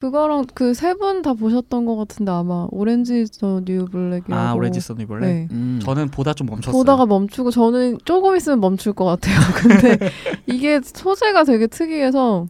그거랑 0.00 0.46
그 0.54 0.70
세 0.72 0.94
분 0.94 1.20
다 1.22 1.34
보셨던 1.34 1.84
것 1.84 1.96
같은데 1.96 2.32
아마 2.32 2.66
Orange 2.70 3.26
the 3.38 3.61
New 3.61 3.84
Black이라고. 3.86 4.34
아 4.34 4.54
Orange 4.54 4.80
Is 4.80 4.86
the 4.86 4.95
New 4.95 5.04
Black. 5.06 5.20
네. 5.26 5.48
음. 5.50 5.78
저는 5.82 6.08
보다 6.08 6.32
좀 6.32 6.46
멈췄어요. 6.46 6.72
보다가 6.80 7.04
멈추고 7.06 7.50
저는 7.50 7.98
조금 8.04 8.34
있으면 8.36 8.60
멈출 8.60 8.94
것 8.94 9.04
같아요. 9.04 9.36
근데 9.54 9.98
이게 10.46 10.80
소재가 10.82 11.44
되게 11.44 11.66
특이해서 11.66 12.46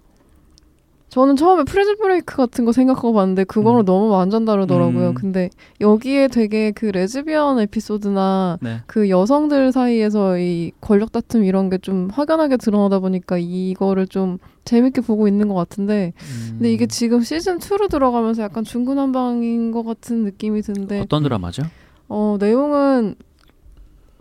저는 1.11 1.35
처음에 1.35 1.65
Prison 1.65 1.97
Break 1.97 2.37
같은 2.37 2.65
거 2.65 2.71
생각하고 2.71 3.13
봤는데 3.13 3.43
그거랑 3.43 3.81
음. 3.81 3.85
너무 3.85 4.09
완전 4.11 4.45
다르더라고요. 4.45 5.09
음. 5.09 5.15
근데 5.15 5.51
여기에 5.81 6.29
되게 6.29 6.71
그 6.71 6.87
레즈비언 6.87 7.59
에피소드나 7.59 8.59
네. 8.63 8.77
그 8.87 9.11
여성들 9.11 9.73
사이에서 9.73 10.39
이 10.39 10.71
권력 10.81 11.11
다툼 11.11 11.43
이런 11.45 11.69
게 11.69 11.79
좀 11.79 12.11
확연하게 12.13 12.59
드러나다 12.59 13.01
보니까 13.01 13.39
이거를 13.41 14.07
좀 14.07 14.39
재밌게 14.65 15.01
보고 15.01 15.27
있는 15.27 15.49
것 15.49 15.55
같은데 15.55 16.13
음. 16.17 16.49
근데 16.59 16.73
이게 16.73 16.87
지금 16.87 17.23
시즌 17.23 17.59
2로 17.59 17.89
들어가면서 17.91 18.43
약간 18.43 18.63
중구난방인 18.63 19.73
것 19.73 19.83
같은 19.83 20.25
느낌이 20.25 20.63
드는데 20.63 21.01
어떤 21.01 21.23
드라마죠? 21.25 21.63
어 22.09 22.37
내용은 22.39 23.17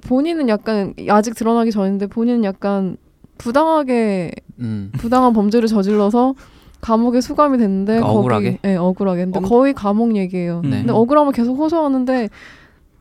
본인은 0.08 0.50
약간 0.50 0.94
아직 1.10 1.36
드러나기 1.36 1.72
전인데 1.72 2.08
본인은 2.08 2.44
약간 2.46 2.98
부당하게 3.38 4.32
음. 4.60 4.92
부당한 4.98 5.34
범죄를 5.34 5.68
저질러서 5.68 6.34
감옥에 6.82 7.22
수감이 7.22 7.58
됐는데 7.58 7.94
그러니까 7.94 8.08
거기- 8.08 8.20
억울하게? 8.20 8.60
네, 8.62 8.76
억울하게. 8.76 9.26
근데 9.26 9.40
어? 9.40 9.42
거의 9.42 9.74
감옥 9.74 10.16
얘기예요. 10.16 10.62
네. 10.64 10.80
근데 10.80 10.92
억울함을 10.94 11.34
계속 11.34 11.56
호소하는데 11.58 12.30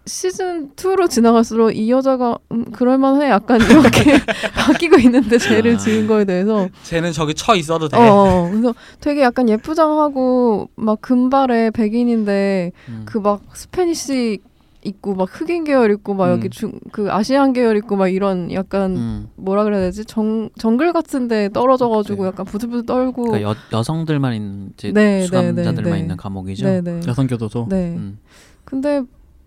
시즌 0.07 0.71
2로 0.75 1.09
지나갈수록 1.09 1.77
이 1.77 1.91
여자가 1.91 2.39
음, 2.51 2.65
그럴만해 2.73 3.29
약간 3.29 3.61
이렇게 3.61 4.15
바뀌고 4.57 4.97
있는데 5.01 5.37
죄를 5.37 5.75
아. 5.75 5.77
지은 5.77 6.07
거에 6.07 6.25
대해서 6.25 6.67
쟤는 6.85 7.13
저기 7.13 7.35
처 7.35 7.55
있어도 7.55 7.89
돼. 7.89 7.97
어, 7.99 8.01
어 8.01 8.49
그래서 8.51 8.75
되게 9.01 9.23
약간 9.23 9.49
예쁘장하고 9.51 10.71
막 10.77 11.01
금발의 11.03 11.73
백인인데 11.73 12.73
음. 12.89 13.03
그막 13.05 13.43
스페니시 13.53 14.39
있고 14.85 15.15
막 15.15 15.29
흑인 15.31 15.65
계열 15.65 15.91
있고 15.91 16.15
막 16.15 16.27
음. 16.27 16.33
여기 16.33 16.49
중 16.51 16.73
그 16.93 17.11
아시안 17.13 17.53
계열 17.53 17.77
있고 17.79 17.97
막 17.97 18.09
이런 18.09 18.53
약간 18.53 18.97
음. 18.97 19.29
뭐라 19.37 19.65
그래야 19.65 19.81
되지 19.81 20.05
정 20.05 20.49
정글 20.59 20.93
같은데 20.93 21.49
떨어져가지고 21.53 22.23
네. 22.23 22.29
약간 22.29 22.47
부들부들 22.47 22.87
떨고 22.87 23.25
그러니까 23.25 23.51
여, 23.51 23.57
여성들만 23.73 24.35
있는 24.35 24.71
이제 24.75 24.93
네, 24.93 25.23
수감자들만 25.25 25.75
네, 25.75 25.83
네, 25.83 25.91
네. 25.91 25.99
있는 25.99 26.17
감옥이죠. 26.17 26.65
네네 26.67 27.01
여성 27.09 27.27
교도소. 27.27 27.67
네 27.69 27.95
음. 27.97 28.19
근데 28.65 29.03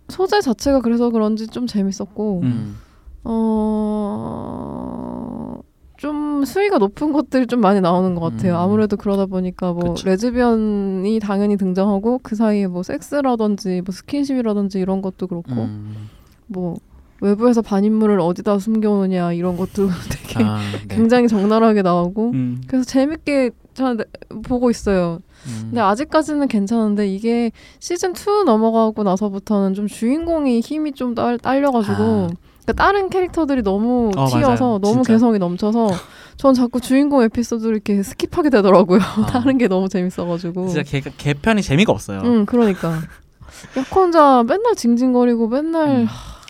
소재 0.08 0.40
자체가 0.40 0.80
그래서 0.80 1.08
그런지 1.10 1.46
좀 1.46 1.66
재밌었고 1.66 2.40
음. 2.42 2.76
어 3.24 4.91
좀 6.02 6.44
수위가 6.44 6.78
높은 6.78 7.12
것들이 7.12 7.46
좀 7.46 7.60
많이 7.60 7.80
나오는 7.80 8.16
것 8.16 8.22
같아요. 8.22 8.54
음. 8.54 8.58
아무래도 8.58 8.96
그러다 8.96 9.26
보니까 9.26 9.72
뭐 9.72 9.94
그쵸. 9.94 10.08
레즈비언이 10.08 11.20
당연히 11.20 11.56
등장하고 11.56 12.18
그 12.24 12.34
사이에 12.34 12.66
뭐 12.66 12.82
섹스라든지 12.82 13.82
뭐 13.84 13.94
스킨십이라든지 13.94 14.80
이런 14.80 15.00
것도 15.00 15.28
그렇고 15.28 15.52
음. 15.52 16.08
뭐 16.48 16.74
외부에서 17.20 17.62
반인물을 17.62 18.18
어디다 18.18 18.58
숨겨놓느냐 18.58 19.32
이런 19.34 19.56
것도 19.56 19.90
되게 20.10 20.42
아, 20.42 20.58
네. 20.88 20.96
굉장히 20.96 21.28
적나라하게 21.28 21.82
나오고 21.82 22.30
음. 22.32 22.60
그래서 22.66 22.84
재밌게 22.84 23.52
잘 23.74 23.96
보고 24.42 24.70
있어요. 24.70 25.20
음. 25.46 25.58
근데 25.66 25.80
아직까지는 25.82 26.48
괜찮은데 26.48 27.06
이게 27.06 27.52
시즌 27.78 28.10
2 28.10 28.42
넘어가고 28.44 29.04
나서부터는 29.04 29.74
좀 29.74 29.86
주인공이 29.86 30.58
힘이 30.62 30.94
좀 30.94 31.14
딸, 31.14 31.38
딸려가지고 31.38 32.02
아. 32.02 32.28
그러니까 32.64 32.84
다른 32.84 33.08
캐릭터들이 33.10 33.62
너무 33.62 34.10
어, 34.16 34.26
튀어서 34.26 34.38
맞아요. 34.64 34.78
너무 34.78 34.94
진짜. 34.94 35.12
개성이 35.14 35.38
넘쳐서 35.38 35.90
전 36.36 36.54
자꾸 36.54 36.80
주인공 36.80 37.22
에피소드를 37.22 37.74
이렇게 37.74 38.00
skip하게 38.00 38.50
되더라고요. 38.52 39.00
아. 39.00 39.26
다른 39.30 39.58
게 39.58 39.68
너무 39.68 39.88
재밌어가지고. 39.88 40.68
진짜 40.68 40.82
개, 40.82 41.00
개편이 41.00 41.62
재미가 41.62 41.92
없어요. 41.92 42.20
응, 42.24 42.46
그러니까. 42.46 42.98
약혼자 43.76 44.44
맨날 44.46 44.74
징징거리고 44.76 45.48
맨날 45.48 45.88
음. 45.88 46.06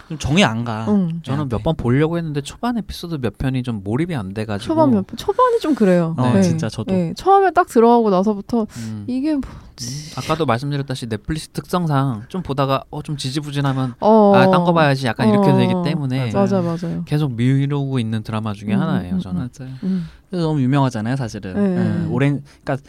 좀 0.08 0.18
정이 0.18 0.44
안 0.44 0.64
가. 0.64 0.86
응. 0.88 1.20
저는 1.22 1.48
몇 1.48 1.62
번 1.62 1.76
보려고 1.76 2.16
했는데 2.18 2.40
초반 2.42 2.76
에피소드 2.78 3.18
몇 3.20 3.38
편이 3.38 3.62
좀 3.62 3.82
몰입이 3.82 4.14
안 4.14 4.34
돼가지고 4.34 4.66
초반 4.74 4.90
몇 4.90 5.04
초반이 5.16 5.58
좀 5.60 5.74
그래요. 5.74 6.14
어, 6.18 6.32
네. 6.34 6.42
진짜 6.42 6.68
저도. 6.68 6.92
네, 6.92 7.14
처음에 7.16 7.50
딱 7.52 7.66
들어가고 7.68 8.10
나서부터 8.10 8.66
음. 8.76 9.04
이게 9.06 9.32
뭐 9.34 9.42
음. 9.88 10.12
아까도 10.16 10.46
말씀드렸다시 10.46 11.06
넷플릭스 11.08 11.48
특성상 11.48 12.24
좀 12.28 12.42
보다가 12.42 12.84
어 12.90 13.02
좀 13.02 13.16
지지부진하면 13.16 13.94
어. 14.00 14.32
아 14.34 14.50
딴 14.50 14.64
거 14.64 14.72
봐야지 14.72 15.06
약간 15.06 15.28
이렇게 15.28 15.50
어. 15.50 15.56
되기 15.56 15.72
때문에 15.84 16.32
맞아. 16.32 16.60
맞아 16.60 16.86
맞아요. 16.88 17.02
계속 17.04 17.32
미루고 17.34 17.98
있는 17.98 18.22
드라마 18.22 18.52
중에 18.52 18.74
음, 18.74 18.80
하나예요 18.80 19.14
음, 19.14 19.20
저는 19.20 19.48
맞아요. 19.58 19.72
음. 19.82 20.06
그래서 20.30 20.46
너무 20.46 20.60
유명하잖아요, 20.62 21.16
사실은. 21.16 21.54
네. 21.54 22.04
예, 22.04 22.06
오랜 22.08 22.42
그러니까 22.64 22.88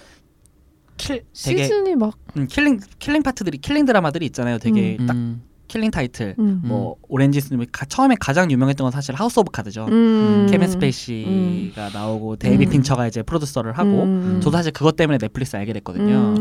킬 0.98 1.24
되게 1.44 1.64
시즌이 1.64 1.96
막 1.96 2.14
음, 2.38 2.48
killing 2.48 2.80
killing 3.00 3.24
파트들이 3.24 3.58
killing 3.58 3.86
드라마들이 3.86 4.26
있잖아요. 4.28 4.60
되게 4.60 4.98
딱 5.08 5.16
음. 5.16 5.42
killing 5.68 5.90
타이틀. 5.90 6.36
음. 6.38 6.62
뭐 6.64 6.98
Orange 7.10 7.42
Is 7.42 7.48
the 7.48 7.57
New 7.57 7.66
가- 7.72 7.86
처음에 7.86 8.16
가장 8.20 8.52
유명했던 8.52 8.86
건 8.86 8.92
사실 8.92 9.16
House 9.16 9.40
of 9.40 9.50
Cards죠. 9.52 9.88
음. 9.90 10.46
케빈 10.52 10.70
스페이시가 10.70 11.90
나오고 11.90 12.36
데이비 12.36 12.66
음. 12.68 12.70
핀처가 12.70 13.08
이제 13.08 13.24
프로듀서를 13.24 13.74
하고 13.74 14.04
음. 14.04 14.40
저도 14.42 14.56
사실 14.56 14.72
그것 14.72 14.96
때문에 14.96 15.18
넷플릭스 15.18 15.56
알게 15.56 15.74
됐거든요. 15.74 16.36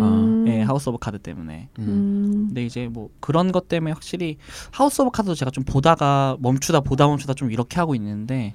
음. 0.62 0.64
예, 0.64 0.66
House 0.66 0.88
of 0.88 0.98
Cards 0.98 1.18
때문에. 1.18 1.68
음. 1.78 1.84
음. 1.88 2.44
근데 2.48 2.64
이제 2.64 2.88
뭐 2.88 3.10
그런 3.20 3.52
것 3.52 3.68
때문에 3.68 3.92
확실히 3.92 4.36
하우스 4.70 5.02
오브 5.02 5.10
카드도 5.10 5.34
제가 5.34 5.50
좀 5.50 5.64
보다가 5.64 6.36
멈추다 6.40 6.80
보다 6.80 7.06
멈추다 7.06 7.34
좀 7.34 7.50
이렇게 7.50 7.76
하고 7.78 7.94
있는데 7.94 8.54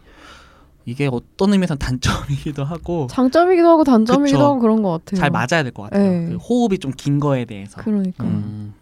이게 0.86 1.10
어떤 1.12 1.52
의미에서 1.54 1.76
단점이기도 1.76 2.64
하고 2.64 3.08
장점이기도 3.12 3.68
하고 3.68 3.84
단점이기도 3.84 4.38
그쵸. 4.38 4.46
하고 4.46 4.60
그런 4.60 4.82
것 4.82 4.92
같아요. 4.92 5.20
잘 5.20 5.30
맞아야 5.30 5.64
될 5.64 5.72
것 5.74 5.84
같아요. 5.84 6.02
네. 6.10 6.30
그 6.30 6.36
호흡이 6.38 6.78
좀 6.80 6.94
긴 6.96 7.20
거에 7.20 7.44
대해서. 7.46 7.82
그러니까 7.82 8.24
음. 8.24 8.74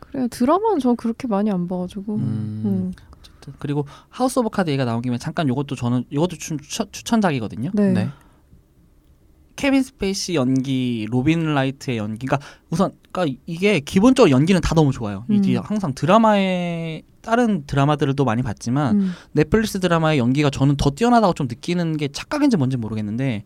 그래요. 0.00 0.28
드라마는 0.28 0.78
저 0.80 0.94
그렇게 0.94 1.26
많이 1.26 1.50
안 1.50 1.66
봐가지고. 1.68 2.14
음. 2.16 2.62
음. 2.64 2.92
그리고 3.58 3.84
House 4.08 4.38
of 4.38 4.48
Cards 4.50 4.70
얘기가 4.70 4.84
나온 4.86 5.02
김에 5.02 5.18
잠깐 5.18 5.46
이것도 5.48 5.74
저는 5.74 6.04
이것도 6.08 6.36
추, 6.36 6.56
추, 6.58 6.90
추천작이거든요. 6.90 7.70
네. 7.74 7.92
네. 7.92 8.08
케빈 9.56 9.82
스페이시 9.82 10.34
연기, 10.34 11.06
로빈 11.10 11.54
라이트의 11.54 11.98
연기가 11.98 12.38
우선 12.70 12.92
그러니까 13.12 13.38
이게 13.46 13.80
기본적으로 13.80 14.30
연기는 14.30 14.60
다 14.60 14.74
너무 14.74 14.92
좋아요. 14.92 15.24
이게 15.30 15.56
음. 15.56 15.62
항상 15.64 15.92
드라마에 15.94 17.02
다른 17.22 17.64
드라마들을 17.66 18.14
또 18.16 18.24
많이 18.24 18.42
봤지만 18.42 19.00
음. 19.00 19.12
넷플릭스 19.32 19.78
드라마의 19.80 20.18
연기가 20.18 20.50
저는 20.50 20.76
더 20.76 20.90
뛰어나다고 20.90 21.34
좀 21.34 21.46
느끼는 21.46 21.96
게 21.96 22.08
착각인지 22.08 22.56
뭔지 22.56 22.76
모르겠는데 22.76 23.44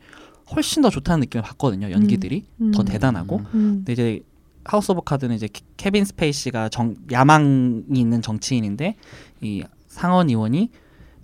훨씬 0.54 0.82
더 0.82 0.88
좋다는 0.91 1.20
느낌을 1.20 1.42
받거든요. 1.42 1.91
연기들이 1.91 2.44
음. 2.62 2.70
더 2.72 2.82
대단하고. 2.82 3.38
음. 3.54 3.82
근데 3.84 3.92
이제 3.92 4.20
하우스 4.64 4.91
오브 4.92 5.02
카드는 5.04 5.36
이제 5.36 5.47
케- 5.52 5.62
케빈 5.76 6.04
스페이시가 6.06 6.70
정, 6.70 6.94
야망이 7.12 7.82
있는 7.94 8.22
정치인인데 8.22 8.97
이 9.42 9.62
상원 9.88 10.30
의원이 10.30 10.70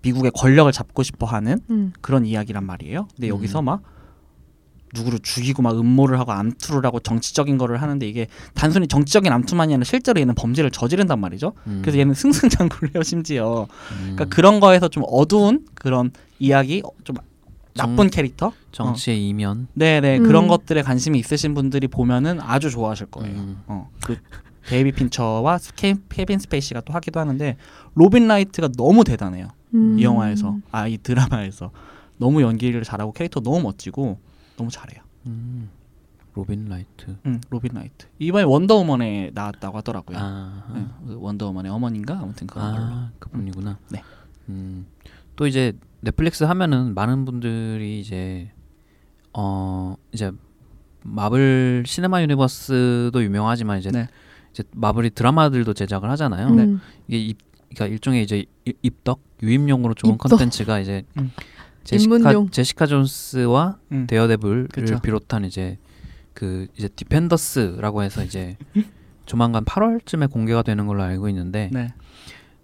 미국의 0.03 0.31
권력을 0.35 0.71
잡고 0.71 1.03
싶어 1.03 1.27
하는 1.27 1.59
음. 1.71 1.93
그런 2.03 2.27
이야기란 2.27 2.65
말이에요. 2.65 3.09
근데 3.17 3.29
음. 3.31 3.37
여기서 3.37 3.63
막 3.63 3.83
누구를 4.95 5.19
죽이고 5.23 5.63
막 5.63 5.79
음모를 5.79 6.19
하고 6.19 6.33
암투를 6.33 6.85
하고 6.87 7.01
정치적인 7.01 7.59
거를 7.59 7.83
하는데 7.83 8.07
이게 8.09 8.29
단순히 8.55 8.87
정치적인 8.89 9.31
암투만이 9.33 9.75
아니라 9.75 9.85
실제로 9.85 10.21
얘는 10.21 10.35
범죄를 10.35 10.71
저지른단 10.71 11.21
말이죠. 11.21 11.53
음. 11.67 11.81
그래서 11.83 11.99
얘는 11.99 12.15
승승장구를 12.15 12.95
해요 12.95 13.03
심지어. 13.03 13.67
음. 13.93 13.99
그러니까 14.15 14.25
그런 14.27 14.61
거에서 14.61 14.89
좀 14.89 15.03
어두운 15.07 15.67
그런 15.75 16.11
이야기, 16.39 16.83
어, 16.85 16.91
좀 17.05 17.17
나쁜 17.75 18.09
캐릭터. 18.09 18.53
정치의 18.73 19.29
이면 19.29 19.69
네네 19.75 20.19
음. 20.19 20.23
그런 20.25 20.49
것들에 20.49 20.83
관심이 20.83 21.19
있으신 21.19 21.55
분들이 21.55 21.87
보면은 21.89 22.41
아주 22.41 22.71
좋아하실 22.71 23.07
거예요. 23.07 23.37
음. 23.37 23.63
어, 23.67 23.91
그 24.05 24.17
데이빗 24.67 24.93
핀처와 24.93 25.59
스케, 25.59 25.95
케빈 26.09 26.39
스페이시가 26.39 26.81
또 26.83 26.93
하기도 26.95 27.21
하는데 27.21 27.57
로빈 27.95 28.27
라이트가 28.27 28.69
너무 28.77 29.05
대단해요. 29.05 29.49
음. 29.75 29.99
이 29.99 30.03
영화에서 30.05 30.57
아 30.73 30.89
이 30.89 30.99
드라마에서 30.99 31.71
너무 32.17 32.43
연기를 32.43 32.83
잘하고 32.85 33.13
캐릭터 33.13 33.41
너무 33.41 33.61
멋지고 33.61 34.19
너무 34.57 34.71
잘해요. 34.71 35.03
음. 35.27 35.71
로빈 36.35 36.65
라이트 36.65 37.17
응, 37.27 37.41
로빈 37.49 37.75
라이트 37.75 38.09
이번에 38.19 38.43
원더우먼에 38.45 39.31
나왔다고 39.35 39.79
하더라고요. 39.79 40.19
아, 40.21 40.67
네, 40.75 40.85
그 41.07 41.17
원더우먼의 41.21 41.71
어머니인가 41.71 42.19
아무튼 42.19 42.49
그런 42.49 42.73
걸로. 42.73 42.85
아 42.85 43.11
그분이구나 43.21 43.79
네. 43.93 44.03
음. 44.49 44.85
또 45.37 45.47
이제 45.47 45.73
넷플릭스 46.01 46.43
하면은 46.43 46.93
많은 46.95 47.25
분들이 47.25 48.01
이제 48.01 48.51
어 49.33 49.95
이제 50.13 50.33
마블 51.05 51.85
시네마 51.87 52.21
유니버스도 52.23 53.23
유명하지만 53.23 53.79
이제 53.79 53.91
네. 53.93 54.09
이제 54.51 54.65
마블이 54.75 55.11
드라마들도 55.11 55.73
제작을 55.73 56.11
하잖아요. 56.11 56.49
음. 56.49 56.81
이게 57.07 57.19
입, 57.19 57.39
그러니까 57.75 57.87
일종의 57.87 58.25
이제 58.25 58.45
입- 58.65 58.79
입덕 58.83 59.21
유입용으로 59.43 59.95
좋은 59.95 60.15
입덕. 60.15 60.29
컨텐츠가 60.31 60.81
이제 60.81 61.05
음. 61.19 61.31
제시카 61.85 62.17
입문용. 62.17 62.51
제시카 62.51 62.87
존스와 62.87 63.79
음. 63.93 64.07
데어데블을 64.07 64.69
그쵸. 64.73 64.99
비롯한 65.01 65.45
이제 65.45 65.79
그 66.33 66.67
이제 66.77 66.89
디펜더스라고 66.89 68.03
해서 68.03 68.25
이제 68.25 68.57
조만간 69.27 69.65
8월쯤에 69.65 70.31
공개가 70.31 70.63
되는 70.63 70.87
걸로 70.87 71.03
알고 71.03 71.29
있는데 71.29 71.71
네. 71.73 71.89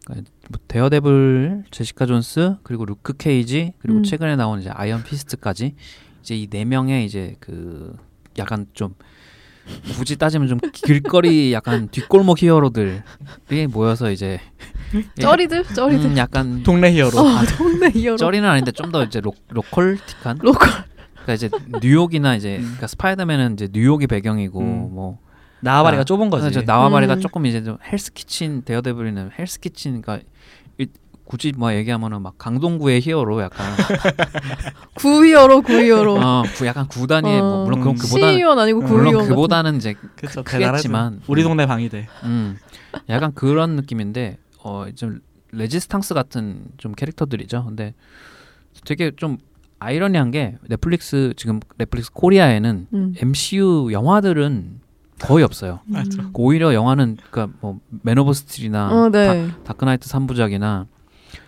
뭐 0.08 0.58
데어데블, 0.66 1.64
제시카 1.70 2.06
존스 2.06 2.56
그리고 2.62 2.84
루크 2.84 3.14
케이지 3.16 3.74
그리고 3.78 3.98
음. 3.98 4.02
최근에 4.02 4.36
나온 4.36 4.60
이제 4.60 4.70
아이언 4.70 5.04
피스트까지 5.04 5.74
이제 6.22 6.34
이 6.36 6.48
네 6.48 6.64
명의 6.64 7.04
이제 7.06 7.36
그 7.40 7.94
약간 8.38 8.66
좀 8.72 8.94
굳이 9.96 10.16
따지면 10.16 10.48
좀 10.48 10.58
길거리 10.72 11.52
약간 11.52 11.88
뒷골목 11.88 12.42
hero들이 12.42 13.00
모여서 13.70 14.10
이제 14.10 14.40
쩌리들 15.20 15.64
쩌리들 15.64 16.10
음, 16.10 16.16
약간 16.16 16.62
동네 16.62 16.92
hero. 16.92 17.18
어 17.18 17.24
동네 17.56 17.90
hero 17.90 18.16
쩌리는 18.16 18.48
아닌데 18.48 18.72
좀 18.72 18.90
더 18.90 19.04
이제 19.04 19.20
로, 19.20 19.32
local틱한 19.50 20.38
local 20.40 20.68
그러니까 21.22 21.32
이제 21.34 21.48
뉴욕이나 21.80 22.34
이제 22.34 22.56
음. 22.56 22.62
그러니까 22.62 22.86
스파이더맨은 22.88 23.52
이제 23.54 23.68
뉴욕이 23.72 24.06
배경이고 24.08 24.60
음. 24.60 24.88
뭐 24.94 25.18
나와바리가 25.60 26.00
아, 26.00 26.04
좁은 26.04 26.30
거지. 26.30 26.42
그래서 26.44 26.62
나와바리가 26.64 27.14
음. 27.14 27.20
조금 27.20 27.46
이제 27.46 27.62
좀 27.62 27.76
헬스 27.92 28.12
키친 28.12 28.62
데어데블이는 28.64 29.30
헬스 29.38 29.60
키친 29.60 30.00
그러니까 30.02 30.26
이- 30.78 30.86
굳이 31.24 31.52
뭐 31.56 31.72
얘기하면은 31.72 32.22
막 32.22 32.36
강동구의 32.38 33.00
hero 33.02 33.40
약간 33.42 33.66
구hero 34.94 35.62
구hero 35.62 36.14
어 36.20 36.42
구- 36.56 36.66
약간 36.66 36.88
구단위의 36.88 37.40
뭐 37.40 37.64
물론 37.64 37.80
그건 37.80 37.94
음. 37.94 37.98
그보다는 37.98 38.32
시의원 38.32 38.58
아니고 38.58 38.80
음. 38.80 38.84
구의원 38.86 39.04
물론 39.04 39.18
같은. 39.22 39.28
그보다는 39.34 39.76
이제 39.76 39.94
그쵸, 40.16 40.42
크겠지만. 40.42 41.20
우리 41.28 41.42
동네 41.42 41.66
방위대. 41.66 42.08
음 42.24 42.56
약간 43.08 43.32
그런 43.34 43.76
느낌인데 43.76 44.38
어 44.62 44.86
좀 44.94 45.20
레지스탕스 45.52 46.14
같은 46.14 46.64
좀 46.76 46.92
캐릭터들이죠. 46.92 47.64
근데 47.64 47.94
되게 48.84 49.10
좀 49.16 49.38
아이러니한 49.78 50.30
게 50.30 50.56
넷플릭스 50.68 51.32
지금 51.36 51.60
넷플릭스 51.78 52.12
코리아에는 52.12 52.86
음. 52.92 53.14
MCU 53.16 53.90
영화들은 53.92 54.80
거의 55.18 55.44
없어요. 55.44 55.80
맞죠. 55.86 56.22
음. 56.22 56.30
오히려 56.34 56.72
영화는 56.72 57.16
그러니까 57.30 57.56
뭐 57.60 57.89
맨 57.89 58.18
오브 58.18 58.32
스틸이나 58.32 58.90
어, 58.92 59.08
네. 59.10 59.50
다크나이트 59.64 60.08
3부작이나 60.08 60.86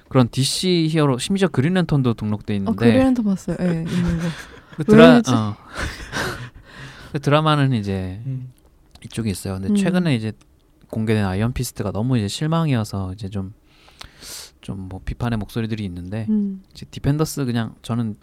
그런 0.08 0.28
DC 0.28 0.88
hero 0.90 1.18
심지어 1.18 1.48
그린랜턴도 1.48 2.14
등록돼 2.14 2.54
어, 2.54 2.56
있는데 2.56 2.76
그린랜턴 2.76 3.24
봤어요. 3.24 3.56
예, 3.60 3.84
있는 3.88 4.18
거. 4.18 4.24
그 4.76 4.84
드라? 4.84 5.16
어. 5.18 5.56
그 7.12 7.20
드라마는 7.20 7.72
이제 7.72 8.20
음. 8.26 8.52
이쪽에 9.04 9.30
있어요. 9.30 9.54
근데 9.54 9.68
음. 9.68 9.74
최근에 9.76 10.14
이제 10.14 10.32
공개된 10.92 11.24
아이언 11.24 11.52
피스트가 11.52 11.90
너무 11.90 12.16
이제 12.18 12.28
실망이어서 12.28 13.14
이제 13.14 13.28
좀 13.28 13.52
좀 14.62 14.88
뭐 14.88 15.00
비판의 15.04 15.36
목소리들이 15.38 15.84
있는데 15.84 16.26
음. 16.30 16.62
이제 16.72 16.86
디펜더스 16.90 17.44
그냥 17.44 17.74
저는 17.82 18.14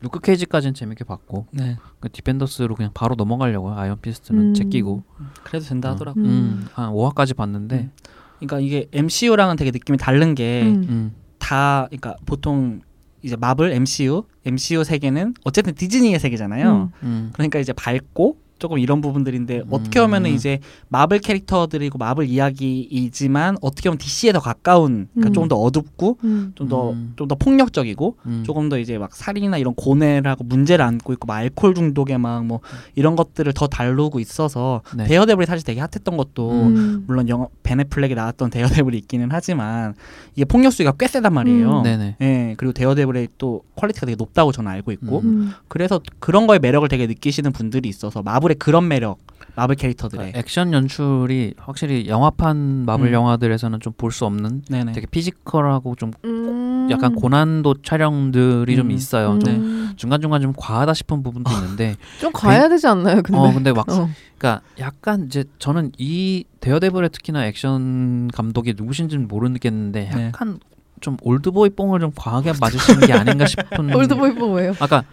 루크 0.00 0.20
케이지까지는 0.20 0.72
재밌게 0.72 1.04
봤고 1.04 1.46
네. 1.50 1.76
그 1.98 2.10
디펜더스로 2.10 2.74
그냥 2.74 2.90
바로 2.94 3.16
넘어가려고요. 3.16 3.74
아이언 3.74 4.00
피스트는 4.00 4.40
음. 4.40 4.54
제끼고 4.54 5.02
그래도 5.42 5.66
된다 5.66 5.90
어. 5.90 5.92
하더라고. 5.92 6.20
음. 6.20 6.24
음, 6.24 6.66
한 6.72 6.90
5화까지 6.90 7.36
봤는데 7.36 7.76
음. 7.76 7.92
그러니까 8.38 8.60
이게 8.60 8.88
MCU랑은 8.92 9.56
되게 9.56 9.70
느낌이 9.70 9.98
다른 9.98 10.34
게 10.34 10.62
음. 10.62 10.86
음. 10.88 11.14
다 11.38 11.86
그러니까 11.90 12.16
보통 12.24 12.80
이제 13.22 13.36
마블 13.36 13.72
MCU 13.72 14.22
MCU 14.46 14.84
세계는 14.84 15.34
어쨌든 15.44 15.74
디즈니의 15.74 16.18
세계잖아요. 16.18 16.72
음. 16.72 16.90
음. 17.02 17.30
그러니까 17.34 17.58
이제 17.58 17.74
밝고 17.74 18.38
조금 18.60 18.78
이런 18.78 19.00
부분들인데 19.00 19.60
음. 19.60 19.66
어떻게 19.70 20.00
보면은 20.00 20.30
이제 20.30 20.60
마블 20.88 21.18
캐릭터들이고 21.18 21.98
마블 21.98 22.26
이야기이지만 22.26 23.56
어떻게 23.60 23.88
보면 23.88 23.98
DC에 23.98 24.32
더 24.32 24.38
가까운 24.38 25.08
그러니까 25.12 25.30
음. 25.30 25.32
좀더 25.32 25.56
어둡고 25.56 26.18
음. 26.22 26.52
좀더 26.54 26.92
음. 26.92 27.14
좀더 27.16 27.34
폭력적이고 27.34 28.16
음. 28.26 28.42
조금 28.46 28.68
더 28.68 28.78
이제 28.78 28.98
막 28.98 29.14
살인이나 29.14 29.58
이런 29.58 29.74
고뇌를 29.74 30.30
하고 30.30 30.44
문제를 30.44 30.84
안고 30.84 31.12
있고 31.14 31.26
막 31.26 31.34
알코올 31.34 31.74
중독에 31.74 32.16
막 32.16 32.30
뭐 32.50 32.60
이런 32.94 33.16
것들을 33.16 33.52
더 33.52 33.66
다루고 33.66 34.20
있어서 34.20 34.82
네. 34.96 35.04
데어데블이 35.04 35.46
사실 35.46 35.64
되게 35.64 35.80
핫했던 35.80 36.16
것도 36.16 36.50
음. 36.50 37.04
물론 37.06 37.28
영화 37.28 37.46
베네플렉이 37.62 38.14
나왔던 38.14 38.50
데어데블이 38.50 38.96
있기는 38.98 39.28
하지만 39.30 39.94
이게 40.34 40.44
폭력 40.44 40.72
수위가 40.72 40.92
꽤 40.98 41.06
세단 41.06 41.32
말이에요. 41.32 41.78
음. 41.78 41.82
네네. 41.82 42.16
예, 42.20 42.54
그리고 42.56 42.72
데어데블의 42.72 43.28
또 43.38 43.62
quality가 43.76 44.06
되게 44.06 44.16
높다고 44.16 44.52
저는 44.52 44.70
알고 44.70 44.92
있고 44.92 45.20
음. 45.20 45.52
그래서 45.68 46.00
그런 46.18 46.46
거에 46.46 46.58
매력을 46.58 46.86
되게 46.88 47.06
느끼시는 47.06 47.52
분들이 47.52 47.88
있어서 47.88 48.22
마블 48.22 48.49
의 48.50 48.56
그런 48.58 48.88
매력, 48.88 49.18
마블 49.56 49.74
캐릭터들의 49.74 50.18
그러니까 50.18 50.38
액션 50.38 50.72
연출이 50.72 51.54
확실히 51.58 52.08
영화판 52.08 52.84
마블 52.86 53.08
음. 53.08 53.12
영화들에서는 53.12 53.80
좀 53.80 53.92
볼 53.96 54.12
수 54.12 54.24
없는 54.24 54.62
네네. 54.68 54.92
되게 54.92 55.06
physical하고 55.06 55.94
좀 55.96 56.12
음. 56.24 56.88
약간 56.90 57.14
고난도 57.14 57.82
촬영들이 57.82 58.74
좀 58.76 58.86
음. 58.86 58.90
있어요. 58.92 59.38
좀 59.38 59.54
음. 59.54 59.92
중간 59.96 60.20
중간 60.20 60.40
좀 60.40 60.52
과하다 60.56 60.94
싶은 60.94 61.22
부분도 61.22 61.50
있는데. 61.52 61.96
좀 62.20 62.32
가야 62.32 62.68
되지 62.68 62.86
않나요? 62.86 63.22
근데. 63.22 63.38
어 63.38 63.52
근데 63.52 63.72
막 63.72 63.88
어. 63.90 64.08
그러니까 64.38 64.62
약간 64.78 65.26
이제 65.26 65.44
저는 65.58 65.92
이 65.98 66.44
데어데블의 66.60 67.10
특히나 67.10 67.44
액션 67.46 68.28
감독이 68.28 68.74
누구신지는 68.76 69.28
모르겠는데 69.28 70.10
네. 70.14 70.26
약간 70.26 70.58
좀 71.00 71.16
올드보이 71.22 71.70
뽕을 71.70 72.00
좀 72.00 72.12
과하게 72.14 72.52
맞으시는 72.60 73.06
게 73.06 73.12
아닌가 73.12 73.46
싶은. 73.46 73.92
올드보이 73.94 74.30
뭐예요? 74.32 74.72
아까 74.80 74.86
그러니까 74.86 75.04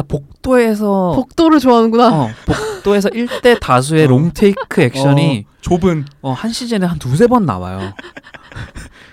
복도에서 0.00 1.12
복도를 1.14 1.58
좋아하는구나. 1.58 2.22
어, 2.22 2.28
복도에서 2.46 3.10
일대 3.10 3.58
다수의 3.58 4.06
어. 4.06 4.08
long 4.08 4.44
take 4.44 4.80
액션이 4.80 5.44
좁은 5.60 6.06
어, 6.22 6.32
한 6.32 6.50
시즌에 6.50 6.86
한 6.86 6.98
두세 6.98 7.26
번 7.26 7.44
나와요. 7.44 7.92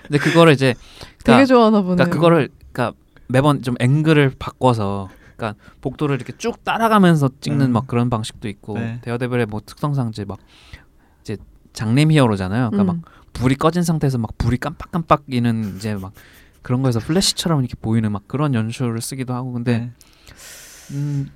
근데 0.02 0.18
그거를 0.18 0.54
이제 0.54 0.74
되게 1.24 1.44
그러니까, 1.44 1.46
좋아하나 1.46 1.82
보네. 1.82 1.96
그러니까 1.96 2.14
그거를 2.14 2.48
그러니까 2.72 2.98
매번 3.28 3.62
좀 3.62 3.74
앵글을 3.78 4.36
바꿔서 4.38 5.10
그러니까 5.36 5.60
복도를 5.82 6.16
이렇게 6.16 6.32
쭉 6.38 6.64
따라가면서 6.64 7.30
찍는 7.40 7.66
음. 7.66 7.72
막 7.72 7.86
그런 7.86 8.08
방식도 8.08 8.48
있고 8.48 8.74
네. 8.74 8.98
데어데블의 9.02 9.46
뭐 9.46 9.60
특성상 9.64 10.08
이제 10.08 10.24
막 10.24 10.38
이제 11.20 11.36
장렘 11.72 12.10
히어로잖아요. 12.10 12.70
그러니까 12.70 12.92
막 12.92 12.96
음. 12.96 13.02
불이 13.32 13.56
꺼진 13.56 13.82
상태에서 13.82 14.18
막 14.18 14.36
불이 14.38 14.56
깜빡깜빡이는 14.58 15.76
이제 15.76 15.94
막 15.94 16.12
그런 16.62 16.82
거에서 16.82 17.00
플래시처럼 17.00 17.60
이렇게 17.60 17.74
보이는 17.80 18.10
막 18.10 18.26
그런 18.26 18.54
연출을 18.54 19.00
쓰기도 19.00 19.34
하고 19.34 19.52
근데 19.52 19.78
네. 19.78 19.92
음, 20.92 21.28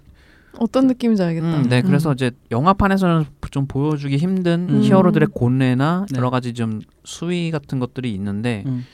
어떤 0.59 0.87
느낌인지 0.87 1.23
알겠다. 1.23 1.57
음, 1.59 1.69
네, 1.69 1.81
음. 1.81 1.87
그래서 1.87 2.13
이제 2.13 2.31
영화판에서는 2.51 3.27
좀 3.51 3.67
보여주기 3.67 4.17
힘든 4.17 4.69
음. 4.69 4.83
히어로들의 4.83 5.29
고뇌나 5.33 6.07
네. 6.11 6.19
여러 6.19 6.31
가지 6.31 6.55
좀 6.55 6.81
수위 7.05 7.51
같은 7.51 7.79
것들이 7.79 8.13
있는데 8.15 8.65
음. 8.67 8.85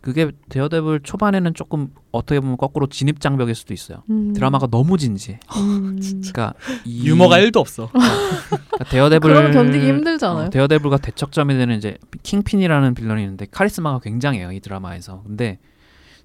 그게 0.00 0.30
데어데블 0.48 1.00
초반에는 1.00 1.52
조금 1.52 1.88
어떻게 2.10 2.40
보면 2.40 2.56
거꾸로 2.56 2.86
진입 2.86 3.20
장벽일 3.20 3.54
수도 3.54 3.74
있어요. 3.74 4.02
음. 4.08 4.32
드라마가 4.32 4.66
너무 4.66 4.96
진지해. 4.96 5.40
음. 5.56 6.00
그러니까 6.00 6.54
이 6.86 7.06
유머가 7.06 7.38
1도 7.38 7.58
없어. 7.58 7.90
그러니까 7.92 8.84
데어데블 8.90 9.34
그럼 9.34 9.52
견디기 9.52 9.86
힘들잖아요. 9.86 10.46
어, 10.46 10.50
데어데블과 10.50 10.98
대척점이 10.98 11.54
되는 11.54 11.76
이제 11.76 11.98
킹핀이라는 12.22 12.94
빌런이 12.94 13.22
있는데 13.22 13.46
카리스마가 13.50 13.98
굉장해요 14.00 14.52
이 14.52 14.60
드라마에서. 14.60 15.22
근데 15.26 15.58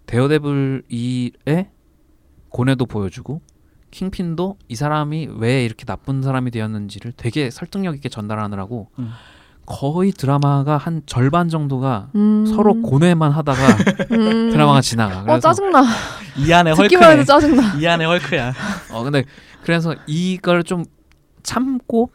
데어데블 0.06 0.84
2의 0.90 1.68
고뇌도 2.50 2.86
보여주고 2.86 3.42
킹핀도 3.96 4.58
이 4.68 4.76
사람이 4.76 5.30
왜 5.38 5.64
이렇게 5.64 5.86
나쁜 5.86 6.22
사람이 6.22 6.52
되었는지를 6.52 7.14
되게 7.16 7.50
설득력 7.50 7.96
있게 7.96 8.10
전달하느라고 8.10 8.90
음. 9.00 9.12
거의 9.66 10.12
드라마가 10.12 10.76
한 10.76 11.02
절반 11.06 11.48
정도가 11.48 12.10
음. 12.14 12.46
서로 12.46 12.82
고뇌만 12.82 13.32
하다가 13.32 13.62
음. 14.12 14.50
드라마가 14.52 14.82
지나가. 14.82 15.34
어 15.34 15.40
짜증나. 15.40 15.86
이 16.38 16.52
안에 16.52 16.74
듣기만 16.74 17.20
해도 17.20 17.20
헐크네. 17.20 17.24
짜증나. 17.24 17.80
이 17.80 17.88
안에 17.88 18.04
헐크야. 18.04 18.54
어 18.92 19.04
근데 19.04 19.24
그래서 19.64 19.96
이걸 20.08 20.64
좀 20.66 20.84
참고 21.42 22.10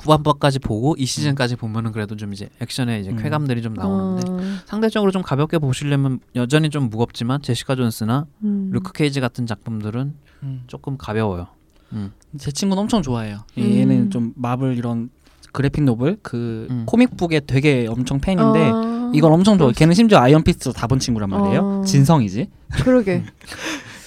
후반부까지 0.00 0.58
보고 0.60 0.94
이 0.98 1.04
시즌까지 1.06 1.56
보면은 1.56 1.92
그래도 1.92 2.16
좀 2.16 2.32
이제 2.32 2.48
액션의 2.60 3.00
이제 3.00 3.10
음. 3.10 3.16
쾌감들이 3.16 3.62
좀 3.62 3.74
나오는데 3.74 4.30
어. 4.30 4.38
상대적으로 4.66 5.10
좀 5.10 5.22
가볍게 5.22 5.58
보시려면 5.58 6.20
여전히 6.36 6.70
좀 6.70 6.88
무겁지만 6.90 7.42
제시카 7.42 7.74
존스나 7.76 8.26
음. 8.44 8.70
루크 8.72 8.92
케이지 8.92 9.20
같은 9.20 9.46
작품들은 9.46 10.14
음. 10.42 10.62
조금 10.66 10.96
가벼워요. 10.96 11.48
음. 11.92 12.12
제 12.38 12.50
친구는 12.50 12.82
엄청 12.82 13.02
좋아해요. 13.02 13.38
음. 13.58 13.62
얘는 13.62 14.10
좀 14.10 14.32
마블 14.36 14.76
이런 14.76 15.10
graphic 15.52 15.82
novel 15.84 16.18
그 16.22 16.66
음. 16.70 16.84
comic 16.86 17.13
book에 17.13 17.40
되게 17.40 17.86
엄청 17.88 18.20
팬인데 18.20 18.70
아. 18.72 19.10
이건 19.14 19.32
엄청 19.32 19.56
좋아. 19.56 19.66
그럴 19.68 19.72
걔는 19.74 19.94
심지어 19.94 20.18
아이언 20.18 20.42
피스트도 20.44 20.72
다 20.72 20.86
본 20.86 20.98
친구란 20.98 21.30
말이에요. 21.30 21.60
어. 21.80 21.84
진성이지. 21.84 22.48
그러게. 22.84 23.24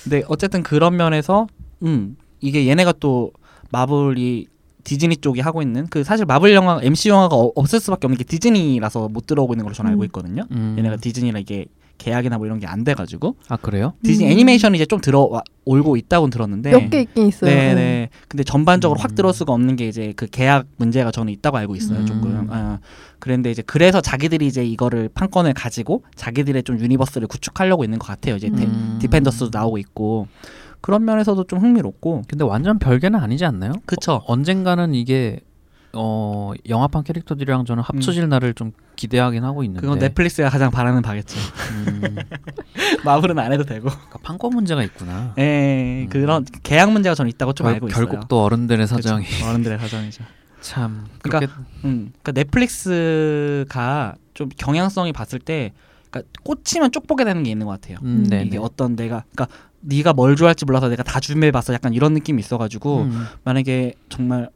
근데 0.04 0.24
어쨌든 0.28 0.62
그런 0.64 0.96
면에서 0.98 1.48
음 1.84 2.16
이게 2.40 2.68
얘네가 2.68 2.94
또 3.00 3.32
마블이 3.72 4.48
디즈니 4.84 5.18
쪽이 5.18 5.40
하고 5.42 5.62
있는 5.62 5.88
그 5.90 6.04
사실 6.04 6.26
마블 6.26 6.54
영화 6.54 6.80
MCU 6.82 7.12
영화가 7.12 7.36
어- 7.36 7.52
없을 7.56 7.80
수밖에 7.80 8.08
없는 8.08 8.18
게 8.18 8.24
디즈니라서 8.24 9.08
못 9.10 9.26
들어오고 9.28 9.54
있는 9.54 9.64
걸로 9.66 9.74
저는 9.76 9.92
알고 9.92 10.04
음. 10.04 10.06
있거든요. 10.06 10.44
음. 10.52 10.76
얘네가 10.78 10.98
디즈니랑 10.98 11.42
이게 11.42 11.66
계약이나 11.98 12.38
뭐 12.40 12.48
이런 12.48 12.60
게 12.60 12.66
안 12.66 12.84
돼가지고 12.84 13.36
아 13.48 13.58
그래요? 13.58 13.94
디즈니 14.04 14.26
음. 14.28 14.32
애니메이션이 14.32 14.76
이제 14.76 14.86
좀 14.88 15.00
들어오고 15.02 15.98
있다고는 15.98 16.32
들었는데 16.32 16.72
몇 16.72 16.90
개 16.90 17.02
있긴 17.02 17.28
있어요. 17.28 17.52
네네. 17.52 18.10
근데 18.28 18.44
전반적으로 18.44 19.00
음. 19.00 19.04
확 19.04 19.14
들어올 19.14 19.36
수가 19.36 19.54
없는 19.54 19.76
게 19.76 19.88
이제 19.88 20.12
그 20.16 20.26
계약 20.26 20.66
문제가 20.78 21.12
저는 21.12 21.32
있다고 21.34 21.58
알고 21.58 21.76
있어요. 21.76 22.00
음. 22.00 22.06
조금. 22.08 22.48
어. 22.50 22.80
그런데 23.20 23.52
이제 23.52 23.62
그래서 23.62 24.02
자기들이 24.02 24.48
이제 24.48 24.66
이거를 24.66 25.10
판권을 25.14 25.54
가지고 25.54 26.04
자기들의 26.16 26.64
좀 26.64 26.80
universe를 26.80 27.28
구축하려고 27.28 27.84
있는 27.84 28.00
것 28.00 28.08
같아요. 28.08 28.36
이제 28.36 28.50
데- 28.50 28.64
음. 28.66 28.98
디펜더스도 29.00 29.52
나오고 29.54 29.78
있고 29.78 30.28
그런 30.82 31.06
면에서도 31.06 31.44
좀 31.46 31.60
흥미롭고. 31.60 32.24
근데 32.28 32.44
완전 32.44 32.80
별개는 32.80 33.20
아니지 33.20 33.46
않나요? 33.46 33.74
그쵸. 33.86 34.22
언젠가는 34.28 34.94
이게 34.96 35.40
어 35.94 36.54
영화판 36.70 37.04
캐릭터들이랑 37.04 37.66
저는 37.66 37.84
합쳐질 37.84 38.28
날을 38.30 38.54
좀 38.54 38.72
기대하긴 38.96 39.44
하고 39.44 39.64
있는데 39.64 39.82
그건 39.82 40.00
넷플릭스가 40.00 40.50
가장 40.50 40.72
바라는 40.72 41.02
바겠지. 41.02 41.38
음, 41.74 42.16
마블은 43.04 43.38
안 43.40 43.52
해도 43.52 43.64
되고. 43.64 43.90
그러니까 43.90 44.20
판권 44.24 44.52
문제가 44.54 44.84
있구나. 44.84 45.34
예, 45.38 46.04
음. 46.06 46.10
그런 46.10 46.46
계약 46.64 46.92
문제가 46.92 47.14
저는 47.14 47.30
있다고 47.32 47.54
좀 47.54 47.66
결- 47.66 47.74
알고 47.76 47.88
있어요. 47.90 48.08
결국 48.08 48.28
또 48.30 48.44
어른들의 48.44 48.88
사정이 48.88 49.26
그쵸, 49.26 49.46
어른들의 49.48 49.80
사정이죠. 49.80 50.24
참 50.62 51.06
그러니까 51.22 51.54
음, 51.84 52.14
그러니까 52.22 52.32
넷플릭스가 53.12 54.16
좀 54.34 54.50
경향성이 54.58 55.12
봤을 55.12 55.40
때, 55.40 55.74
그러니까 56.10 56.32
꽂히면 56.44 56.92
쪽 56.92 57.08
보게 57.08 57.24
되는 57.24 57.44
게 57.44 57.52
있는 57.52 57.66
것 57.66 57.80
같아요. 57.82 57.98
음, 58.04 58.26
네, 58.30 58.42
이게 58.44 58.52
네. 58.52 58.58
어떤 58.58 58.96
내가, 58.96 59.24
그러니까 59.34 59.56
네가 59.82 60.14
뭘 60.14 60.36
좋아할지 60.36 60.66
몰라서 60.66 60.90
내가 60.90 61.04
다 61.04 61.20
준비해봤어. 61.20 61.74
약간 61.74 61.94
이런 61.94 62.14
느낌이 62.14 62.40
있어가지고 62.40 63.02
음. 63.02 63.26
만약에 63.44 63.94
정말 64.10 64.50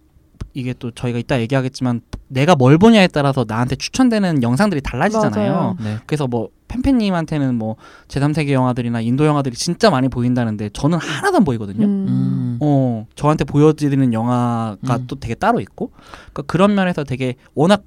이게 0.53 0.73
또 0.77 0.91
저희가 0.91 1.19
이따 1.19 1.39
얘기하겠지만 1.41 2.01
내가 2.27 2.55
뭘 2.55 2.77
보냐에 2.77 3.07
따라서 3.07 3.45
나한테 3.47 3.75
추천되는 3.75 4.41
영상들이 4.41 4.81
달라지잖아요. 4.81 5.77
네. 5.83 5.97
그래서 6.05 6.27
뭐 6.27 6.49
팬팬님한테는 6.67 7.55
뭐 7.55 7.75
제3세계 8.07 8.51
영화들이나 8.51 9.01
인도 9.01 9.25
영화들이 9.25 9.55
진짜 9.55 9.89
많이 9.89 10.07
보인다는데 10.07 10.69
저는 10.69 10.97
하나도 10.97 11.37
안 11.37 11.43
보이거든요. 11.43 11.85
음. 11.85 12.05
음. 12.07 12.57
어 12.61 13.05
저한테 13.15 13.43
보여드리는 13.43 14.13
영화가 14.13 14.95
음. 14.95 15.05
또 15.07 15.15
되게 15.19 15.35
따로 15.35 15.59
있고 15.59 15.91
그러니까 16.31 16.43
그런 16.43 16.73
면에서 16.73 17.03
되게 17.03 17.35
워낙 17.53 17.83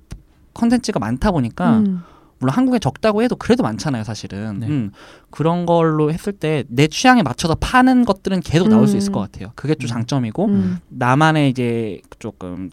컨텐츠가 0.54 0.99
많다 0.99 1.30
보니까 1.30 1.78
음. 1.78 2.02
물론 2.40 2.54
한국에 2.54 2.78
적다고 2.78 3.23
해도 3.23 3.37
그래도 3.37 3.62
많잖아요 3.62 4.04
사실은 4.04 4.61
네. 4.61 4.66
음, 4.68 4.92
그런 5.30 5.66
걸로 5.66 6.12
했을 6.12 6.33
때 6.33 6.64
내 6.68 6.87
취향에 6.87 7.23
맞춰서 7.23 7.54
파는 7.54 8.04
것들은 8.04 8.40
계속 8.40 8.68
나올 8.68 8.87
수 8.87 8.97
있을 8.97 9.11
음. 9.11 9.14
것 9.14 9.21
같아요 9.21 9.52
그게 9.54 9.75
좀 9.75 9.87
음. 9.87 9.88
장점이고 9.88 10.45
음. 10.47 10.78
나만의 10.88 11.50
이제 11.50 12.00
조금 12.18 12.71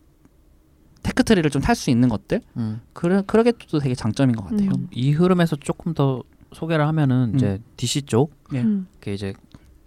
tech 1.04 1.19
tree를 1.19 1.50
좀 1.52 1.62
탈 1.62 1.76
수 1.76 1.90
있는 1.90 2.10
것들 2.10 2.42
음. 2.58 2.82
그러, 2.94 3.22
그러게 3.24 3.54
또 3.70 3.80
되게 3.80 3.96
장점인 3.96 4.36
것 4.36 4.46
같아요 4.46 4.72
음. 4.76 4.88
이 4.92 5.12
흐름에서 5.12 5.56
조금 5.58 5.94
더 5.94 6.24
소개를 6.54 6.88
하면은 6.88 7.34
이제 7.36 7.60
DC 7.78 8.04
쪽 8.04 8.34
예. 8.54 8.62
음. 8.62 8.88
그 9.00 9.12
이제 9.12 9.34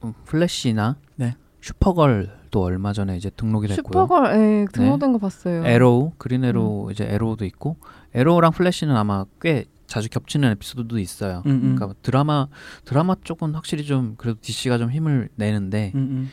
음, 0.04 0.12
플래시나 0.24 0.96
네. 1.16 1.34
슈퍼걸도 1.60 2.62
얼마 2.62 2.92
전에 2.92 3.16
이제 3.16 3.30
등록이 3.30 3.66
됐고요. 3.68 4.02
슈퍼걸 4.04 4.26
예, 4.36 4.66
등록된 4.72 5.12
거 5.12 5.18
봤어요. 5.18 5.66
애로우, 5.66 6.12
그린 6.18 6.44
애로우 6.44 6.92
이제 6.92 7.04
애로우도 7.04 7.44
있고 7.46 7.76
애로우랑 8.14 8.52
플래시는 8.52 8.96
아마 8.96 9.24
꽤 9.40 9.64
자주 9.86 10.08
겹치는 10.08 10.50
에피소드도 10.52 10.98
있어요. 10.98 11.42
음, 11.46 11.50
음. 11.50 11.74
그러니까 11.76 11.98
드라마 12.02 12.46
드라마 12.84 13.14
쪽은 13.24 13.54
확실히 13.54 13.84
좀 13.84 14.14
그래도 14.18 14.38
DC가 14.40 14.78
좀 14.78 14.90
힘을 14.90 15.28
내는데 15.36 15.92
음, 15.94 15.98
음. 16.00 16.30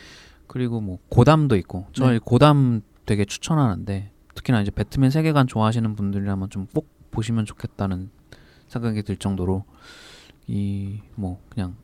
그리고 0.47 0.81
뭐 0.81 0.99
고담도 1.09 1.55
있고 1.57 1.87
저희 1.93 2.13
네. 2.13 2.19
고담 2.23 2.81
되게 3.05 3.23
추천하는데 3.25 4.11
특히나 4.35 4.61
이제 4.61 4.71
배트맨 4.71 5.09
세계관 5.11 5.47
좋아하시는 5.47 5.95
분들이라면 5.95 6.49
좀 6.49 6.67
꼭 6.73 6.89
보시면 7.11 7.45
좋겠다는 7.45 8.09
생각이 8.67 9.03
들 9.03 9.15
정도로 9.15 9.63
이 10.47 10.99
뭐 11.15 11.39
그냥 11.49 11.75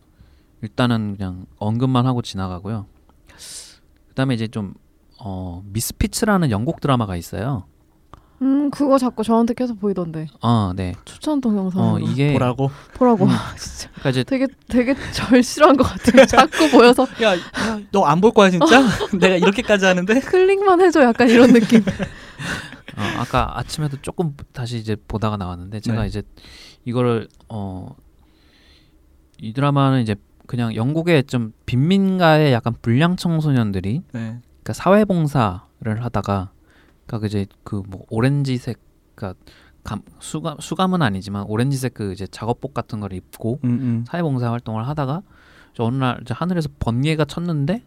일단은 0.62 1.16
그냥 1.18 1.46
언급만 1.58 2.06
하고 2.06 2.22
지나가고요. 2.22 2.86
그다음에 4.10 4.34
이제 4.36 4.48
좀 4.48 4.74
어, 5.20 5.64
미스피츠라는 5.68 6.52
영국 6.52 6.82
드라마가 6.82 7.16
있어요. 7.16 7.64
음 8.42 8.72
그거 8.72 8.98
자꾸 8.98 9.24
저한테 9.24 9.54
계속 9.54 9.80
보이던데 9.80 10.28
어, 10.42 10.72
네. 10.76 10.94
추천 11.06 11.42
동영상. 11.42 11.82
어, 11.82 12.00
이게 12.00 12.34
보라고 12.34 12.72
보라고. 12.96 13.26
음. 13.26 13.30
진짜 13.58 13.90
그러니까 13.94 14.10
이제 14.10 14.24
되게 14.24 14.48
되게 14.68 14.96
절실한 15.12 15.78
것 15.78 15.84
같아요. 15.84 16.26
자꾸 16.28 16.70
보여서 16.72 17.06
야 17.22 17.36
너 17.92 18.06
안 18.06 18.20
볼 18.20 18.32
거야 18.32 18.50
진짜 18.50 18.82
내가 19.20 19.36
이렇게까지 19.36 19.86
하는데 19.86 20.20
클릭만 20.20 20.82
해줘 20.82 21.04
약간 21.04 21.30
이런 21.30 21.54
느낌. 21.54 21.82
어, 21.82 23.02
아까 23.20 23.58
아침에도 23.60 23.98
조금 24.02 24.36
다시 24.54 24.78
이제 24.78 24.96
보다가 25.08 25.38
나왔는데 25.38 25.80
제가 25.80 26.02
네. 26.02 26.08
이제 26.08 26.24
이거를 26.86 27.28
어 27.50 27.96
이 29.44 29.54
드라마는 29.54 30.04
이제 30.04 30.16
그냥 30.46 30.76
영국의 30.76 31.24
좀 31.24 31.52
빈민가의 31.66 32.54
약간 32.54 32.76
불량 32.80 33.16
청소년들이 33.16 34.02
네. 34.12 34.38
그러니까 34.62 34.74
사회봉사를 34.74 36.04
하다가 36.06 36.52
그러니까 37.18 37.28
이제 37.28 37.46
그 37.64 37.84
뭐 37.88 38.06
오렌지색 38.10 38.80
그러니까 39.16 39.40
감, 39.84 40.02
수감 40.20 40.58
수감은 40.60 41.02
아니지만 41.02 41.44
오렌지색 41.48 41.94
그 41.96 42.12
이제 42.14 42.28
작업복 42.28 42.74
같은 42.74 43.00
걸 43.00 43.14
입고 43.14 43.60
음, 43.64 43.70
음. 43.70 44.06
사회봉사 44.08 44.52
활동을 44.52 44.88
하다가 44.88 45.22
이제 45.74 45.84
어느 45.84 45.96
날 45.98 46.20
이제 46.22 46.34
하늘에서 46.34 46.70
번개가 46.80 47.26
쳤는데 47.26 47.84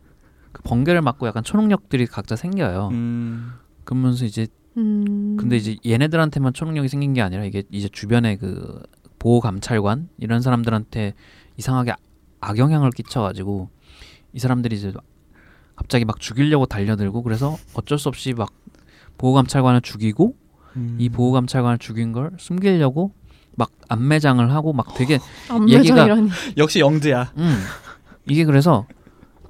그 0.52 0.62
번개를 0.62 1.02
맞고 1.02 1.26
약간 1.26 1.42
초능력들이 1.44 2.06
각자 2.06 2.36
생겨요. 2.36 2.88
음. 2.92 3.52
그러면서 3.84 4.24
이제 4.24 4.46
음. 4.76 5.36
근데 5.38 5.56
이제 5.56 5.76
얘네들한테만 5.86 6.52
초능력이 6.52 6.88
생긴 6.88 7.12
게 7.14 7.22
아니라 7.22 7.44
이게 7.44 7.62
이제 7.70 7.88
주변에 7.88 8.36
그 8.36 8.82
보호 9.18 9.40
감찰관 9.40 10.08
이런 10.18 10.40
사람들한테 10.42 11.14
이상하게 11.56 11.92
아- 11.92 11.96
악영향을 12.40 12.90
끼쳐가지고 12.90 13.70
이 14.32 14.38
사람들이 14.38 14.76
이제 14.76 14.92
갑자기 15.76 16.04
막 16.04 16.18
죽이려고 16.20 16.66
달려들고 16.66 17.22
그래서 17.22 17.56
어쩔 17.74 17.98
수 17.98 18.08
없이 18.08 18.32
막 18.32 18.52
보호 19.18 19.32
감찰관을 19.34 19.80
죽이고 19.82 20.34
음. 20.76 20.96
이 20.98 21.08
보호 21.08 21.32
감찰관을 21.32 21.78
죽인 21.78 22.12
걸 22.12 22.32
숨기려고 22.38 23.12
막 23.56 23.70
안매장을 23.88 24.50
하고 24.52 24.72
막 24.72 24.94
되게 24.94 25.18
안매장이라니. 25.48 26.30
역시 26.56 26.80
영드야 26.80 27.32
음 27.38 27.56
이게 28.26 28.44
그래서 28.44 28.86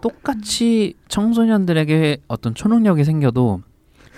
똑같이 0.03 0.95
청소년들에게 1.09 2.19
어떤 2.29 2.55
초능력이 2.55 3.05
생겨도 3.05 3.63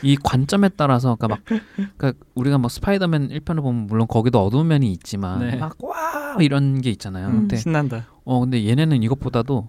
이 0.03 0.17
관점에 0.23 0.69
따라서 0.71 1.15
그러니까 1.15 1.29
막 1.29 1.61
그러니까 1.97 2.12
우리가 2.35 2.59
뭐 2.59 2.69
스파이더맨 2.69 3.29
1편을 3.29 3.62
보면 3.62 3.87
물론 3.87 4.07
거기도 4.09 4.45
어두운 4.45 4.67
면이 4.69 4.91
있지만 4.93 5.38
네. 5.41 5.57
막와 5.57 6.37
이런 6.41 6.81
게 6.81 6.91
있잖아요. 6.91 7.29
음. 7.29 7.33
근데 7.33 7.57
신난다 7.57 8.07
어 8.25 8.41
근데 8.41 8.67
얘네는 8.67 9.03
이것보다도 9.05 9.69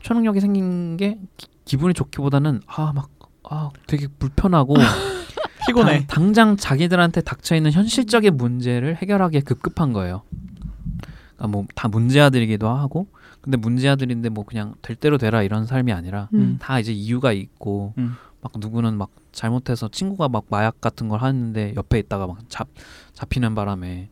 초능력이 0.00 0.40
생긴 0.40 0.96
게 0.98 1.18
기, 1.36 1.46
기분이 1.64 1.94
좋기보다는 1.94 2.60
아 2.66 2.92
막 2.94 3.08
아 3.44 3.70
되게 3.86 4.06
불편하고 4.18 4.74
피곤해 5.66 6.06
당, 6.06 6.24
당장 6.24 6.56
자기들한테 6.56 7.20
닥쳐 7.22 7.54
있는 7.54 7.70
현실적인 7.72 8.36
문제를 8.36 8.96
해결하기에 8.96 9.40
급급한 9.40 9.92
거예요. 9.92 10.22
그러니까 11.36 11.48
뭐 11.48 11.64
다 11.74 11.88
문제아들이기도 11.88 12.68
하고 12.68 13.06
근데 13.40 13.56
문제아들인데 13.56 14.28
뭐 14.28 14.44
그냥 14.44 14.74
될 14.82 14.96
대로 14.96 15.16
되라 15.18 15.42
이런 15.42 15.66
삶이 15.66 15.92
아니라 15.92 16.28
음. 16.34 16.58
다 16.60 16.78
이제 16.78 16.92
이유가 16.92 17.32
있고 17.32 17.94
음. 17.98 18.14
막 18.42 18.52
누구는 18.58 18.96
막 18.96 19.10
잘못해서 19.32 19.88
친구가 19.88 20.28
막 20.28 20.44
마약 20.50 20.80
같은 20.80 21.08
걸 21.08 21.20
하는데 21.22 21.74
옆에 21.76 21.98
있다가 21.98 22.26
막 22.26 22.38
잡 22.48 22.68
잡히는 23.14 23.54
바람에 23.54 24.10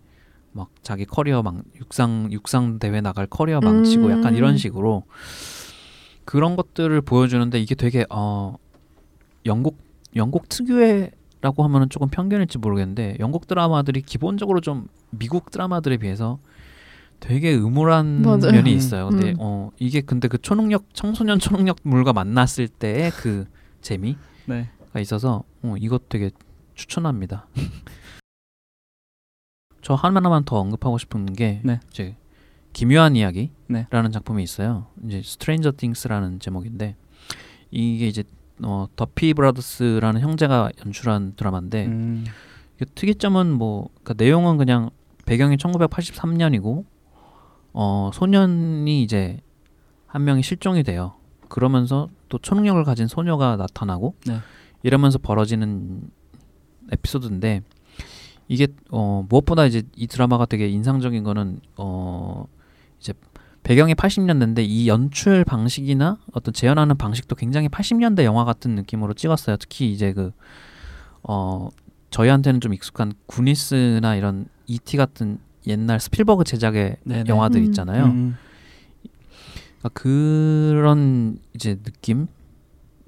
막 0.52 0.68
자기 0.82 1.04
커리어 1.04 1.42
막 1.42 1.56
육상 1.80 2.28
육상 2.32 2.78
대회 2.78 3.00
나갈 3.00 3.26
커리어 3.26 3.61
망치고 3.61 4.11
약간 4.11 4.32
음. 4.32 4.37
이런 4.37 4.56
식으로 4.56 5.04
그런 6.25 6.56
것들을 6.56 7.00
보여주는데 7.02 7.58
이게 7.61 7.75
되게 7.75 8.04
어 8.11 8.56
영국 9.47 9.78
영국 10.16 10.49
특유의 10.49 11.12
라고 11.40 11.62
하면은 11.64 11.88
조금 11.88 12.09
편견일지 12.09 12.59
모르겠는데 12.59 13.16
영국 13.21 13.47
드라마들이 13.47 14.02
기본적으로 14.02 14.61
좀 14.61 14.88
미국 15.11 15.50
드라마들에 15.52 15.97
비해서 15.99 16.40
되게 17.21 17.54
음울한 17.54 18.23
맞아요. 18.23 18.52
면이 18.52 18.73
있어요. 18.73 19.09
근데 19.09 19.30
음. 19.30 19.37
어 19.38 19.71
이게 19.78 20.00
근데 20.00 20.28
그 20.28 20.38
초능력 20.38 20.87
청소년 20.95 21.38
초능력물과 21.38 22.12
만났을 22.12 22.68
때의 22.68 23.11
그 23.12 23.47
재미가 23.83 24.18
네. 24.47 24.68
있어서 25.00 25.45
어 25.62 25.75
이것 25.78 26.09
되게 26.09 26.30
추천합니다. 26.75 27.47
저 29.83 29.95
하나만 29.95 30.45
더 30.45 30.59
언급하고 30.59 30.99
싶은 30.99 31.33
게 31.33 31.61
네. 31.64 31.80
이제 31.90 32.16
기묘한 32.73 33.16
이야기라는 33.16 33.50
네. 33.68 33.87
작품이 34.12 34.42
있어요. 34.42 34.87
이제 35.07 35.23
스트레인저 35.25 35.73
띵스라는 35.76 36.40
제목인데 36.40 36.97
이게 37.71 38.07
이제 38.07 38.25
어 38.62 38.87
더피 38.97 39.35
브라더스라는 39.35 40.21
형제가 40.21 40.71
연출한 40.85 41.35
드라마인데 41.37 41.87
음. 41.87 42.25
특이점은 42.95 43.53
뭐 43.53 43.88
그러니까 44.03 44.15
내용은 44.23 44.57
그냥 44.57 44.91
배경이 45.27 45.57
1983년이고 45.57 46.85
어 47.73 48.11
소년이 48.12 49.03
이제 49.03 49.41
한 50.07 50.25
명이 50.25 50.43
실종이 50.43 50.83
돼요. 50.83 51.15
그러면서 51.49 52.09
또 52.29 52.38
초능력을 52.38 52.83
가진 52.85 53.07
소녀가 53.07 53.57
나타나고 53.57 54.15
네. 54.27 54.38
이러면서 54.83 55.19
벌어지는 55.19 56.03
에피소드인데 56.93 57.62
이게 58.49 58.69
어 58.91 59.25
무엇보다 59.29 59.67
이제 59.67 59.83
이 59.97 60.07
드라마가 60.07 60.47
되게 60.47 60.69
인상적인 60.69 61.23
거는 61.25 61.61
어 61.77 62.47
이제 62.99 63.12
배경이 63.68 63.94
80년대인데 63.94 64.64
이 64.66 64.88
연출 64.88 65.44
방식이나 65.44 66.16
어떤 66.32 66.54
재현하는 66.54 66.96
방식도 66.96 67.37
굉장히 67.37 67.68
80년대 67.68 68.25
영화 68.25 68.44
같은 68.44 68.75
느낌으로 68.75 69.12
찍었어요. 69.12 69.58
특히 69.58 69.92
이제 69.92 70.12
그 70.12 70.32
어 71.22 71.68
저희한테는 72.10 72.60
좀 72.60 72.72
익숙한 72.72 73.12
구니스나 73.26 74.16
이런 74.16 74.46
E.T. 74.66 74.96
같은 74.96 75.38
옛날 75.66 76.00
스필버그 76.00 76.44
제작의 76.44 76.96
네네. 77.04 77.25
영화들 77.28 77.60
음. 77.60 77.64
있잖아요. 77.66 78.04
음. 78.06 78.37
그러니까 79.78 79.88
그런 79.90 81.38
이제 81.54 81.76
느낌 81.82 82.26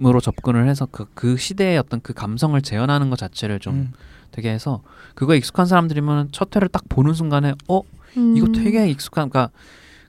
으로 0.02 0.18
접근을 0.18 0.66
해서 0.66 0.86
그, 0.90 1.04
그 1.12 1.36
시대의 1.36 1.76
어떤 1.76 2.00
그 2.00 2.14
감성을 2.14 2.58
재현하는 2.62 3.10
것 3.10 3.18
자체를 3.18 3.58
좀 3.58 3.74
음. 3.74 3.92
되게 4.30 4.50
해서 4.50 4.82
그거에 5.14 5.36
익숙한 5.36 5.66
사람들이면 5.66 6.28
첫 6.32 6.56
회를 6.56 6.68
딱 6.68 6.84
보는 6.88 7.12
순간에 7.12 7.52
어 7.68 7.82
이거 8.14 8.46
음. 8.46 8.52
되게 8.52 8.88
익숙한 8.88 9.28
그러니까 9.28 9.52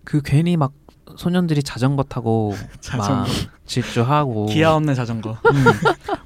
그 0.04 0.22
괜히 0.24 0.58
막 0.58 0.74
소년들이 1.16 1.64
자전거 1.64 2.04
타고 2.04 2.54
자전거. 2.80 3.14
막 3.14 3.28
질주하고 3.66 4.48
기아 4.48 4.76
없는 4.76 4.96
자전거. 4.96 5.32
음, 5.32 5.66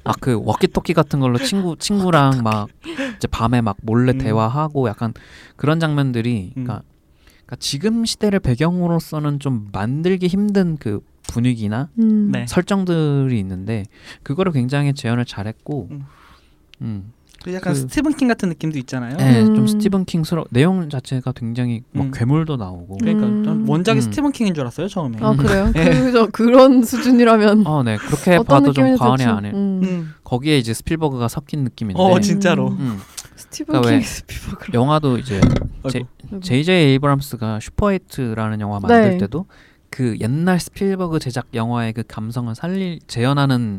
막그 0.04 0.40
워키토키 0.44 0.94
같은 0.94 1.20
걸로 1.20 1.38
친구 1.38 1.76
친구랑 1.76 2.42
막 2.42 2.68
이제 3.16 3.26
밤에 3.28 3.60
막 3.60 3.76
몰래 3.82 4.12
음. 4.12 4.18
대화하고 4.18 4.88
약간 4.88 5.12
그런 5.56 5.80
장면들이 5.80 6.52
음. 6.56 6.64
그러니까, 6.64 6.82
그러니까 7.26 7.56
지금 7.58 8.04
시대를 8.04 8.40
배경으로서는 8.40 9.38
좀 9.40 9.68
만들기 9.72 10.26
힘든 10.26 10.76
그 10.76 11.00
분위기나 11.28 11.88
음. 11.98 12.30
네. 12.32 12.46
설정들이 12.46 13.38
있는데 13.40 13.84
그거를 14.22 14.52
굉장히 14.52 14.94
재현을 14.94 15.24
잘했고 15.24 15.88
음. 16.80 17.12
음. 17.36 17.44
그 17.44 17.54
약간 17.54 17.72
그- 17.74 17.78
스티븐 17.80 18.14
킹 18.16 18.28
같은 18.28 18.48
느낌도 18.48 18.78
있잖아요. 18.80 19.16
네, 19.16 19.42
음. 19.42 19.54
좀 19.54 19.66
스티븐 19.66 20.04
킹스러 20.04 20.44
내용 20.50 20.88
자체가 20.90 21.32
굉장히 21.32 21.82
막 21.92 22.04
음. 22.06 22.10
괴물도 22.12 22.56
나오고 22.56 22.98
그러니까 22.98 23.26
음. 23.26 23.44
전 23.44 23.68
원작이 23.68 23.98
음. 23.98 24.02
스티븐 24.02 24.32
킹인 24.32 24.54
줄 24.54 24.62
알았어요 24.62 24.88
처음에. 24.88 25.18
아 25.20 25.34
그래요? 25.36 25.72
예. 25.76 25.84
그저 25.90 26.26
그런 26.32 26.82
수준이라면 26.82 27.66
어, 27.66 27.82
네 27.82 27.96
그렇게 27.98 28.38
봐도 28.42 28.72
좀 28.72 28.96
과언이 28.96 29.24
아니에요. 29.24 29.54
음. 29.54 29.80
음. 29.84 30.14
거기에 30.24 30.58
이제 30.58 30.74
스필버그가 30.74 31.28
섞인 31.28 31.62
느낌인데 31.64 32.00
어 32.02 32.18
진짜로. 32.20 32.68
음. 32.68 32.76
음, 32.80 32.98
스티븐 33.36 33.66
그러니까 33.66 33.90
킹 33.90 34.02
외 34.04 34.13
스필버그 34.13 34.66
영화도 34.74 35.18
이제 35.18 35.40
제- 35.90 36.00
아이고. 36.30 36.40
J.J. 36.40 36.74
에이브람스가 36.74 37.60
슈퍼에이트라는 37.60 38.60
영화 38.60 38.80
만들 38.80 39.10
네. 39.10 39.18
때도 39.18 39.46
그 39.90 40.16
옛날 40.20 40.58
스필버그 40.58 41.20
제작 41.20 41.46
영화의 41.54 41.92
그 41.92 42.02
감성을 42.06 42.52
살릴 42.56 42.98
재현하는 43.06 43.78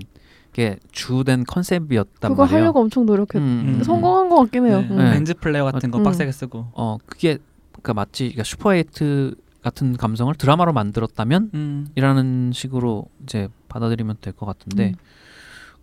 게 0.58 0.78
주된 0.92 1.44
컨셉이었단 1.44 2.32
그거 2.32 2.44
말이에요. 2.46 2.60
하려고 2.62 2.80
엄청 2.82 3.06
노력했. 3.06 3.36
음. 3.36 3.80
성공한 3.86 4.28
것 4.28 4.38
같긴 4.38 4.66
해요. 4.66 4.82
네. 4.82 4.88
음. 4.90 4.98
네. 4.98 5.12
lens 5.12 5.36
flare 5.36 5.64
같은 5.66 5.92
거 5.92 6.00
음. 6.00 6.04
빡세게 6.04 6.32
쓰고. 6.32 6.70
어 6.74 6.98
그게 7.06 7.38
그러니까 7.74 7.94
마치 7.94 8.24
그러니까 8.24 8.44
슈퍼에이트 8.44 9.36
같은 9.62 9.96
감성을 9.96 10.34
드라마로 10.34 10.74
만들었다면 10.74 11.52
음. 11.54 11.88
이라는 11.96 12.52
식으로 12.56 13.06
이제 13.22 13.50
받아들이면 13.70 14.16
될 14.20 14.34
것 14.34 14.48
같은데 14.48 14.90
음. 14.90 14.96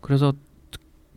그래서 0.00 0.32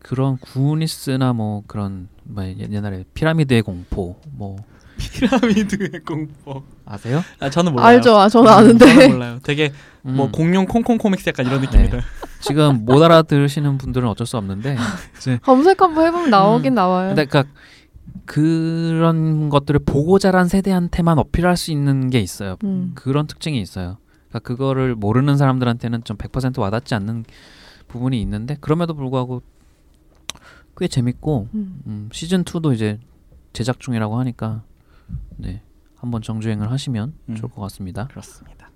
그런 0.03 0.37
구니스나 0.37 1.33
뭐 1.33 1.63
그런 1.65 2.09
뭐 2.25 2.43
옛날에 2.45 3.05
피라미드의 3.15 3.63
공포 3.63 4.17
뭐 4.33 4.57
피라미드의 4.99 6.01
공포. 6.05 6.61
아세요? 6.85 7.23
아 7.39 7.49
저는 7.49 7.71
몰라요. 7.73 7.87
알죠. 7.87 8.15
아, 8.17 8.29
저는 8.29 8.51
아는데. 8.51 8.85
저는 8.85 9.11
몰라요. 9.13 9.39
되게 9.41 9.73
뭐 10.03 10.27
음, 10.27 10.31
공룡 10.31 10.65
콩콩 10.67 10.99
코믹스 10.99 11.27
약간 11.29 11.47
이런 11.47 11.59
네. 11.61 11.65
느낌이다. 11.67 12.01
지금 12.41 12.86
못 12.86 13.01
알아들으시는 13.01 13.77
분들은 13.77 14.08
어쩔 14.08 14.27
수 14.27 14.38
없는데 14.38 14.77
검색 15.44 15.82
한번 15.82 16.06
해보면 16.08 16.29
나오긴 16.29 16.74
음. 16.74 16.75
나와요. 16.75 17.08
근데 17.10 17.25
그러니까 17.25 17.51
그런 18.25 19.50
것들을 19.50 19.79
보고 19.86 20.20
자란 20.20 20.48
세대한테만 20.48 21.17
어필할 21.17 21.58
수 21.58 21.72
있는 21.72 22.10
게 22.10 22.20
있어요. 22.20 22.58
음. 22.63 22.91
그런 22.96 23.27
특징이 23.27 23.60
있어요. 23.62 23.98
그러니까 24.29 24.39
그거를 24.39 24.96
모르는 24.96 25.38
사람들한테는 25.38 26.03
좀 26.03 26.17
100% 26.17 26.60
와닿지 26.60 26.94
않는 26.96 27.25
부분이 27.88 28.22
있는데 28.22 28.58
그럼에도 28.60 28.94
불구하고 28.94 29.41
꽤 30.77 30.88
재밌고 30.88 31.48
음. 31.53 31.82
음, 31.88 32.10
시즌 32.12 32.44
2도 32.44 32.74
이제 32.74 33.00
제작 33.53 33.79
중이라고 33.79 34.20
하니까 34.20 34.63
네 35.38 35.62
한번 35.96 36.22
정주행을 36.22 36.70
하시면 36.70 37.13
음. 37.29 37.36
좋을 37.36 37.51
것 37.51 37.62
같습니다. 37.62 38.08
그렇습니다. 38.08 38.70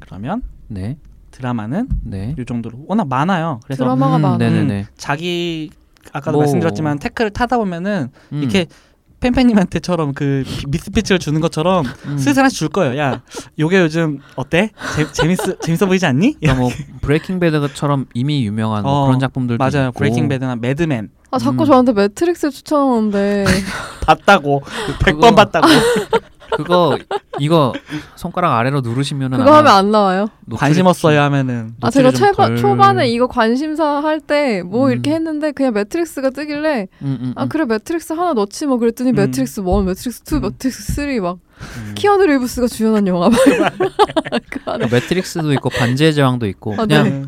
그러면 0.00 0.42
네, 0.68 0.98
드라마는 1.38 1.88
네. 2.04 2.34
이 2.38 2.44
정도로 2.44 2.84
워낙 2.86 3.08
많아요. 3.08 3.58
그래서 3.64 3.82
드라마가 3.84 4.16
음, 4.16 4.22
많아. 4.22 4.38
네네네. 4.38 4.86
자기 4.96 5.70
아까도 6.12 6.32
뭐- 6.36 6.42
말씀드렸지만 6.42 6.98
태클을 7.00 7.30
타다 7.30 7.56
보면은 7.58 8.08
음, 8.32 8.38
이렇게 8.40 8.66
팬팬님한테처럼 9.20 10.12
그 10.12 10.44
비- 10.46 10.66
미스피치를 10.68 11.18
주는 11.18 11.40
것처럼 11.40 11.86
음. 12.06 12.18
슬슬 12.18 12.40
하나씩 12.40 12.58
줄 12.58 12.68
거예요. 12.68 12.96
야, 13.00 13.22
요게 13.58 13.80
요즘 13.80 14.20
어때? 14.36 14.70
재, 14.94 15.10
재밌어 15.12 15.58
재밌어 15.58 15.86
보이지 15.86 16.04
않니? 16.06 16.34
그러니까 16.40 16.60
뭐 16.60 16.70
브레이킹 17.00 17.40
배드처럼 17.40 18.06
이미 18.14 18.44
유명한 18.46 18.82
뭐 18.82 18.92
어, 18.92 19.06
그런 19.06 19.18
작품들도 19.20 19.62
맞아요. 19.64 19.88
있고. 19.88 19.98
브레이킹 19.98 20.28
배드나 20.28 20.56
매드맨 20.56 21.08
아 21.30 21.38
자꾸 21.38 21.64
음. 21.64 21.66
저한테 21.66 21.92
매트릭스 21.94 22.50
추천하는데 22.50 23.44
봤다고 24.06 24.60
100번 25.00 25.04
그거- 25.20 25.34
봤다고 25.34 25.66
그거 26.56 26.98
이거 27.38 27.72
손가락 28.16 28.56
아래로 28.58 28.80
누르시면은 28.80 29.38
그거 29.38 29.50
아마 29.50 29.58
하면 29.58 29.72
안 29.72 29.90
나와요. 29.90 30.26
관심 30.54 30.82
좀- 30.82 30.86
없어요 30.88 31.20
하면은 31.22 31.74
아 31.80 31.90
제가 31.90 32.10
초반 32.12 32.34
덜- 32.34 32.56
초반에 32.56 33.08
이거 33.08 33.26
관심사 33.26 33.84
할 33.84 34.20
때뭐 34.20 34.86
음. 34.86 34.92
이렇게 34.92 35.12
했는데 35.12 35.52
그냥 35.52 35.72
매트릭스가 35.74 36.30
뜨길래 36.30 36.88
음, 37.02 37.18
음, 37.20 37.32
아 37.36 37.44
음. 37.44 37.48
그래 37.48 37.64
매트릭스 37.64 38.12
하나 38.12 38.32
넣지 38.34 38.66
뭐 38.66 38.78
그랬더니 38.78 39.10
음. 39.10 39.14
매트릭스 39.16 39.60
1, 39.60 39.66
매트릭스 39.84 40.22
2, 40.30 40.36
음. 40.36 40.40
매트릭스 40.42 40.96
3막 40.96 41.38
음. 41.78 41.92
키아누 41.94 42.26
리브스가 42.26 42.66
주연한 42.66 43.06
영화 43.06 43.28
막그 43.30 43.44
그 44.88 44.94
매트릭스도 44.94 45.52
있고 45.54 45.70
반지의 45.70 46.14
제왕도 46.14 46.46
있고 46.46 46.74
아, 46.74 46.86
그냥 46.86 47.04
네. 47.04 47.22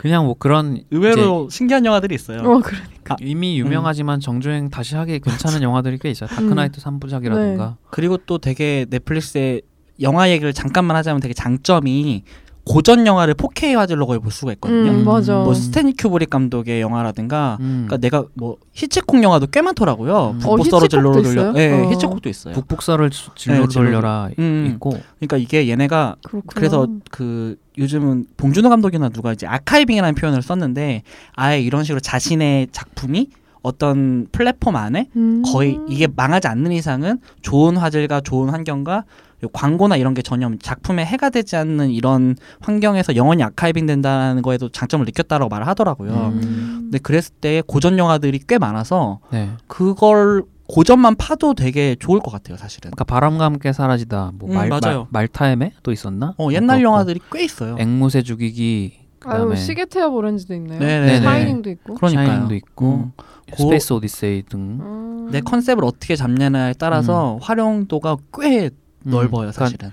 그냥 0.00 0.24
뭐 0.24 0.32
그런 0.32 0.82
의외로 0.90 1.50
신기한 1.50 1.84
영화들이 1.84 2.14
있어요. 2.14 2.38
어 2.40 2.60
그래 2.60 2.78
이미 3.20 3.58
유명하지만 3.60 4.18
정주행 4.18 4.70
다시 4.70 4.96
하기 4.96 5.20
괜찮은 5.20 5.60
영화들이 5.60 5.98
꽤 5.98 6.08
있어요. 6.08 6.26
다크나이트 6.30 6.80
삼 6.80 6.98
3부작이라든가. 6.98 7.76
그리고 7.90 8.16
또 8.16 8.38
되게 8.38 8.86
넷플릭스의 8.88 9.60
영화 10.00 10.30
얘기를 10.30 10.54
잠깐만 10.54 10.96
하자면 10.96 11.20
되게 11.20 11.34
장점이 11.34 12.24
고전 12.64 13.06
영화를 13.06 13.34
4K 13.34 13.74
화질로 13.74 14.06
거의 14.06 14.20
볼 14.20 14.30
수가 14.30 14.52
있거든요. 14.52 14.90
음, 14.90 15.04
맞아. 15.04 15.38
뭐 15.38 15.54
스탠리 15.54 15.94
큐브릭 15.96 16.30
감독의 16.30 16.80
영화라든가 16.80 17.56
음. 17.60 17.86
그러니까 17.88 17.96
내가 17.96 18.24
뭐 18.34 18.56
히치콕 18.72 19.22
영화도 19.22 19.46
꽤 19.48 19.62
많더라고요. 19.62 20.32
음. 20.34 20.38
북부 20.38 20.54
어, 20.54 20.56
히치콕도 20.58 21.12
돌려. 21.12 21.30
있어요? 21.30 21.52
네, 21.52 21.72
어. 21.72 21.90
히치콕도 21.90 22.28
있어요. 22.28 22.54
북북서를 22.54 23.10
지- 23.10 23.30
진로로 23.34 23.66
네. 23.66 23.74
돌려라 23.74 24.28
음. 24.38 24.70
있고 24.74 24.90
그러니까 25.18 25.36
이게 25.38 25.68
얘네가 25.68 26.16
그렇구나. 26.22 26.52
그래서 26.54 26.86
그 27.10 27.56
요즘은 27.78 28.26
봉준호 28.36 28.68
감독이나 28.68 29.08
누가 29.08 29.32
이제 29.32 29.46
아카이빙이라는 29.46 30.14
표현을 30.14 30.42
썼는데 30.42 31.02
아예 31.34 31.60
이런 31.60 31.82
식으로 31.82 32.00
자신의 32.00 32.68
작품이 32.72 33.30
어떤 33.62 34.26
플랫폼 34.32 34.76
안에 34.76 35.08
음. 35.16 35.42
거의 35.44 35.78
이게 35.88 36.06
망하지 36.14 36.48
않는 36.48 36.72
이상은 36.72 37.18
좋은 37.42 37.76
화질과 37.76 38.20
좋은 38.22 38.48
환경과 38.50 39.04
광고나 39.52 39.96
이런 39.96 40.14
게 40.14 40.22
전혀 40.22 40.50
작품에 40.60 41.04
해가 41.04 41.30
되지 41.30 41.56
않는 41.56 41.90
이런 41.90 42.36
환경에서 42.60 43.16
영원히 43.16 43.42
아카이빙 43.42 43.86
된다는 43.86 44.42
거에도 44.42 44.68
장점을 44.68 45.04
느꼈다라고 45.06 45.48
말을 45.48 45.66
하더라고요. 45.66 46.12
음. 46.34 46.78
근데 46.84 46.98
그랬을 46.98 47.34
때 47.40 47.62
고전 47.66 47.98
영화들이 47.98 48.40
꽤 48.48 48.58
많아서 48.58 49.20
네. 49.30 49.50
그걸 49.66 50.42
고전만 50.68 51.16
파도 51.16 51.54
되게 51.54 51.96
좋을 51.98 52.20
것 52.20 52.30
같아요, 52.30 52.56
사실은. 52.56 52.90
그러니까 52.92 53.04
바람과 53.04 53.44
함께 53.44 53.72
사라지다 53.72 54.32
뭐 54.34 54.48
음, 54.50 54.54
말, 54.54 54.68
맞아요. 54.68 55.08
말, 55.10 55.22
말타의 55.28 55.59
매 55.59 55.72
또 55.82 55.90
있었나? 55.90 56.34
어, 56.38 56.48
옛날 56.52 56.82
영화들이 56.82 57.20
꽤 57.32 57.42
있어요. 57.44 57.76
앵무새 57.78 58.22
죽이기 58.22 59.00
아유 59.24 59.32
그다음에 59.32 59.56
시계태엽 59.56 60.14
오렌지도 60.14 60.54
있네요. 60.54 60.78
네네네. 60.78 61.20
샤이닝도 61.22 61.70
있고. 61.70 61.94
그러니까요. 61.94 62.26
샤이닝도 62.26 62.54
있고 62.54 62.94
음. 62.94 63.12
고- 63.52 63.64
스페이스 63.64 63.92
오디세이 63.94 64.44
등 64.44 64.78
음. 64.80 65.28
내 65.32 65.40
컨셉을 65.40 65.84
어떻게 65.84 66.14
잡냐에 66.16 66.72
따라서 66.78 67.38
활용도가 67.42 68.16
꽤 68.40 68.66
음, 68.66 68.70
넓어요, 69.04 69.50
그러니까 69.50 69.52
사실은. 69.52 69.90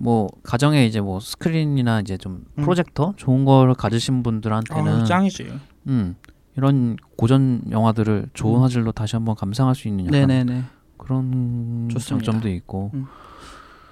뭐 0.00 0.28
가정에 0.42 0.84
이제 0.86 1.00
뭐 1.00 1.20
스크린이나 1.20 2.00
이제 2.00 2.16
좀 2.18 2.44
음. 2.58 2.62
프로젝터 2.62 3.14
좋은 3.16 3.44
걸 3.44 3.74
가지신 3.74 4.22
분들한테는 4.22 5.02
어, 5.02 5.04
짱이지. 5.04 5.48
음, 5.88 6.16
이런 6.56 6.96
고전 7.16 7.62
영화들을 7.70 8.28
좋은 8.34 8.58
음. 8.58 8.62
화질로 8.62 8.92
다시 8.92 9.16
한번 9.16 9.34
감상할 9.34 9.74
수 9.74 9.88
있는 9.88 10.06
약간 10.06 10.26
네네네. 10.28 10.64
그런 10.98 11.88
좋습니다. 11.90 12.24
장점도 12.24 12.48
있고 12.50 12.90
음. 12.94 13.06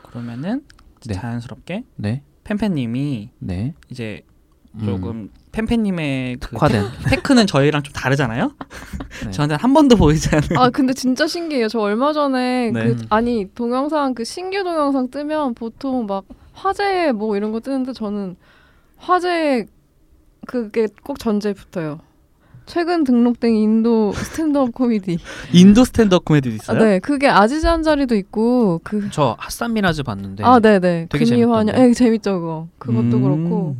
그러면은 0.03 0.63
네. 1.07 1.15
자연스럽게 1.15 1.85
네, 1.97 2.23
팬팬님이 2.45 3.31
네, 3.39 3.75
이제 3.91 4.23
음, 4.27 4.34
조금 4.85 5.31
팬팬님의 5.53 6.39
그 6.41 6.49
특화된 6.51 6.85
테크는 7.07 7.47
저희랑 7.47 7.83
좀 7.83 7.93
다르잖아요. 7.93 8.53
네. 9.25 9.31
저한테 9.31 9.55
한 9.55 9.73
번도 9.73 9.97
보이지 9.97 10.31
않는. 10.33 10.57
아 10.57 10.71
근데 10.71 10.93
진짜 10.93 11.27
신기해요. 11.27 11.69
저 11.69 11.81
얼마 11.81 12.13
전에 12.13 12.71
네. 12.73 12.85
그 12.87 12.97
아니 13.11 13.47
동영상 13.55 14.15
그 14.15 14.25
신규 14.25 14.65
동영상 14.65 15.11
뜨면 15.11 15.55
보통 15.55 16.07
막 16.07 16.25
화제 16.53 17.13
뭐 17.13 17.37
이런 17.37 17.53
거 17.53 17.61
뜨는데 17.61 17.93
저는 17.93 18.37
화제 18.97 19.67
그게 20.47 20.89
꼭 21.03 21.19
전제에 21.19 21.53
붙어요. 21.53 22.01
최근 22.67 23.05
등록된 23.05 23.55
인도 23.55 24.13
스탠드업 24.13 24.73
코미디. 24.73 25.19
인도 25.53 25.85
스탠드업 25.85 26.25
코미디도 26.25 26.55
있어요. 26.57 26.77
아, 26.79 26.83
네, 26.85 26.99
그게 26.99 27.29
아지즈 27.29 27.67
안사리도 27.67 28.15
있고 28.17 28.81
그. 28.83 29.09
저 29.11 29.37
하산 29.39 29.75
미나즈 29.75 30.03
봤는데 30.03 30.45
아, 30.45 30.59
네, 30.61 30.79
네. 30.79 31.07
되게. 31.11 31.25
재밌던데. 31.27 31.73
네, 31.73 31.93
재밌죠, 31.93 32.41
그거. 32.41 32.69
그것도 32.79 33.17
음. 33.17 33.23
그렇고. 33.23 33.77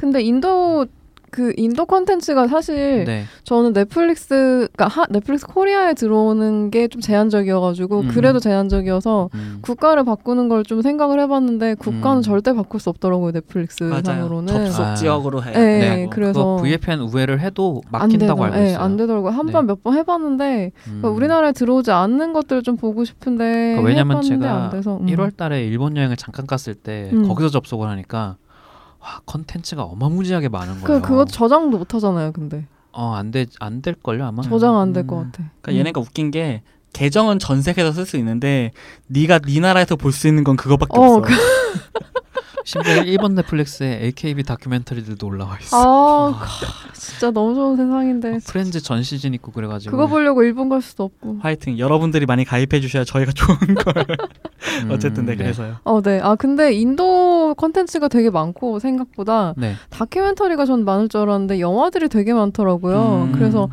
근데 0.00 0.22
인도 0.22 0.86
그 1.32 1.52
인도 1.56 1.84
컨텐츠가 1.86 2.48
사실 2.48 3.04
네. 3.04 3.22
저는 3.44 3.72
넷플릭스 3.72 4.66
그러니까 4.72 4.88
하, 4.88 5.06
넷플릭스 5.10 5.46
코리아에 5.46 5.94
들어오는 5.94 6.72
게 6.72 6.88
좀 6.88 7.00
제한적이어가지고 7.00 8.00
음. 8.00 8.08
그래도 8.08 8.40
제한적이어서 8.40 9.30
음. 9.34 9.58
국가를 9.62 10.02
바꾸는 10.04 10.48
걸 10.48 10.64
좀 10.64 10.82
생각을 10.82 11.20
해봤는데 11.20 11.74
국가는 11.74 12.16
음. 12.18 12.22
절대 12.22 12.52
바꿀 12.52 12.80
수 12.80 12.90
없더라고요 12.90 13.30
넷플릭스 13.30 13.84
맞아요. 13.84 14.02
상으로는 14.02 14.48
접속 14.48 14.82
아. 14.82 14.94
지역으로 14.96 15.44
해. 15.44 15.52
네, 15.52 15.78
네. 15.78 16.08
그래서 16.10 16.56
VPN 16.56 17.00
우회를 17.02 17.38
해도 17.40 17.80
안 17.92 18.00
막힌다고 18.08 18.40
되더- 18.42 18.44
알고 18.46 18.56
네, 18.56 18.66
있어요. 18.70 18.82
안 18.82 18.96
되더라고요. 18.96 19.30
한 19.30 19.46
네. 19.46 19.52
번몇 19.52 19.84
번 19.84 19.94
해봤는데 19.98 20.72
음. 20.74 20.98
그러니까 21.00 21.10
우리나라에 21.10 21.52
들어오지 21.52 21.92
않는 21.92 22.32
것들을 22.32 22.64
좀 22.64 22.76
보고 22.76 23.04
싶은데 23.04 23.76
그러니까 23.76 23.82
왜냐면 23.82 24.22
제가 24.22 24.64
안 24.64 24.70
돼서 24.70 24.96
음. 24.96 25.06
1월달에 25.06 25.64
일본 25.68 25.96
여행을 25.96 26.16
잠깐 26.16 26.48
갔을 26.48 26.74
때 26.74 27.10
음. 27.12 27.28
거기서 27.28 27.50
접속을 27.50 27.88
하니까 27.88 28.36
와 29.00 29.20
컨텐츠가 29.26 29.82
어마무지하게 29.84 30.48
많은 30.48 30.80
그 30.80 30.86
거예요. 30.86 31.02
그거 31.02 31.24
저장도 31.24 31.78
못 31.78 31.94
하잖아요. 31.94 32.32
근데 32.32 32.66
어안돼안 32.92 33.82
될 33.82 33.94
걸요 33.94 34.26
아마. 34.26 34.42
저장 34.42 34.78
안 34.78 34.92
될것 34.92 35.18
음. 35.18 35.24
같아. 35.32 35.50
그러니까 35.62 35.78
얘네가 35.80 36.00
웃긴 36.00 36.30
게 36.30 36.62
계정은 36.92 37.38
전 37.38 37.62
세계에서 37.62 37.92
쓸 37.92 38.04
수 38.06 38.16
있는데 38.18 38.72
네가 39.06 39.38
네 39.40 39.60
나라에서 39.60 39.96
볼 39.96 40.12
수 40.12 40.26
있는 40.28 40.44
건 40.44 40.56
그거밖에 40.56 40.98
어, 40.98 41.02
없어. 41.14 41.20
그- 41.22 41.32
심지어 42.64 43.02
일본 43.04 43.34
넷플릭스에 43.34 44.00
AKB 44.02 44.42
다큐멘터리들도 44.44 45.26
올라와 45.26 45.56
있어. 45.60 45.76
아 45.80 46.32
가- 46.36 46.46
진짜 46.92 47.30
너무 47.30 47.54
좋은 47.54 47.76
세상인데 47.76 48.34
어, 48.34 48.38
프렌즈 48.46 48.80
전 48.82 49.02
시즌 49.02 49.32
있고 49.34 49.50
그래가지고. 49.50 49.90
그거 49.92 50.06
보려고 50.06 50.42
일본 50.42 50.68
갈 50.68 50.82
수도 50.82 51.04
없고. 51.04 51.38
화이팅. 51.40 51.78
여러분들이 51.78 52.26
많이 52.26 52.44
가입해 52.44 52.80
주셔야 52.80 53.04
저희가 53.04 53.32
좋은 53.34 53.56
걸. 53.74 53.94
음, 54.84 54.90
어쨌든 54.90 55.24
네 55.24 55.36
그래서요. 55.36 55.76
어, 55.84 56.02
네. 56.02 56.20
아 56.22 56.34
근데 56.34 56.72
인도 56.74 57.04
컨텐츠가 57.54 58.08
되게 58.08 58.30
많고 58.30 58.78
생각보다 58.78 59.54
네. 59.56 59.74
다큐멘터리가 59.90 60.64
전 60.66 60.84
많을 60.84 61.08
줄 61.08 61.20
알았는데 61.20 61.60
영화들이 61.60 62.08
되게 62.08 62.32
많더라고요. 62.32 63.28
음. 63.28 63.32
그래서 63.32 63.68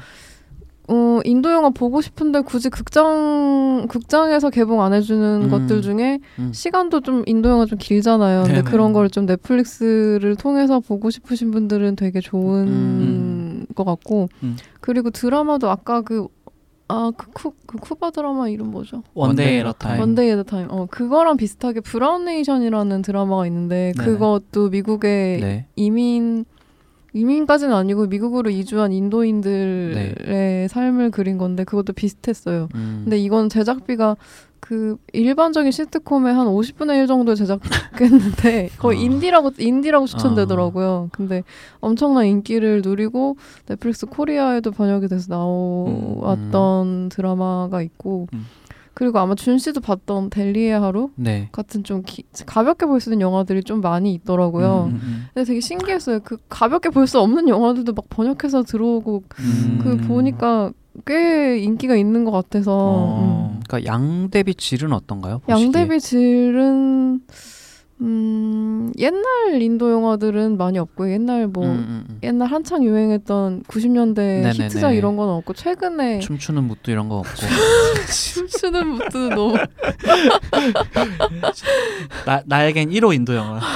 어, 0.89 1.19
인도 1.25 1.51
영화 1.51 1.69
보고 1.69 1.99
싶은데 1.99 2.39
굳이 2.41 2.69
극장 2.69 3.87
극장에서 3.89 4.49
개봉 4.49 4.81
안 4.81 4.93
해주는 4.93 5.41
음. 5.43 5.49
것들 5.49 5.81
중에 5.81 6.19
음. 6.39 6.51
시간도 6.53 7.01
좀 7.01 7.23
인도 7.25 7.49
영화 7.49 7.65
좀 7.65 7.77
길잖아요. 7.77 8.43
근데 8.43 8.61
네네. 8.61 8.71
그런 8.71 8.93
걸 8.93 9.09
좀 9.09 9.25
넷플릭스를 9.25 10.35
통해서 10.37 10.79
보고 10.79 11.09
싶으신 11.09 11.51
분들은 11.51 11.97
되게 11.97 12.21
좋은 12.21 12.67
음. 12.67 13.65
것 13.75 13.83
같고 13.83 14.29
음. 14.43 14.55
그리고 14.79 15.09
드라마도 15.09 15.69
아까 15.69 16.01
그 16.01 16.27
아, 16.89 17.11
그, 17.17 17.31
쿠, 17.31 17.53
그 17.65 17.77
쿠바 17.77 18.11
드라마 18.11 18.47
이름 18.47 18.71
뭐죠? 18.71 19.03
One 19.13 19.35
Day 19.35 19.57
at 19.57 19.73
a 19.73 19.77
Time. 19.77 19.99
One 19.99 20.14
Day 20.14 20.29
at 20.29 20.43
a 20.43 20.47
Time. 20.47 20.67
어, 20.69 20.85
그거랑 20.85 21.37
비슷하게 21.37 21.81
브라운 21.81 22.25
네이션이라는 22.25 23.01
드라마가 23.01 23.45
있는데 23.47 23.93
네네. 23.97 24.09
그것도 24.09 24.69
미국의 24.69 25.39
네. 25.41 25.65
이민 25.75 26.45
이민까지는 27.13 27.73
아니고 27.73 28.07
미국으로 28.07 28.49
이주한 28.49 28.91
인도인들의 28.91 30.67
삶을 30.69 31.09
그린 31.11 31.37
건데 31.37 31.63
그것도 31.63 31.93
비슷했어요. 31.93 32.69
음. 32.75 33.01
근데 33.03 33.17
이건 33.17 33.49
제작비가 33.49 34.17
그 34.59 34.97
일반적인 35.13 35.71
시트콤의 35.71 36.33
한 36.33 36.47
50분의 36.47 36.97
1 37.01 37.07
정도 37.07 37.35
제작했는데 37.35 38.69
거의 38.79 38.99
아. 38.99 39.01
인디라고 39.01 39.51
인디라고 39.57 40.05
추천되더라고요. 40.07 41.09
근데 41.11 41.43
엄청난 41.79 42.25
인기를 42.25 42.81
누리고 42.83 43.37
넷플릭스 43.67 44.05
코리아에도 44.05 44.71
번역이 44.71 45.07
돼서 45.07 45.33
나왔던 46.21 47.09
드라마가 47.09 47.81
있고 47.81 48.27
음. 48.33 48.45
그리고 48.93 49.19
아마 49.19 49.35
준 49.35 49.59
씨도 49.59 49.79
봤던 49.81 50.31
델리의 50.31 50.79
하루 50.79 51.11
네. 51.15 51.49
같은 51.51 51.83
좀 51.83 52.01
기- 52.03 52.23
가볍게 52.47 52.87
볼 52.87 52.99
수 52.99 53.09
있는 53.11 53.21
영화들이 53.21 53.63
좀 53.63 53.79
많이 53.79 54.11
있더라고요. 54.15 54.89
음, 54.91 54.99
음. 55.03 55.25
근데 55.33 55.45
되게 55.45 55.59
신기했어요. 55.59 56.19
그 56.23 56.37
가볍게 56.49 56.89
볼 56.89 57.05
수 57.05 57.19
없는 57.19 57.47
영화들도 57.47 57.93
막 57.93 58.05
번역해서 58.09 58.63
들어오고 58.63 59.23
음. 59.39 59.79
그 59.83 59.97
보니까 59.97 60.71
꽤 61.05 61.59
인기가 61.59 61.95
있는 61.95 62.25
것 62.25 62.31
같아서 62.31 62.75
어. 62.77 63.51
음. 63.55 63.59
그러니까 63.67 63.91
양 63.91 64.29
대비 64.29 64.53
질은 64.55 64.93
어떤가요? 64.93 65.39
보시기에? 65.39 65.65
양 65.65 65.71
대비 65.71 65.99
질은 65.99 67.21
음, 67.99 68.91
옛날 68.99 69.59
인도 69.61 69.91
영화들은 69.91 70.57
많이 70.57 70.77
없고 70.77 71.11
옛날 71.11 71.47
뭐 71.47 71.65
음, 71.65 71.69
음, 71.69 72.05
음. 72.09 72.19
옛날 72.21 72.47
한창 72.47 72.83
유행했던 72.83 73.63
90년대 73.63 74.15
네네네. 74.15 74.65
히트작 74.65 74.95
이런 74.95 75.17
건 75.17 75.29
없고 75.29 75.53
최근에 75.53 76.19
춤추는 76.19 76.63
무뚜 76.65 76.91
이런 76.91 77.09
거 77.09 77.17
없고. 77.17 77.35
춤추는 78.33 78.87
무뚜 78.87 79.17
너무 79.33 79.55
나 82.25 82.43
나에겐 82.45 82.89
1호 82.91 83.13
인도 83.15 83.35
영화. 83.35 83.59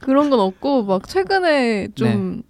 그런 0.00 0.30
건 0.30 0.40
없고 0.40 0.84
막 0.84 1.06
최근에 1.08 1.88
좀 1.94 2.36
네. 2.36 2.42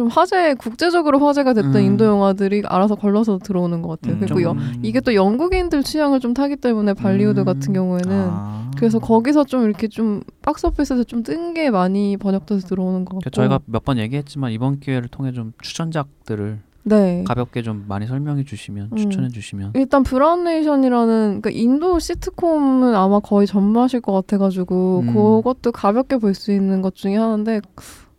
좀 0.00 0.08
화제 0.08 0.54
국제적으로 0.54 1.18
화제가 1.18 1.52
됐던 1.52 1.76
음. 1.76 1.80
인도 1.82 2.06
영화들이 2.06 2.62
알아서 2.64 2.94
걸러서 2.94 3.36
들어오는 3.36 3.82
것 3.82 4.00
같아요. 4.00 4.14
음, 4.14 4.20
그리고 4.20 4.40
좀- 4.40 4.58
여- 4.58 4.62
이게 4.82 4.98
또 5.00 5.14
영국인들 5.14 5.82
취향을 5.82 6.20
좀 6.20 6.32
타기 6.32 6.56
때문에 6.56 6.94
발리우드 6.94 7.40
음. 7.40 7.44
같은 7.44 7.74
경우에는 7.74 8.28
아. 8.30 8.70
그래서 8.78 8.98
거기서 8.98 9.44
좀 9.44 9.64
이렇게 9.64 9.88
좀 9.88 10.22
박스오피스에서 10.40 11.04
좀 11.04 11.22
뜬 11.22 11.52
게 11.52 11.70
많이 11.70 12.16
번역돼서 12.16 12.66
들어오는 12.66 13.04
것 13.04 13.16
같고 13.16 13.20
그러니까 13.20 13.30
저희가 13.30 13.60
몇 13.66 13.84
번 13.84 13.98
얘기했지만 13.98 14.52
이번 14.52 14.80
기회를 14.80 15.08
통해 15.08 15.32
좀 15.32 15.52
추천작들을 15.60 16.58
네 16.84 17.24
가볍게 17.26 17.60
좀 17.60 17.84
많이 17.86 18.06
설명해 18.06 18.44
주시면 18.44 18.88
음. 18.92 18.96
추천해 18.96 19.28
주시면 19.28 19.72
일단 19.74 20.02
브라운 20.02 20.44
네이션이라는 20.44 21.42
그러니까 21.42 21.50
인도 21.50 21.98
시트콤은 21.98 22.94
아마 22.94 23.20
거의 23.20 23.46
전무하실 23.46 24.00
것 24.00 24.12
같아가지고 24.14 25.00
음. 25.00 25.12
그것도 25.14 25.72
가볍게 25.72 26.16
볼 26.16 26.32
수 26.34 26.52
있는 26.52 26.80
것 26.80 26.94
중에 26.94 27.16
하나인데 27.16 27.60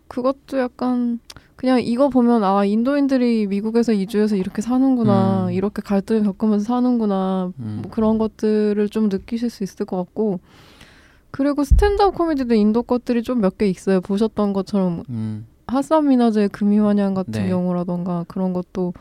그것도 0.07 0.59
약간 0.59 1.19
그냥 1.61 1.79
이거 1.79 2.09
보면 2.09 2.43
아 2.43 2.65
인도인들이 2.65 3.45
미국에서 3.45 3.93
이주해서 3.93 4.35
이렇게 4.35 4.63
사는구나 4.63 5.45
음. 5.45 5.53
이렇게 5.53 5.83
갈등을 5.83 6.23
겪으면서 6.23 6.65
사는구나 6.65 7.53
음. 7.59 7.81
뭐 7.83 7.91
그런 7.91 8.17
것들을 8.17 8.89
좀 8.89 9.09
느끼실 9.09 9.51
수 9.51 9.63
있을 9.63 9.85
것 9.85 9.95
같고 9.97 10.39
그리고 11.29 11.63
스탠드업 11.63 12.15
코미디도 12.15 12.55
인도 12.55 12.81
것들이 12.81 13.21
좀 13.21 13.41
몇 13.41 13.59
개 13.59 13.67
있어요 13.67 14.01
보셨던 14.01 14.53
것처럼 14.53 15.03
음. 15.09 15.45
하산 15.67 16.07
미나즈의 16.07 16.49
금의환향 16.49 17.13
같은 17.13 17.43
네. 17.43 17.49
경우라던가 17.49 18.25
그런 18.27 18.53
것도 18.53 18.95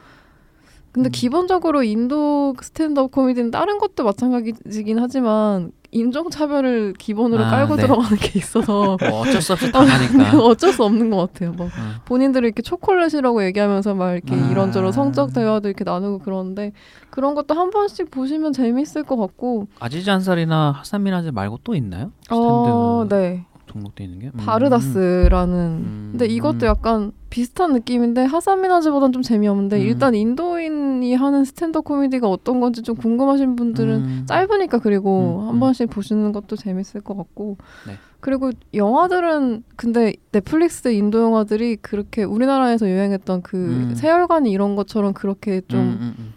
근데 0.92 1.08
음. 1.08 1.12
기본적으로 1.12 1.82
인도 1.82 2.54
스탠드업 2.60 3.10
코미디는 3.10 3.52
다른 3.52 3.78
것도 3.78 4.04
마찬가지긴 4.04 4.98
하지만 4.98 5.72
인종차별을 5.92 6.94
기본으로 6.98 7.44
아, 7.44 7.50
깔고 7.50 7.76
네. 7.76 7.82
들어가는 7.82 8.16
게 8.18 8.38
있어서 8.38 8.96
뭐 9.00 9.20
어쩔 9.20 9.42
수 9.42 9.52
없이 9.52 9.66
네, 9.66 9.72
당하니까. 9.72 10.38
어쩔 10.40 10.72
수 10.72 10.84
없는 10.84 11.10
것 11.10 11.32
같아요. 11.32 11.52
막 11.52 11.64
음. 11.64 11.94
본인들을 12.04 12.46
이렇게 12.46 12.62
초콜릿이라고 12.62 13.44
얘기하면서 13.46 13.94
막 13.94 14.12
이렇게 14.12 14.34
아. 14.34 14.50
이런저런 14.50 14.92
성적 14.92 15.32
대화도 15.32 15.68
이렇게 15.68 15.84
나누고 15.84 16.20
그러는데 16.20 16.72
그런 17.10 17.34
것도 17.34 17.54
한 17.54 17.70
번씩 17.70 18.10
보시면 18.10 18.52
재밌을 18.52 19.02
것 19.02 19.16
같고 19.16 19.66
아지즈 19.80 20.08
안살이나 20.10 20.72
하산 20.78 20.99
미나즈 20.99 21.28
말고 21.28 21.58
또 21.64 21.74
있나요? 21.74 22.12
스탠드 22.22 22.40
어, 22.40 23.06
네 23.08 23.44
등록돼 23.66 24.04
있는 24.04 24.18
게? 24.20 24.26
음. 24.26 24.32
비르 24.36 24.73
다스라는 24.73 25.54
음. 25.56 26.08
근데 26.12 26.26
이것도 26.26 26.66
약간 26.66 27.12
비슷한 27.30 27.72
느낌인데 27.72 28.24
하산 28.24 28.50
미나즈보단 28.50 29.12
좀 29.12 29.22
재미없는데 29.22 29.76
음. 29.76 29.82
일단 29.82 30.14
인도인이 30.14 31.14
하는 31.14 31.44
스탠드 31.44 31.80
코미디가 31.80 32.28
어떤 32.28 32.60
건지 32.60 32.82
좀 32.82 32.96
궁금하신 32.96 33.54
분들은 33.54 33.94
음. 33.94 34.26
짧으니까 34.26 34.80
그리고 34.80 35.40
음, 35.42 35.48
한 35.48 35.54
음. 35.54 35.60
번씩 35.60 35.88
보시는 35.88 36.32
것도 36.32 36.56
재밌을 36.56 37.00
것 37.00 37.16
같고 37.16 37.56
네. 37.86 37.94
그리고 38.18 38.50
영화들은 38.74 39.62
근데 39.76 40.12
넷플릭스 40.32 40.88
인도 40.88 41.22
영화들이 41.22 41.76
그렇게 41.76 42.24
우리나라에서 42.24 42.86
유행했던 42.88 43.42
그 43.42 43.56
음. 43.56 43.94
세 43.94 44.07
얼간이 44.07 44.50
이런 44.50 44.74
것처럼 44.74 45.14
그렇게 45.14 45.62
좀 45.68 45.80
음. 45.80 46.34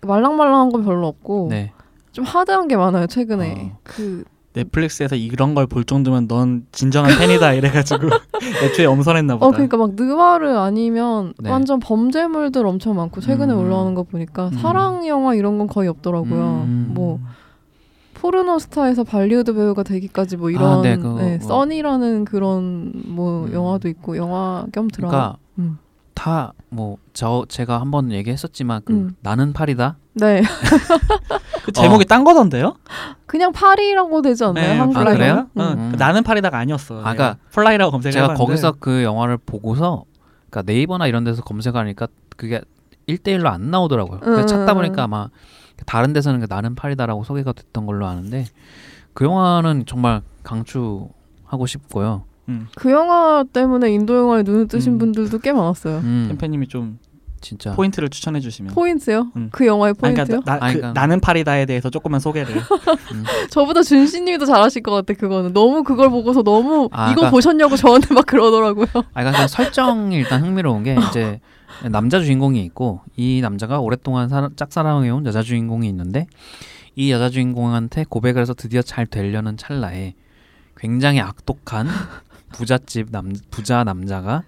말랑말랑한 0.00 0.70
건 0.70 0.84
별로 0.84 1.06
없고 1.06 1.48
네. 1.50 1.72
좀 2.12 2.24
하드한 2.24 2.68
게 2.68 2.76
많아요 2.76 3.06
최근에 3.06 3.72
어. 3.74 3.78
그 3.82 4.24
넷플릭스에서 4.54 5.16
이런 5.16 5.54
걸 5.54 5.66
볼 5.66 5.84
정도면 5.84 6.28
넌 6.28 6.66
진정한 6.72 7.16
팬이다 7.18 7.52
이래가지고 7.54 8.08
애초에 8.64 8.86
엄선했나 8.86 9.34
보다. 9.36 9.46
어, 9.46 9.50
그러니까 9.50 9.76
막 9.76 9.94
느와르 9.94 10.56
아니면 10.58 11.34
네. 11.38 11.50
완전 11.50 11.80
범죄물들 11.80 12.64
엄청 12.66 12.96
많고 12.96 13.20
최근에 13.20 13.52
음. 13.52 13.58
올라오는 13.58 13.94
거 13.94 14.02
보니까 14.04 14.48
음. 14.48 14.58
사랑 14.58 15.06
영화 15.06 15.34
이런 15.34 15.58
건 15.58 15.66
거의 15.66 15.88
없더라고요. 15.88 16.64
음. 16.66 16.90
뭐 16.94 17.18
포르노 18.14 18.58
스타에서 18.58 19.04
발리우드 19.04 19.52
배우가 19.54 19.82
되기까지 19.82 20.36
뭐 20.36 20.48
아, 20.48 20.50
이런 20.52 20.82
네, 20.82 20.96
그거 20.96 21.20
네, 21.20 21.38
뭐. 21.38 21.46
써니라는 21.48 22.24
그런 22.24 22.92
뭐 23.06 23.44
음. 23.46 23.52
영화도 23.52 23.88
있고 23.88 24.16
영화 24.16 24.64
겸 24.72 24.88
드라마. 24.88 25.10
그러니까 25.10 25.38
음. 25.58 25.78
다뭐 26.14 26.96
저 27.12 27.44
제가 27.48 27.80
한번 27.80 28.12
얘기했었지만 28.12 28.82
그 28.84 28.92
음. 28.92 29.16
나는 29.20 29.52
파리다. 29.52 29.96
네, 30.14 30.42
그 31.64 31.72
제목이 31.72 32.04
딴 32.04 32.22
거던데요? 32.24 32.76
그냥 33.26 33.52
파리라고 33.52 34.22
되지 34.22 34.44
않나요? 34.44 34.72
네, 34.72 34.78
한글로? 34.78 35.10
아, 35.10 35.12
그래요? 35.12 35.46
음. 35.56 35.60
응, 35.60 35.64
음. 35.78 35.94
나는 35.98 36.22
파리다가 36.22 36.58
아니었어. 36.58 37.00
아, 37.00 37.14
그러니까 37.14 37.36
Fly라고 37.50 37.90
검색을 37.90 38.12
제가 38.12 38.24
해봤는데 38.24 38.44
거기서 38.44 38.74
그 38.78 39.02
영화를 39.02 39.38
보고서 39.38 40.04
그러니까 40.50 40.72
네이버나 40.72 41.08
이런 41.08 41.24
데서 41.24 41.42
검색하니까 41.42 42.06
그게 42.36 42.60
1대1로 43.08 43.46
안 43.46 43.70
나오더라고요. 43.70 44.20
그래서 44.20 44.42
음. 44.42 44.46
찾다 44.46 44.74
보니까 44.74 45.02
아마 45.04 45.28
다른 45.86 46.12
데서는 46.12 46.40
그 46.40 46.46
나는 46.48 46.74
파리다라고 46.74 47.24
소개가 47.24 47.52
됐던 47.52 47.86
걸로 47.86 48.06
아는데 48.06 48.46
그 49.14 49.24
영화는 49.24 49.84
정말 49.86 50.22
강추하고 50.44 51.66
싶고요. 51.66 52.24
음. 52.48 52.68
그 52.76 52.90
영화 52.90 53.44
때문에 53.52 53.90
인도 53.92 54.16
영화에 54.16 54.42
눈을 54.42 54.68
뜨신 54.68 54.94
음. 54.94 54.98
분들도 54.98 55.38
꽤 55.38 55.52
많았어요. 55.52 55.98
음, 55.98 56.26
템페님이 56.28 56.68
좀 56.68 56.98
진짜 57.44 57.72
포인트를 57.74 58.08
추천해 58.08 58.40
주시면. 58.40 58.72
포인트요? 58.74 59.30
음. 59.36 59.50
그 59.52 59.66
영화의 59.66 59.90
아니, 60.02 60.14
포인트요? 60.14 60.40
그러니까 60.40 60.50
나, 60.52 60.58
나, 60.58 60.64
아니, 60.64 60.74
그, 60.74 60.80
그러니까- 60.80 61.00
나는 61.00 61.20
파리다에 61.20 61.66
대해서 61.66 61.90
조금만 61.90 62.18
소개를. 62.20 62.54
저보다 63.50 63.82
준씨님이 63.82 64.38
더 64.38 64.46
잘하실 64.46 64.82
것 64.82 64.92
같아 64.92 65.12
그거는 65.14 65.52
너무 65.52 65.82
그걸 65.84 66.08
보고서 66.10 66.42
너무 66.42 66.88
아, 66.92 67.06
이거 67.10 67.16
그러니까- 67.16 67.30
보셨냐고 67.30 67.76
저한테 67.76 68.14
막 68.14 68.24
그러더라고요. 68.26 68.86
아, 68.94 69.20
그러니까 69.22 69.46
설정이 69.46 70.16
일단 70.16 70.42
흥미로운 70.42 70.82
게 70.82 70.96
이제 71.10 71.40
남자 71.90 72.20
주인공이 72.20 72.62
있고 72.64 73.00
이 73.16 73.40
남자가 73.42 73.80
오랫동안 73.80 74.28
사, 74.28 74.48
짝사랑해온 74.56 75.26
여자 75.26 75.42
주인공이 75.42 75.86
있는데 75.88 76.26
이 76.96 77.10
여자 77.12 77.28
주인공한테 77.28 78.04
고백을 78.08 78.40
해서 78.40 78.54
드디어 78.54 78.80
잘 78.80 79.06
되려는 79.06 79.56
찰나에 79.56 80.14
굉장히 80.76 81.20
악독한 81.20 81.88
부잣집 82.52 83.08
남 83.10 83.34
부자 83.50 83.84
남자가 83.84 84.44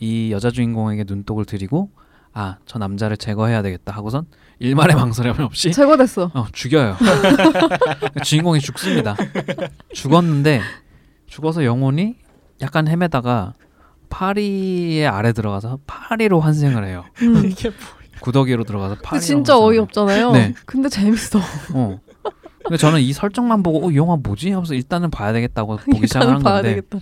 이 0.00 0.32
여자 0.32 0.50
주인공에게 0.50 1.04
눈독을 1.06 1.44
들이고 1.44 1.90
아 2.34 2.56
저 2.66 2.78
남자를 2.78 3.16
제거해야 3.16 3.62
되겠다 3.62 3.92
하고선 3.92 4.26
일말의 4.58 4.96
망설임 4.96 5.34
없이 5.40 5.70
제거됐어. 5.72 6.30
어, 6.34 6.46
죽여요. 6.52 6.96
주인공이 8.24 8.60
죽습니다. 8.60 9.16
죽었는데 9.92 10.60
죽어서 11.26 11.64
영혼이 11.64 12.14
약간 12.60 12.86
헤매다가 12.88 13.54
파리의 14.08 15.06
아래 15.08 15.32
들어가서 15.32 15.78
파리로 15.86 16.40
환생을 16.40 16.84
해요. 16.86 17.04
음. 17.22 17.44
이게 17.50 17.68
뭐- 17.70 17.76
구더기로 18.20 18.64
들어가서 18.64 18.96
파리. 18.96 19.18
근데 19.18 19.24
진짜 19.26 19.58
어이없잖아요. 19.58 20.30
네. 20.32 20.54
근데 20.64 20.88
재밌어. 20.88 21.40
어. 21.74 21.98
근데 22.64 22.76
저는 22.76 23.00
이 23.00 23.12
설정만 23.12 23.64
보고 23.64 23.88
어, 23.88 23.90
이 23.90 23.96
영화 23.96 24.16
뭐지 24.16 24.50
하면서 24.52 24.74
일단은 24.74 25.10
봐야 25.10 25.32
되겠다고 25.32 25.78
보기 25.90 26.06
시작한 26.06 26.28
일단은 26.28 26.42
봐야 26.44 26.54
건데. 26.62 26.68
되겠다. 26.76 26.98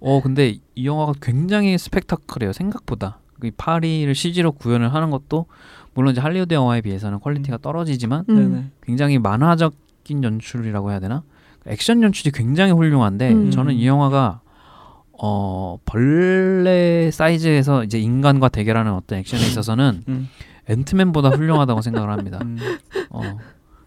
어 0.00 0.20
근데 0.22 0.58
이 0.74 0.86
영화가 0.86 1.14
굉장히 1.22 1.78
스펙타클해요 1.78 2.52
생각보다. 2.52 3.20
이 3.42 3.50
파리를 3.50 4.12
CG로 4.14 4.52
구현을 4.52 4.92
하는 4.92 5.10
것도 5.10 5.46
물론 5.94 6.12
이제 6.12 6.20
할리우드 6.20 6.54
영화에 6.54 6.80
비해서는 6.80 7.20
퀄리티가 7.20 7.58
떨어지지만 7.58 8.24
음. 8.28 8.70
굉장히 8.82 9.18
만화적인 9.18 10.22
연출이라고 10.22 10.90
해야 10.90 11.00
되나? 11.00 11.22
액션 11.66 12.02
연출이 12.02 12.30
굉장히 12.30 12.72
훌륭한데 12.72 13.32
음. 13.32 13.50
저는 13.50 13.74
이 13.74 13.86
영화가 13.86 14.40
어 15.20 15.78
벌레 15.84 17.10
사이즈에서 17.10 17.84
이제 17.84 17.98
인간과 17.98 18.48
대결하는 18.48 18.92
어떤 18.92 19.18
액션에 19.18 19.40
있어서는 19.40 20.02
음. 20.08 20.28
앤트맨보다 20.68 21.30
훌륭하다고 21.30 21.80
생각을 21.82 22.10
합니다. 22.10 22.38
음. 22.42 22.58
어, 23.10 23.22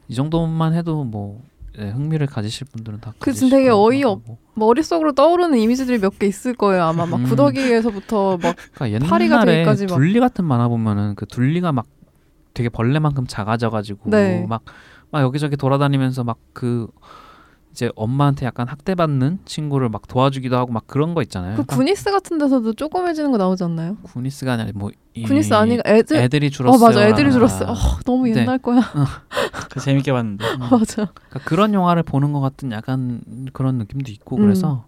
이 0.08 0.16
정도만 0.16 0.74
해도 0.74 1.04
뭐 1.04 1.42
예, 1.80 1.90
흥미를 1.90 2.28
가지실 2.28 2.68
분들은 2.72 3.00
다그 3.00 3.18
가지실 3.20 3.50
되게 3.50 3.70
어이없-. 3.70 4.22
머릿속으로 4.56 5.14
떠오르는 5.14 5.58
이미지들이 5.58 6.00
몇 6.00 6.18
개 6.20 6.28
있을 6.28 6.54
거예요. 6.54 6.84
아마 6.84 7.06
막 7.06 7.18
음. 7.22 7.24
구더기에서부터 7.26 8.38
막 8.42 8.56
그러니까 8.76 9.06
파리가 9.08 9.46
되기까지 9.46 9.86
막- 9.88 9.96
둘리 9.96 10.20
같은 10.20 10.44
만화 10.46 10.68
보면은 10.68 11.16
그 11.16 11.26
둘리가 11.26 11.72
막 11.72 11.86
되게 12.54 12.68
벌레만큼 12.68 13.26
작아져가지고 13.28 14.10
네. 14.10 14.46
막, 14.48 14.64
막 15.12 15.22
여기저기 15.22 15.56
돌아다니면서 15.56 16.26
막그 16.26 16.88
이제 17.72 17.90
엄마한테 17.96 18.46
약간 18.46 18.68
학대받는 18.68 19.40
친구를 19.46 19.90
막 19.90 20.06
도와주기도 20.08 20.58
하고 20.58 20.72
막 20.74 20.86
그런 20.88 21.14
거 21.14 21.22
있잖아요. 21.22 21.56
그 21.56 21.64
구니스 21.64 22.12
같은 22.12 22.38
데서도 22.38 22.74
조그매지는 22.74 23.32
거 23.32 23.38
나오지 23.38 23.64
않나요? 23.64 23.96
구니스가 24.04 24.54
아니라 24.54 24.72
뭐 24.76 24.92
이- 25.14 25.24
구니스 25.24 25.54
아니가 25.54 25.82
애들 25.86 26.18
애들이 26.18 26.48
어 26.48 26.50
줄었어요. 26.50 26.86
맞아 26.86 27.08
애들이 27.08 27.32
줄었어. 27.32 27.72
어, 27.72 27.76
너무 28.06 28.28
네. 28.28 28.42
옛날 28.42 28.58
거야. 28.58 28.82
그 29.72 29.80
재밌게 29.80 30.12
봤는데. 30.12 30.46
음. 30.46 30.60
맞아. 30.72 30.96
그러니까 31.14 31.40
그런 31.46 31.74
영화를 31.74 32.04
보는 32.04 32.34
것 32.34 32.42
같은 32.42 32.72
약간 32.74 33.22
그런 33.54 33.78
느낌도 33.78 34.12
있고 34.12 34.36
음. 34.38 34.42
그래서 34.42 34.86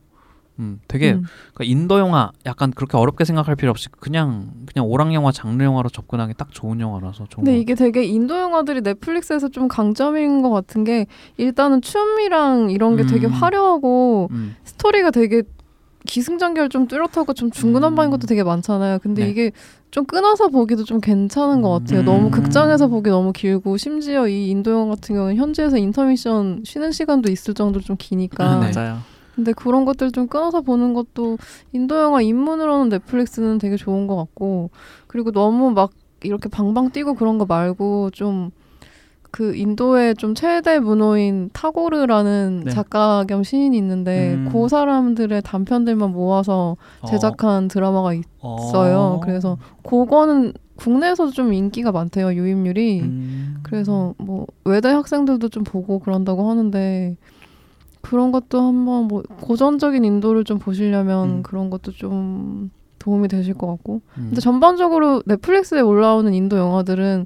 음, 0.60 0.80
되게 0.88 1.13
음. 1.13 1.24
그러니까 1.54 1.63
인도 1.63 2.00
영화 2.00 2.32
약간 2.46 2.72
그렇게 2.72 2.96
어렵게 2.98 3.26
생각할 3.26 3.56
필요 3.56 3.72
없이 3.72 3.89
그냥 4.00 4.52
그냥 4.72 4.88
오락 4.88 5.13
영화 5.13 5.32
장르 5.32 5.63
영화로 5.63 5.89
접근하기 5.89 6.36
딱 6.38 6.52
좋은 6.52 6.80
영화라서 6.80 7.26
좋은 7.28 7.44
근데 7.44 7.54
것 7.54 7.62
이게 7.62 7.76
되게 7.76 8.04
인도 8.04 8.39
영화들이 8.39 8.82
넷플릭스에서 8.82 9.50
좀 9.50 9.68
강점인 9.68 10.42
것 10.42 10.52
같은 10.52 10.84
게 10.84 11.08
일단은 11.38 11.82
춤이랑 11.82 12.70
이런 12.70 12.96
게 12.96 13.06
되게 13.06 13.28
음. 13.28 13.32
화려하고 13.32 14.28
같아요. 14.30 14.38
음. 14.38 14.56
스토리가 14.63 15.12
되게 15.12 15.44
기승전결 16.06 16.70
좀 16.70 16.88
뚜렷하고 16.88 17.34
좀 17.34 17.50
중구난방인 17.50 18.10
음. 18.10 18.12
것도 18.12 18.28
되게 18.28 18.44
많잖아요. 18.44 19.00
근데 19.00 19.24
네. 19.24 19.30
이게 19.30 19.52
좀 19.89 20.06
끊어서 20.06 20.50
보기도 20.50 20.84
좀 20.84 21.00
괜찮은 21.00 21.62
것 21.62 21.70
같아요. 21.70 22.02
음. 22.02 22.06
너무 22.06 22.30
극장에서 22.30 22.88
보기 22.88 23.10
너무 23.10 23.32
길고 23.32 23.78
심지어 23.78 24.28
이 24.28 24.50
인도 24.50 24.72
영화 24.72 24.96
같은 24.96 25.16
경우는 25.16 25.38
현지에서 25.38 25.78
인터미션 25.78 26.63
쉬는 26.66 26.92
시간도 26.92 27.32
있을 27.32 27.54
정도로 27.54 27.84
좀 27.84 27.96
기니까. 27.98 28.60
네. 28.60 28.72
맞아요. 28.74 29.12
근데 29.36 29.54
그런 29.54 29.86
것들 29.86 30.12
좀 30.12 30.28
끊어서 30.28 30.62
보는 30.62 30.93
것도 30.93 31.38
인도 31.72 32.00
영화 32.02 32.22
입문으로는 32.22 32.89
넷플릭스는 32.89 33.58
되게 33.58 33.76
좋은 33.76 34.08
것 34.08 34.15
같고 34.15 34.69
그리고 35.08 35.32
너무 35.32 35.72
막 35.72 35.91
이렇게 36.22 36.50
방방 36.50 36.91
뛰고 36.91 37.15
그런 37.15 37.38
거 37.38 37.46
말고 37.46 38.12
좀 38.12 38.52
그 39.34 39.56
인도의 39.56 40.13
좀 40.13 40.36
최대 40.36 40.78
문호인 40.78 41.50
타고르라는 41.54 42.62
네. 42.65 42.72
작가 42.72 43.26
겸 43.28 43.41
시인이 43.41 43.76
있는데 43.76 44.36
음. 44.36 44.50
그 44.52 44.69
사람들의 44.69 45.41
단편들만 45.41 46.12
모아서 46.12 46.78
제작한 47.08 47.67
드라마가 47.67 48.13
있, 48.13 48.26
어. 48.41 48.58
있어요. 48.60 49.19
그래서 49.24 49.58
그거는 49.82 50.54
국내에서도 50.76 51.32
좀 51.32 51.52
인기가 51.52 51.91
많대요 51.91 52.32
유입률이. 52.36 53.02
음. 53.02 53.56
그래서 53.63 54.13
뭐 54.19 54.46
외대 54.65 54.89
학생들도 54.89 55.50
좀 55.50 55.63
보고 55.63 55.98
그런다고 55.98 56.48
하는데 56.52 57.17
그런 58.04 58.32
것도 58.34 58.62
한번 58.62 59.08
뭐 59.08 59.24
고전적인 59.42 60.04
인도를 60.04 60.44
좀 60.44 60.60
보시려면 60.60 61.30
음. 61.38 61.44
그런 61.44 61.70
것도 61.70 61.92
좀 61.94 62.70
도움이 63.00 63.30
되실 63.30 63.54
것 63.54 63.66
같고 63.68 64.02
음. 64.18 64.26
근데 64.30 64.42
전반적으로 64.42 65.24
넷플릭스에 65.26 65.80
올라오는 65.82 66.32
인도 66.34 66.58
영화들은 66.58 67.26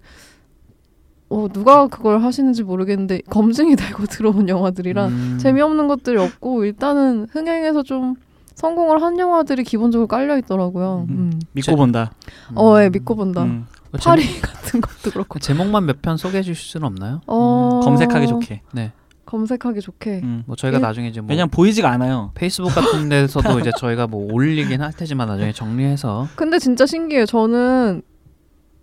어 1.30 1.48
누가 1.52 1.88
그걸 1.88 2.22
하시는지 2.22 2.64
모르겠는데 2.64 3.22
검증이 3.30 3.76
되고 3.76 4.06
들어온 4.06 4.48
영화들이라 4.48 5.08
음. 5.08 5.38
재미없는 5.42 5.88
것들이 5.88 6.18
없고 6.18 6.64
일단은 6.64 7.28
흥행에서 7.32 7.84
좀 7.84 8.16
성공을 8.56 9.02
한 9.02 9.20
영화들이 9.20 9.64
기본적으로 9.64 10.08
깔려 10.08 10.38
있더라고요. 10.38 11.06
음. 11.10 11.14
음. 11.34 11.40
믿고 11.54 11.72
제- 11.72 11.76
본다. 11.76 12.12
어, 12.56 12.82
예, 12.82 12.90
믿고 12.90 13.16
본다. 13.16 13.44
음. 13.44 13.66
그 13.92 13.98
파리 14.00 14.24
제목, 14.26 14.42
같은 14.42 14.82
것도 14.82 15.12
그렇고. 15.12 15.28
그 15.34 15.40
제목만 15.40 15.86
몇 15.86 16.02
편 16.02 16.18
소개해 16.18 16.44
주실 16.44 16.64
수는 16.70 16.86
없나요? 16.88 17.22
어... 17.28 17.82
검색하기 17.84 18.28
좋게. 18.28 18.62
네. 18.74 18.92
검색하기 19.28 19.82
좋게. 19.82 20.22
음. 20.24 20.44
뭐 20.48 20.56
저희가 20.56 20.80
일- 20.80 20.82
나중에 20.82 21.08
이제 21.10 21.22
뭐 21.22 21.30
왜냐면 21.30 21.50
보이지가 21.52 21.90
않아요. 21.92 22.32
페이스북 22.34 22.70
같은 22.70 23.08
데서도 23.10 23.60
이제 23.60 23.72
저희가 23.78 24.08
뭐 24.08 24.34
올리긴 24.34 24.82
할 24.82 24.92
테지만 24.94 25.28
나중에 25.28 25.52
정리해서 25.52 26.28
근데 26.36 26.58
진짜 26.58 26.86
신기해요. 26.88 27.26
저는 27.28 28.02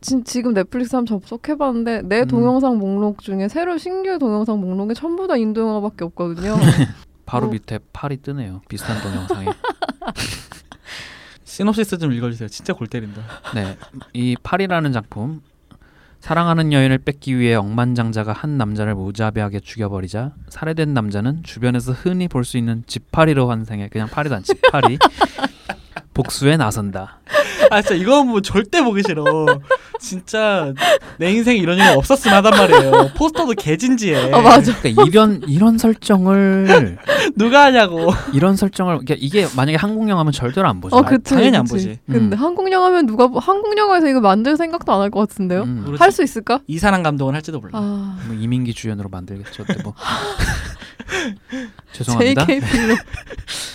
지, 0.01 0.23
지금 0.25 0.53
넷플릭스 0.55 0.95
한번 0.95 1.19
접속해봤는데 1.19 2.03
내 2.03 2.21
음. 2.21 2.29
동영상 2.29 2.79
목록 2.79 3.23
중에 3.23 3.49
새로 3.49 3.79
신규 3.79 4.19
동영상 4.19 4.61
목록에 4.61 4.95
전부 4.95 5.27
다 5.27 5.37
인도 5.37 5.63
영화밖에 5.63 6.05
없거든요. 6.05 6.57
바로 7.27 7.47
뭐. 7.47 7.53
밑에 7.55 7.79
팔이 7.93 8.19
뜨네요. 8.19 8.61
비슷한 8.69 9.01
동영상에. 9.03 9.47
시놉시스 11.45 11.99
좀 11.99 12.13
읽어주세요. 12.13 12.49
진짜 12.49 12.73
골 12.73 12.87
때린다. 12.87 13.23
네. 13.55 13.77
이 14.13 14.37
팔이라는 14.43 14.93
작품 14.93 15.41
사랑하는 16.25 16.73
여인을 16.73 16.97
뺏기 17.01 17.39
위해 17.39 17.55
억만장자가 17.55 18.33
한 18.33 18.57
남자를 18.57 18.95
무자비하게 18.95 19.61
죽여버리자 19.61 20.33
살해된 20.49 20.95
남자는 20.95 21.43
주변에서 21.43 21.93
흔히 21.93 22.29
볼 22.29 22.45
수 22.45 22.57
있는 22.57 22.83
지파리로 22.87 23.51
환생해. 23.51 23.91
그냥 23.91 24.09
파리도 24.09 24.35
안 24.35 24.43
지파리. 24.43 24.97
복수에 26.15 26.57
나선다. 26.57 27.19
아 27.75 27.83
진짜 27.83 27.95
이거 27.95 28.23
뭐 28.25 28.41
절대 28.41 28.83
보기 28.83 29.03
싫어. 29.07 29.25
진짜 30.01 30.73
내 31.19 31.33
인생에 31.33 31.57
이런 31.59 31.79
일이 31.79 31.87
없었으면 31.89 32.37
하단 32.37 32.53
말이에요. 32.57 33.11
포스터도 33.17 33.53
개진지해. 33.53 34.33
아 34.33 34.41
맞아. 34.41 34.73
그러니까 34.79 35.05
이런 35.07 35.43
이런 35.49 35.79
설정을 35.79 36.99
누가 37.37 37.65
하냐고. 37.65 38.13
이런 38.33 38.57
설정을 38.57 38.99
그러니까 38.99 39.17
이게 39.19 39.47
만약에 39.57 39.77
한국 39.77 40.09
영화면 40.09 40.33
절대로 40.33 40.69
안 40.69 40.81
보죠. 40.81 40.97
어 40.97 41.03
그치. 41.03 41.35
당연히 41.35 41.57
안 41.57 41.65
그치. 41.65 41.75
보지. 41.75 41.99
근데 42.07 42.37
음. 42.37 42.41
한국 42.43 42.71
영화면 42.71 43.07
누가 43.07 43.27
보- 43.29 43.39
한국 43.39 43.77
영화에서 43.77 44.09
이거 44.09 44.21
만들 44.21 44.57
생각도 44.57 44.93
안 44.93 45.01
할 45.01 45.11
것 45.11 45.29
같은데요? 45.29 45.63
음. 45.63 45.83
모르지. 45.85 46.03
할 46.03 46.11
수 46.13 46.23
있을까? 46.23 46.61
이사람 46.67 47.03
감독은 47.03 47.35
할지도 47.35 47.61
몰라. 47.61 47.73
아 47.79 48.19
뭐 48.27 48.35
이민기 48.37 48.73
주연으로 48.75 49.09
만들겠죠. 49.09 49.65
뭐 49.83 49.95
죄송합니다. 51.93 52.47
JK 52.47 52.61
필름 52.61 52.97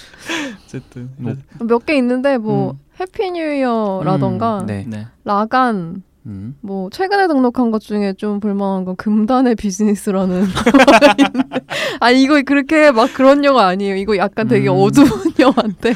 어쨌든. 0.66 1.10
뭐, 1.18 1.34
몇개 1.60 1.96
있는데 1.98 2.38
뭐 2.38 2.72
음. 2.72 2.78
Happy 3.00 3.32
New 3.32 3.42
Year라던가 3.54 4.60
음, 4.62 4.66
네. 4.66 4.86
네. 4.88 5.08
라간 5.24 6.04
음. 6.26 6.56
뭐 6.62 6.90
최근에 6.90 7.28
등록한 7.28 7.72
것 7.72 7.82
중에 7.82 8.14
좀 8.14 8.40
볼만한 8.40 8.86
건 8.86 8.96
금단의 8.98 9.56
비즈니스라는 9.56 10.44
아 12.00 12.12
이거 12.12 12.42
그렇게 12.44 12.92
막 12.92 13.14
그런 13.14 13.44
영화 13.44 13.68
아니에요. 13.68 13.96
이거 13.96 14.18
약간 14.18 14.48
되게 14.48 14.68
음. 14.70 14.76
어두운 14.78 15.08
영화인데 15.40 15.94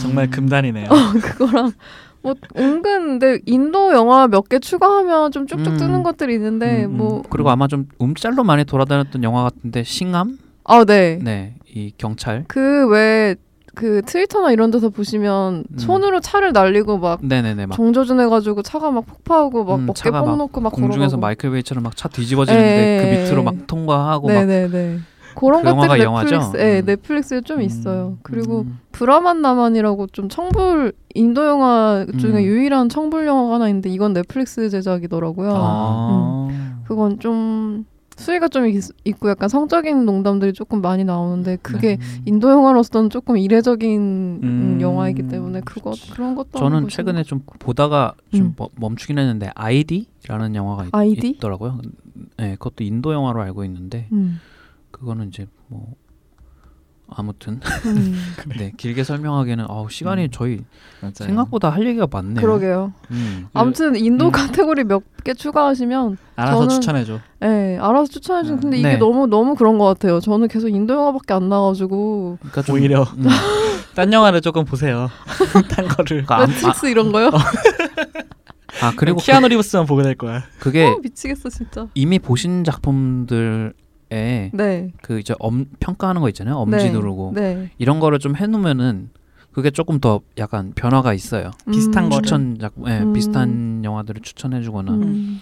정말 0.00 0.26
음. 0.26 0.30
금단이네요. 0.30 0.88
그거랑 1.22 1.72
뭐 2.22 2.34
은근 2.56 3.18
근데 3.18 3.40
인도 3.46 3.92
영화 3.94 4.28
몇 4.28 4.44
개 4.48 4.58
추가하면 4.58 5.32
좀 5.32 5.46
쭉쭉 5.46 5.66
음. 5.74 5.76
뜨는 5.78 6.02
것들이 6.02 6.34
있는데 6.34 6.84
음, 6.84 6.90
음. 6.92 6.96
뭐 6.98 7.22
그리고 7.30 7.50
아마 7.50 7.66
좀 7.66 7.86
움짤로 7.98 8.44
많이 8.44 8.64
돌아다녔던 8.64 9.22
영화 9.24 9.42
같은데 9.44 9.82
싱암? 9.82 10.38
아, 10.64 10.84
네. 10.84 11.18
네, 11.20 11.56
이 11.74 11.92
경찰. 11.98 12.44
그 12.46 12.86
왜 12.88 13.34
그 13.74 14.02
트위터나 14.04 14.52
이런 14.52 14.70
데서 14.70 14.90
보시면 14.90 15.64
음. 15.70 15.78
손으로 15.78 16.20
차를 16.20 16.52
날리고 16.52 16.98
막 16.98 17.20
네네네 17.24 17.66
막 17.66 17.74
정조준 17.76 18.20
해가지고 18.20 18.62
차가 18.62 18.90
막 18.90 19.06
폭파하고 19.06 19.64
막 19.64 19.74
음, 19.76 19.88
어깨 19.90 19.98
차가 19.98 20.20
막뻥 20.20 20.38
놓고 20.38 20.60
막 20.60 20.72
공중에서. 20.72 21.16
마이클 21.16 21.50
베이처럼 21.50 21.82
막 21.82 21.96
차 21.96 22.08
뒤집어지는데 22.08 22.98
예, 22.98 23.02
그 23.02 23.08
예, 23.08 23.22
밑으로 23.22 23.40
예. 23.40 23.44
막 23.44 23.54
통과하고 23.66 24.28
막 24.28 24.34
네네네. 24.34 24.98
그런 25.34 25.62
그 25.62 25.70
것들이? 25.74 26.04
넷플릭스, 26.04 26.56
예, 26.58 26.80
음. 26.80 26.84
넷플릭스에 26.84 27.40
좀 27.40 27.58
음. 27.58 27.62
있어요. 27.62 28.18
그리고 28.22 28.60
음. 28.62 28.78
브라만 28.92 29.40
나만이라고 29.40 30.08
좀 30.08 30.28
청불 30.28 30.92
인도 31.14 31.46
영화 31.46 32.04
중에 32.18 32.32
음. 32.32 32.42
유일한 32.42 32.88
청불 32.90 33.26
영화가 33.26 33.54
하나 33.54 33.68
있는데 33.68 33.88
이건 33.88 34.12
넷플릭스 34.12 34.68
제작이더라고요. 34.68 35.52
아. 35.54 36.48
그건 36.86 37.18
좀 37.18 37.86
수위가 38.22 38.48
좀 38.48 38.66
있, 38.66 38.82
있고 39.04 39.28
약간 39.28 39.48
성적인 39.48 40.04
농담들이 40.06 40.52
조금 40.52 40.80
많이 40.80 41.04
나오는데 41.04 41.56
그게 41.62 41.96
네. 41.96 42.02
인도 42.24 42.50
영화로서는 42.50 43.10
조금 43.10 43.36
이례적인 43.36 44.40
음. 44.42 44.78
영화이기 44.80 45.28
때문에 45.28 45.60
그거 45.64 45.92
그런 46.12 46.34
것도 46.34 46.58
저는 46.58 46.88
최근에 46.88 47.22
좀 47.24 47.40
보다가 47.58 48.14
좀 48.32 48.40
음. 48.46 48.54
멈- 48.56 48.68
멈추긴 48.76 49.18
했는데 49.18 49.50
아이디라는 49.54 50.54
영화가 50.54 50.84
있, 50.86 50.88
아이디? 50.92 51.28
있 51.30 51.40
더라고요. 51.40 51.80
네, 52.38 52.52
그것도 52.52 52.84
인도 52.84 53.12
영화로 53.12 53.42
알고 53.42 53.64
있는데 53.64 54.08
음. 54.12 54.38
그거는 54.90 55.28
이제 55.28 55.46
뭐 55.68 55.94
아무튼 57.16 57.60
음. 57.86 58.16
네 58.58 58.72
길게 58.76 59.04
설명하기에는 59.04 59.66
아우 59.68 59.88
시간이 59.90 60.24
음. 60.24 60.28
저희 60.32 60.60
맞아요. 61.00 61.12
생각보다 61.18 61.70
할 61.70 61.86
얘기가 61.86 62.06
많네요. 62.10 62.40
그러게요. 62.40 62.92
음. 63.10 63.46
아무튼 63.52 63.96
인도 63.96 64.26
음. 64.26 64.30
카테고리 64.32 64.84
몇 64.84 65.02
개 65.24 65.34
추가하시면 65.34 66.18
알아서 66.34 66.62
저는- 66.66 66.70
추천해줘. 66.70 67.20
예, 67.44 67.78
알아서 67.80 68.06
추천해 68.10 68.42
주세요. 68.42 68.58
근데 68.58 68.78
이게 68.78 68.88
네. 68.88 68.96
너무 68.96 69.28
너무 69.28 69.54
그런 69.54 69.78
것 69.78 69.84
같아요. 69.86 70.18
저는 70.18 70.48
계속 70.48 70.68
인도 70.68 70.94
영화밖에 70.94 71.32
안 71.34 71.48
나가지고 71.48 72.38
그러니까 72.40 72.62
좀, 72.62 72.74
오히려 72.74 73.02
음, 73.04 73.26
딴 73.94 74.12
영화를 74.12 74.40
조금 74.40 74.64
보세요. 74.64 75.08
딴 75.70 75.86
거를. 75.86 76.24
그러니까 76.24 76.38
안- 76.38 76.48
넷플릭스 76.50 76.86
이런 76.86 77.12
거요? 77.12 77.28
아, 77.28 78.86
아 78.88 78.92
그리고 78.96 79.18
키아누 79.20 79.46
리브스만 79.48 79.86
보게 79.86 80.02
될 80.02 80.16
거야. 80.16 80.42
그, 80.58 80.64
그게 80.64 80.86
어, 80.86 80.98
미치겠어 81.00 81.48
진짜. 81.50 81.86
이미 81.94 82.18
보신 82.18 82.64
작품들에 82.64 83.70
네. 84.52 84.90
그 85.02 85.18
이제 85.18 85.34
엄, 85.38 85.66
평가하는 85.80 86.20
거 86.20 86.28
있잖아요. 86.28 86.56
엄지 86.56 86.76
네. 86.76 86.90
누르고 86.90 87.32
네. 87.34 87.70
이런 87.78 88.00
거를 88.00 88.18
좀 88.18 88.36
해놓으면은 88.36 89.10
그게 89.52 89.70
조금 89.70 90.00
더 90.00 90.20
약간 90.38 90.72
변화가 90.74 91.12
있어요. 91.12 91.50
비슷한 91.70 92.06
음. 92.06 92.10
추천 92.10 92.58
작품, 92.58 92.88
예, 92.88 93.00
음. 93.00 93.12
비슷한 93.12 93.84
영화들을 93.84 94.22
추천해주거나. 94.22 94.92
음. 94.92 95.40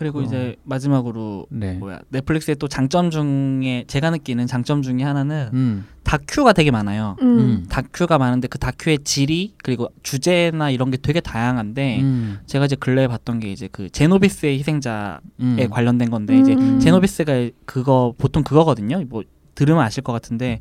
그리고 0.00 0.20
어. 0.20 0.22
이제 0.22 0.56
마지막으로 0.64 1.46
네. 1.50 1.74
뭐야 1.74 2.00
넷플릭스의 2.08 2.56
또 2.56 2.68
장점 2.68 3.10
중에 3.10 3.84
제가 3.86 4.08
느끼는 4.08 4.46
장점 4.46 4.80
중에 4.80 5.02
하나는 5.02 5.50
음. 5.52 5.86
다큐가 6.04 6.54
되게 6.54 6.70
많아요. 6.70 7.16
음. 7.20 7.38
음. 7.38 7.66
다큐가 7.68 8.16
많은데 8.16 8.48
그 8.48 8.56
다큐의 8.58 9.00
질이 9.04 9.52
그리고 9.62 9.88
주제나 10.02 10.70
이런 10.70 10.90
게 10.90 10.96
되게 10.96 11.20
다양한데 11.20 12.00
음. 12.00 12.38
제가 12.46 12.64
이제 12.64 12.76
근래에 12.76 13.08
봤던 13.08 13.40
게 13.40 13.52
이제 13.52 13.68
그 13.70 13.90
제노비스의 13.90 14.58
희생자에 14.60 15.18
음. 15.40 15.68
관련된 15.70 16.08
건데 16.08 16.38
이제 16.38 16.54
음. 16.54 16.80
제노비스가 16.80 17.50
그거 17.66 18.14
보통 18.16 18.42
그거거든요. 18.42 19.04
뭐 19.06 19.22
들으면 19.54 19.82
아실 19.82 20.02
것 20.02 20.14
같은데 20.14 20.60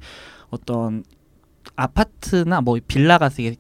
어떤 0.50 1.06
아파트나 1.78 2.60
뭐 2.60 2.78
빌라가 2.86 3.30
되게 3.30 3.56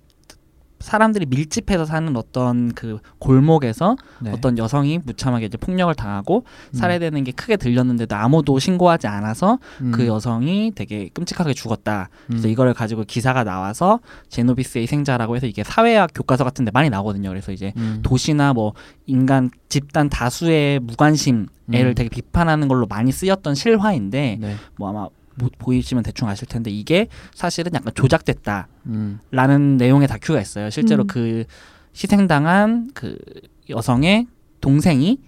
사람들이 0.79 1.25
밀집해서 1.25 1.85
사는 1.85 2.15
어떤 2.15 2.73
그 2.73 2.99
골목에서 3.19 3.97
네. 4.19 4.31
어떤 4.31 4.57
여성이 4.57 4.99
무참하게 5.03 5.47
이제 5.47 5.57
폭력을 5.57 5.93
당하고 5.93 6.45
음. 6.45 6.73
살해되는 6.73 7.23
게 7.23 7.31
크게 7.31 7.57
들렸는데도 7.57 8.15
아무도 8.15 8.59
신고하지 8.59 9.07
않아서 9.07 9.59
음. 9.81 9.91
그 9.91 10.07
여성이 10.07 10.71
되게 10.73 11.09
끔찍하게 11.13 11.53
죽었다. 11.53 12.09
그래서 12.27 12.47
음. 12.47 12.51
이거를 12.51 12.73
가지고 12.73 13.03
기사가 13.03 13.43
나와서 13.43 13.99
제노비스의 14.29 14.83
희생자라고 14.83 15.35
해서 15.35 15.47
이게 15.47 15.63
사회학 15.63 16.11
교과서 16.13 16.43
같은 16.43 16.65
데 16.65 16.71
많이 16.71 16.89
나오거든요. 16.89 17.29
그래서 17.29 17.51
이제 17.51 17.73
음. 17.77 17.99
도시나 18.01 18.53
뭐 18.53 18.73
인간 19.05 19.51
집단 19.67 20.09
다수의 20.09 20.79
무관심 20.79 21.47
애를 21.71 21.91
음. 21.91 21.95
되게 21.95 22.09
비판하는 22.09 22.67
걸로 22.67 22.87
많이 22.87 23.11
쓰였던 23.11 23.55
실화인데 23.55 24.37
네. 24.39 24.55
뭐 24.77 24.89
아마 24.89 25.07
보- 25.39 25.49
보이시면 25.57 26.03
대충 26.03 26.27
아실 26.27 26.47
텐데 26.47 26.69
이게 26.69 27.07
사실은 27.33 27.71
약간 27.73 27.91
조작됐다라는 27.95 28.67
음. 28.87 29.77
내용의 29.77 30.07
다큐가 30.07 30.39
있어요. 30.39 30.69
실제로 30.69 31.03
음. 31.03 31.07
그 31.07 31.45
희생당한 31.95 32.89
그 32.93 33.17
여성의 33.69 34.27
동생이 34.61 35.19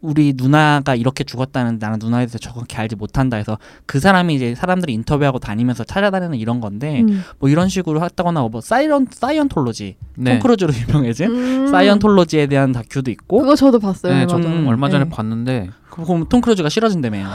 우리 0.00 0.32
누나가 0.36 0.94
이렇게 0.94 1.24
죽었다는 1.24 1.78
나는 1.80 1.98
누나에 2.00 2.20
대해서 2.26 2.38
정확히 2.38 2.76
알지 2.76 2.94
못한다 2.94 3.36
해서 3.36 3.58
그 3.84 3.98
사람이 3.98 4.32
이제 4.32 4.54
사람들이 4.54 4.92
인터뷰하고 4.92 5.40
다니면서 5.40 5.82
찾아다니는 5.82 6.38
이런 6.38 6.60
건데 6.60 7.00
음. 7.00 7.22
뭐 7.40 7.48
이런 7.48 7.68
식으로 7.68 8.04
했다거나 8.04 8.42
뭐 8.42 8.60
사이언 8.60 9.08
사이언톨로지 9.10 9.96
네. 10.16 10.30
톰 10.34 10.38
크루즈로 10.40 10.72
유명해진 10.88 11.30
음. 11.30 11.66
사이언톨로지에 11.66 12.46
대한 12.46 12.70
다큐도 12.70 13.10
있고 13.10 13.40
그거 13.40 13.56
저도 13.56 13.80
봤어요. 13.80 14.12
네, 14.14 14.20
맞아. 14.26 14.40
저 14.40 14.48
얼마 14.68 14.88
전에 14.88 15.04
네. 15.04 15.10
봤는데 15.10 15.70
그럼 16.04 16.26
톰 16.28 16.40
크루즈가 16.40 16.68
싫어진다며요. 16.68 17.26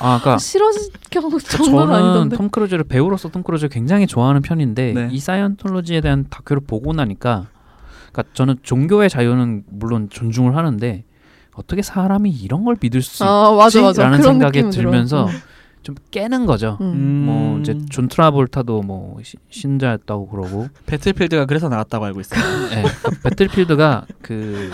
아, 0.00 0.18
그러니까 0.20 0.38
싫어질 0.38 0.92
경우 1.10 1.38
정말 1.40 1.92
아니던데. 1.92 2.36
톰 2.36 2.48
크루즈를 2.48 2.84
배우로서 2.84 3.28
톰 3.28 3.42
크루즈를 3.42 3.68
굉장히 3.68 4.06
좋아하는 4.06 4.42
편인데 4.42 4.92
네. 4.92 5.08
이 5.10 5.18
사이언톨로지에 5.18 6.00
대한 6.00 6.26
다큐를 6.30 6.62
보고 6.66 6.92
나니까 6.92 7.46
그러니까 8.12 8.32
저는 8.34 8.56
종교의 8.62 9.10
자유는 9.10 9.64
물론 9.70 10.08
존중을 10.10 10.56
하는데 10.56 11.04
어떻게 11.54 11.82
사람이 11.82 12.30
이런 12.30 12.64
걸 12.64 12.76
믿을 12.80 13.02
수아 13.02 13.52
맞아 13.56 13.82
맞아. 13.82 14.02
라는 14.04 14.20
그런 14.20 14.34
생각이. 14.34 14.70
들면서 14.70 15.26
음. 15.26 15.32
좀 15.88 15.94
깨는 16.10 16.44
거죠. 16.44 16.76
음. 16.82 17.24
뭐 17.24 17.58
이제 17.60 17.78
존 17.88 18.08
트라볼타도 18.08 18.82
뭐 18.82 19.16
시- 19.22 19.38
신자였다고 19.48 20.28
그러고 20.28 20.68
배틀필드가 20.84 21.46
그래서 21.46 21.70
나왔다고 21.70 22.04
알고 22.04 22.20
있어요. 22.20 22.40
네, 22.68 22.82
그 23.02 23.22
배틀필드가 23.22 24.04
그 24.20 24.68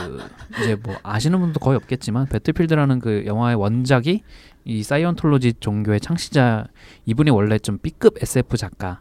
이제 0.60 0.74
뭐 0.82 0.96
아시는 1.04 1.38
분도 1.38 1.60
거의 1.60 1.76
없겠지만 1.76 2.26
배틀필드라는 2.26 2.98
그 2.98 3.22
영화의 3.26 3.54
원작이 3.54 4.22
이 4.64 4.82
사이언톨로지 4.82 5.54
종교의 5.60 6.00
창시자 6.00 6.66
이분이 7.06 7.30
원래 7.30 7.60
좀 7.60 7.78
B급 7.78 8.20
SF 8.20 8.56
작가 8.56 9.00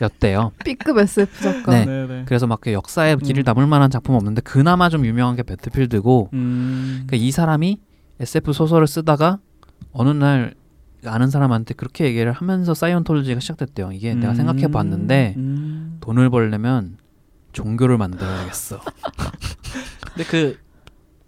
였대요. 0.00 0.52
음. 0.54 0.58
B급 0.64 0.96
SF 0.98 1.42
작가. 1.42 1.72
네. 1.72 1.84
네네. 1.84 2.22
그래서 2.26 2.46
막 2.46 2.60
그 2.62 2.72
역사에 2.72 3.16
길을 3.16 3.42
음. 3.42 3.44
담을 3.44 3.66
만한 3.66 3.90
작품 3.90 4.14
은 4.14 4.16
없는데 4.16 4.40
그나마 4.40 4.88
좀 4.88 5.04
유명한 5.04 5.36
게 5.36 5.42
배틀필드고 5.42 6.30
음. 6.32 7.04
그러니까 7.06 7.16
이 7.22 7.30
사람이 7.30 7.78
SF 8.18 8.54
소설을 8.54 8.86
쓰다가 8.86 9.40
어느 9.92 10.08
날 10.08 10.54
아는 11.04 11.30
사람한테 11.30 11.74
그렇게 11.74 12.04
얘기를 12.04 12.32
하면서 12.32 12.74
사이언톨로지가 12.74 13.40
시작됐대요. 13.40 13.92
이게 13.92 14.14
내가 14.14 14.34
생각해 14.34 14.68
봤는데 14.68 15.34
음. 15.36 15.98
돈을 16.00 16.30
벌려면 16.30 16.96
종교를 17.52 17.98
만들어야겠어. 17.98 18.80
근데 20.14 20.24
그 20.24 20.68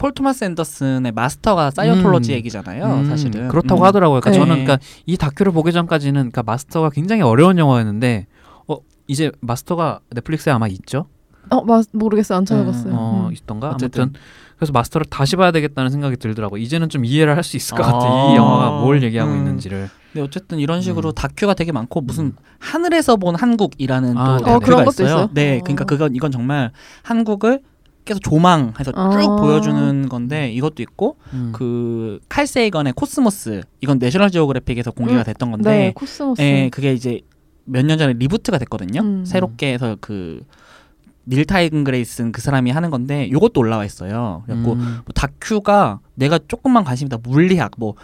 폴 0.01 0.13
토마스 0.13 0.45
앤더슨의 0.45 1.13
마스터가 1.13 1.71
사이언톨로지 1.71 2.33
음. 2.33 2.37
얘기잖아요. 2.37 2.87
음, 2.87 3.07
사실은 3.07 3.49
그렇다고 3.49 3.83
음. 3.83 3.85
하더라고요. 3.85 4.21
그러니까 4.21 4.31
네. 4.31 4.39
저는 4.51 4.65
그러니까 4.65 4.87
이 5.05 5.19
다큐를 5.19 5.53
보기 5.53 5.73
전까지는 5.73 6.15
그러니까 6.15 6.43
마스터가 6.43 6.89
굉장히 6.89 7.21
어려운 7.21 7.59
영화였는데 7.59 8.27
어 8.67 8.77
이제 9.09 9.31
마스터가 9.41 10.01
넷플릭스에 10.15 10.55
아마 10.55 10.69
있죠? 10.69 11.05
어, 11.51 11.63
마, 11.67 11.83
모르겠어요. 11.93 12.39
안 12.39 12.47
찾아봤어요. 12.47 12.95
어 12.95 13.27
음. 13.29 13.33
있던가 13.35 13.73
어쨌든. 13.73 14.05
아무튼 14.05 14.21
그래서 14.61 14.73
마스터를 14.75 15.07
다시 15.09 15.37
봐야 15.37 15.53
되겠다는 15.53 15.91
생각이 15.91 16.19
들더라고. 16.19 16.59
이제는 16.59 16.91
좀 16.91 17.07
이해를 17.07 17.35
할 17.35 17.43
수 17.43 17.57
있을 17.57 17.77
것 17.79 17.83
같아. 17.83 17.99
아. 18.05 18.31
이 18.31 18.37
영화가 18.37 18.81
뭘 18.83 19.03
얘기하고 19.03 19.33
음. 19.33 19.39
있는지를. 19.39 19.89
근데 20.13 20.23
어쨌든 20.23 20.59
이런 20.59 20.83
식으로 20.83 21.09
음. 21.09 21.15
다큐가 21.15 21.55
되게 21.55 21.73
많고 21.73 22.03
무슨 22.03 22.27
음. 22.27 22.33
하늘에서 22.59 23.17
본 23.17 23.35
한국이라는 23.37 24.19
아, 24.19 24.37
또 24.37 24.45
네네. 24.45 24.51
어, 24.51 24.59
다큐가 24.59 24.59
그런 24.59 24.85
것도 24.85 25.03
있어요. 25.03 25.07
있어요? 25.07 25.31
네, 25.33 25.57
어. 25.57 25.61
그러니까 25.63 25.85
그건 25.87 26.15
이건 26.15 26.31
정말 26.31 26.73
한국을 27.03 27.61
계속 28.05 28.21
조망해서 28.23 28.93
쭉 28.93 28.99
아. 28.99 29.37
보여주는 29.41 30.09
건데 30.11 30.51
이것도 30.53 30.83
있고 30.83 31.17
음. 31.33 31.53
그 31.55 32.19
칼 32.29 32.45
세이건의 32.45 32.93
코스모스 32.95 33.63
이건 33.81 33.99
내셔널 33.99 34.31
지오그래픽에서 34.31 34.91
공개가 34.91 35.21
음. 35.21 35.25
됐던 35.25 35.49
네, 35.49 35.53
건데 35.53 35.93
코스모스. 35.95 36.43
예, 36.43 36.69
그게 36.71 36.93
이제 36.93 37.21
몇 37.65 37.85
년 37.87 37.97
전에 37.97 38.13
reboot가 38.15 38.59
됐거든요. 38.59 39.01
음. 39.01 39.25
새롭게 39.25 39.73
해서 39.73 39.97
그 40.03 40.43
닐 41.27 41.45
타이근 41.45 41.85
그레이슨 41.85 42.33
그 42.33 42.41
사람이 42.41 42.71
하는 42.71 42.91
건데 42.91 43.25
이것도 43.27 43.61
올라와 43.61 43.85
있어요. 43.85 44.43
그래갖고 44.47 44.73
음. 44.73 44.79
뭐 44.79 45.05
다큐가 45.15 46.01
내가 46.15 46.39
조금만 46.49 46.85
관심 46.85 47.07
있다 47.07 47.19
물리학 47.23 47.73
뭐 47.77 47.95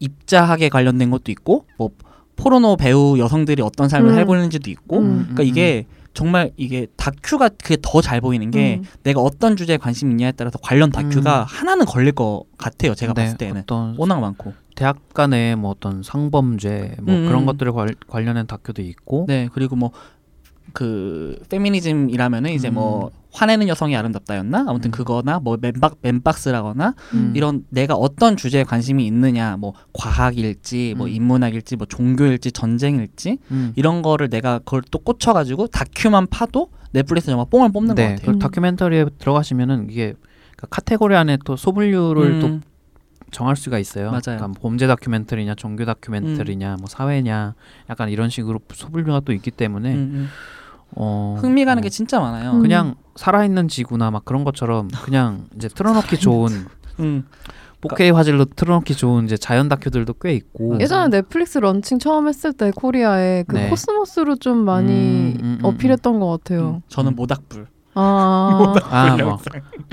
입자학에 0.00 0.68
관련된 0.68 1.10
것도 1.10 1.30
있고 1.32 1.66
뭐 1.78 1.90
포르노 2.36 2.76
배우 2.76 3.18
여성들이 3.18 3.62
어떤 3.62 3.88
삶을 3.88 4.10
음. 4.10 4.14
살고 4.14 4.34
있는지도 4.34 4.70
있고 4.70 4.98
음. 4.98 5.18
그러니까 5.32 5.42
이게 5.44 5.86
정말 6.14 6.50
이게 6.56 6.86
다큐가 6.96 7.48
그게 7.48 7.76
더 7.80 8.00
잘 8.00 8.20
보이는 8.20 8.50
게 8.50 8.80
음. 8.80 8.84
내가 9.02 9.20
어떤 9.20 9.56
주제에 9.56 9.76
관심 9.76 10.10
있냐에 10.10 10.32
따라서 10.32 10.58
관련 10.62 10.90
다큐가 10.90 11.42
음. 11.42 11.44
하나는 11.46 11.86
걸릴 11.86 12.12
것 12.12 12.44
같아요 12.58 12.94
제가 12.94 13.14
네, 13.14 13.22
봤을 13.24 13.38
때는 13.38 13.64
워낙 13.96 14.20
많고 14.20 14.52
대학 14.74 15.12
간의 15.14 15.56
뭐 15.56 15.70
어떤 15.70 16.02
상범죄 16.02 16.96
뭐 17.02 17.14
음. 17.14 17.26
그런 17.26 17.46
것들에 17.46 17.70
관, 17.70 17.88
관련된 18.08 18.46
다큐도 18.46 18.82
있고 18.82 19.26
네 19.28 19.48
그리고 19.52 19.76
뭐 19.76 19.92
그 20.74 21.38
페미니즘이라면은 21.48 22.50
이제 22.50 22.68
음. 22.68 22.74
뭐 22.74 23.10
화내는 23.32 23.68
여성이 23.68 23.96
아름답다였나? 23.96 24.66
아무튼 24.68 24.88
음. 24.88 24.92
그거나 24.92 25.38
뭐 25.38 25.56
맨박 25.60 25.98
맨박스라거나 26.02 26.94
음. 27.14 27.32
이런 27.34 27.64
내가 27.70 27.94
어떤 27.94 28.36
주제에 28.36 28.64
관심이 28.64 29.06
있느냐, 29.06 29.56
뭐 29.56 29.72
과학일지, 29.92 30.94
뭐 30.96 31.06
음. 31.06 31.12
인문학일지, 31.12 31.76
뭐 31.76 31.86
종교일지, 31.86 32.52
전쟁일지 32.52 33.38
음. 33.50 33.72
이런 33.76 34.02
거를 34.02 34.28
내가 34.28 34.58
그걸 34.58 34.82
또 34.90 34.98
꽂혀가지고 34.98 35.68
다큐만 35.68 36.26
파도 36.26 36.68
넷플릭스 36.92 37.30
영화 37.30 37.44
뽕을 37.44 37.72
뽑는 37.72 37.94
네, 37.94 38.06
것 38.06 38.16
같아요. 38.16 38.32
그 38.32 38.38
다큐멘터리에 38.40 39.06
들어가시면은 39.18 39.88
이게 39.90 40.14
그 40.56 40.66
카테고리 40.68 41.14
안에 41.14 41.38
또 41.44 41.56
소분류를 41.56 42.40
또 42.40 42.46
음, 42.48 42.62
정할 43.30 43.56
수가 43.56 43.78
있어요. 43.78 44.06
맞아요. 44.10 44.22
그러니까 44.22 44.52
범죄 44.60 44.86
다큐멘터리냐, 44.86 45.54
종교 45.54 45.84
다큐멘터리냐, 45.84 46.76
뭐 46.78 46.86
사회냐, 46.88 47.54
약간 47.90 48.08
이런 48.10 48.28
식으로 48.28 48.60
소분류가 48.72 49.20
또 49.20 49.32
있기 49.32 49.50
때문에. 49.52 50.28
어, 50.96 51.36
흥미 51.40 51.64
가는 51.64 51.80
어, 51.80 51.82
게 51.82 51.88
진짜 51.88 52.20
많아요. 52.20 52.52
음. 52.52 52.62
그냥 52.62 52.94
살아있는 53.16 53.68
지구나 53.68 54.10
막 54.10 54.24
그런 54.24 54.44
것처럼 54.44 54.88
그냥 55.04 55.46
이제 55.56 55.68
틀어놓기 55.68 56.18
좋은 56.18 56.66
음. 57.00 57.24
4K 57.80 58.14
화질로 58.14 58.46
틀어놓기 58.46 58.94
좋은 58.94 59.24
이제 59.24 59.36
자연 59.36 59.68
다큐들도 59.68 60.14
꽤 60.14 60.32
있고 60.32 60.80
예전에 60.80 61.08
넷플릭스 61.08 61.58
런칭 61.58 61.98
처음 61.98 62.28
했을 62.28 62.52
때 62.52 62.70
코리아에 62.74 63.44
그 63.46 63.56
네. 63.56 63.68
코스모스로 63.68 64.36
좀 64.36 64.58
많이 64.58 64.92
음, 64.92 65.38
음, 65.40 65.58
음, 65.60 65.64
어필했던 65.64 66.18
것 66.18 66.28
같아요. 66.30 66.82
저는 66.88 67.14
모닥불. 67.14 67.66
아, 67.94 68.74
아, 68.90 69.16
뭐. 69.16 69.38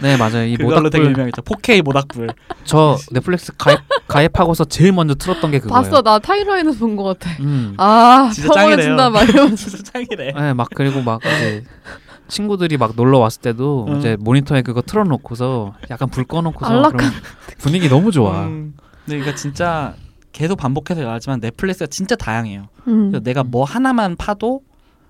네 0.01 0.17
맞아요. 0.17 0.45
이 0.45 0.55
그걸로 0.57 0.89
되게 0.89 1.03
모닥불 1.03 1.11
유명했죠. 1.11 1.41
4K 1.43 1.81
모닥불. 1.83 2.29
저 2.63 2.97
넷플릭스 3.11 3.51
가입 3.57 3.79
가입하고서 4.07 4.65
제일 4.65 4.91
먼저 4.93 5.13
틀었던 5.15 5.51
게 5.51 5.59
그거예요. 5.59 5.83
봤어. 5.83 6.01
나 6.01 6.17
타이라인에서 6.19 6.79
본 6.79 6.95
것 6.95 7.03
같아. 7.03 7.29
음. 7.41 7.75
아, 7.77 8.29
진짜 8.33 8.53
짱이래요. 8.53 8.95
말이면서. 9.09 9.55
진짜 9.69 9.83
짱이래. 9.93 10.33
네, 10.33 10.53
막 10.53 10.67
그리고 10.73 11.01
막 11.01 11.21
이제 11.23 11.63
친구들이 12.27 12.77
막 12.77 12.93
놀러 12.95 13.19
왔을 13.19 13.41
때도 13.41 13.85
응. 13.89 13.97
이제 13.99 14.17
모니터에 14.19 14.61
그거 14.61 14.81
틀어놓고서 14.81 15.73
약간 15.91 16.09
불 16.09 16.23
꺼놓고서 16.23 16.71
안락한- 16.71 17.11
분위기 17.59 17.87
너무 17.89 18.11
좋아. 18.11 18.45
음. 18.45 18.73
근데 19.05 19.19
그러니까 19.19 19.35
진짜 19.35 19.93
계속 20.31 20.55
반복해서 20.57 21.01
말하지만 21.03 21.39
넷플릭스가 21.41 21.87
진짜 21.87 22.15
다양해요. 22.15 22.67
음, 22.87 23.11
내가 23.23 23.43
뭐 23.43 23.63
하나만 23.65 24.15
파도 24.15 24.61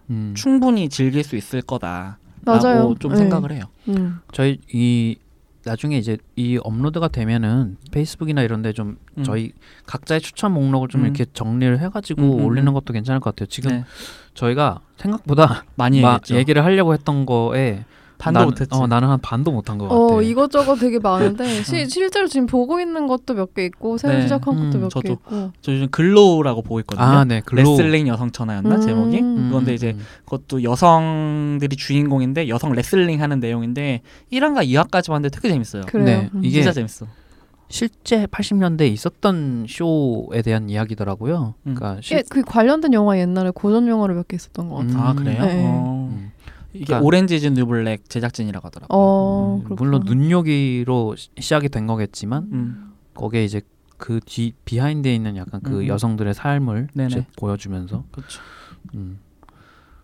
음. 0.09 0.33
충분히 0.35 0.89
즐길 0.89 1.23
수 1.23 1.35
있을 1.35 1.61
거다. 1.61 2.17
맞아요. 2.45 2.79
라고 2.79 2.95
좀 2.95 3.11
네. 3.11 3.17
생각을 3.17 3.51
해요. 3.51 3.63
음. 3.89 4.19
저희 4.31 4.59
이 4.73 5.17
나중에 5.63 5.97
이제 5.97 6.17
이 6.35 6.59
업로드가 6.63 7.07
되면은 7.07 7.77
페이스북이나 7.91 8.41
이런데 8.41 8.73
좀 8.73 8.97
음. 9.17 9.23
저희 9.23 9.51
각자의 9.85 10.21
추천 10.21 10.53
목록을 10.53 10.87
좀 10.87 11.01
음. 11.01 11.05
이렇게 11.05 11.25
정리를 11.33 11.79
해가지고 11.79 12.21
음, 12.21 12.39
음, 12.39 12.45
올리는 12.45 12.67
음. 12.67 12.73
것도 12.73 12.93
괜찮을 12.93 13.19
것 13.19 13.35
같아요. 13.35 13.47
지금 13.47 13.71
네. 13.71 13.83
저희가 14.33 14.81
생각보다 14.97 15.65
많이. 15.75 16.01
얘기를 16.31 16.63
하려고 16.63 16.93
했던 16.93 17.25
거에 17.25 17.85
반도 18.21 18.39
나는- 18.41 18.45
못했지. 18.45 18.69
어, 18.73 18.87
나는 18.87 19.09
한 19.09 19.19
반도 19.19 19.51
못한 19.51 19.77
것 19.77 19.87
같아. 19.89 19.95
어, 19.99 20.21
이것저것 20.21 20.75
되게 20.75 20.99
많은데 20.99 21.43
시, 21.63 21.87
실제로 21.89 22.27
지금 22.27 22.45
보고 22.45 22.79
있는 22.79 23.07
것도 23.07 23.33
몇 23.33 23.53
개 23.53 23.65
있고 23.65 23.97
새로 23.97 24.13
네. 24.15 24.21
시작한 24.23 24.55
것도 24.55 24.77
음, 24.77 24.81
몇개 24.81 24.89
저도. 24.89 25.13
있고. 25.13 25.51
저 25.61 25.73
요즘 25.73 25.89
GLOW라고 25.89 26.61
보고 26.61 26.79
있거든요. 26.81 27.05
아, 27.05 27.23
네. 27.25 27.41
GLOW. 27.45 27.77
레슬링 27.77 28.07
여성 28.07 28.31
천하였나 28.31 28.75
음. 28.75 28.81
제목이? 28.81 29.19
음, 29.19 29.47
그건데 29.49 29.73
이제 29.73 29.95
그것도 30.25 30.63
여성들이 30.63 31.75
주인공인데 31.75 32.47
여성 32.47 32.71
레슬링 32.73 33.21
하는 33.21 33.39
내용인데 33.39 34.01
1화가 34.31 34.65
2화까지 34.67 35.07
봤는데 35.09 35.29
되게 35.35 35.49
재밌어요. 35.49 35.83
그래요. 35.87 36.05
네, 36.05 36.29
음. 36.33 36.41
이게 36.45 36.61
진짜 36.61 36.71
재밌어. 36.73 37.07
실제 37.69 38.25
80년대에 38.25 38.91
있었던 38.91 39.65
쇼에 39.69 40.41
대한 40.41 40.69
이야기더라고요. 40.69 41.53
음. 41.67 41.73
그러니까 41.75 42.01
실, 42.01 42.17
예, 42.17 42.23
그 42.29 42.41
관련된 42.41 42.91
영화 42.93 43.17
옛날에 43.17 43.49
고전 43.55 43.87
영화로 43.87 44.13
몇개 44.15 44.35
있었던 44.35 44.67
것 44.69 44.75
같아요. 44.75 44.93
음. 44.97 44.99
아 45.01 45.13
그래요? 45.13 45.45
네. 45.45 45.63
어. 45.65 46.19
음. 46.73 46.75
이게 46.75 46.85
그러니까- 46.85 47.05
Orange 47.05 47.35
Is 47.35 47.47
New 47.47 47.71
Black 47.71 48.09
제작진이라고 48.09 48.65
하더라고요. 48.67 48.97
어, 48.97 49.61
음. 49.69 49.75
물론 49.77 50.03
눈요기로 50.05 51.15
시- 51.15 51.29
시작이 51.39 51.69
된 51.69 51.87
거겠지만 51.87 52.49
음. 52.51 52.91
거기에 53.13 53.43
이제 53.43 53.61
그 53.97 54.19
뒤 54.25 54.53
비하인드에 54.65 55.13
있는 55.13 55.35
약간 55.37 55.61
그 55.61 55.81
음. 55.81 55.87
여성들의 55.87 56.33
삶을 56.33 56.87
네네. 56.93 57.07
이제 57.07 57.25
보여주면서 57.37 58.03
그렇죠. 58.11 58.41
음. 58.95 59.19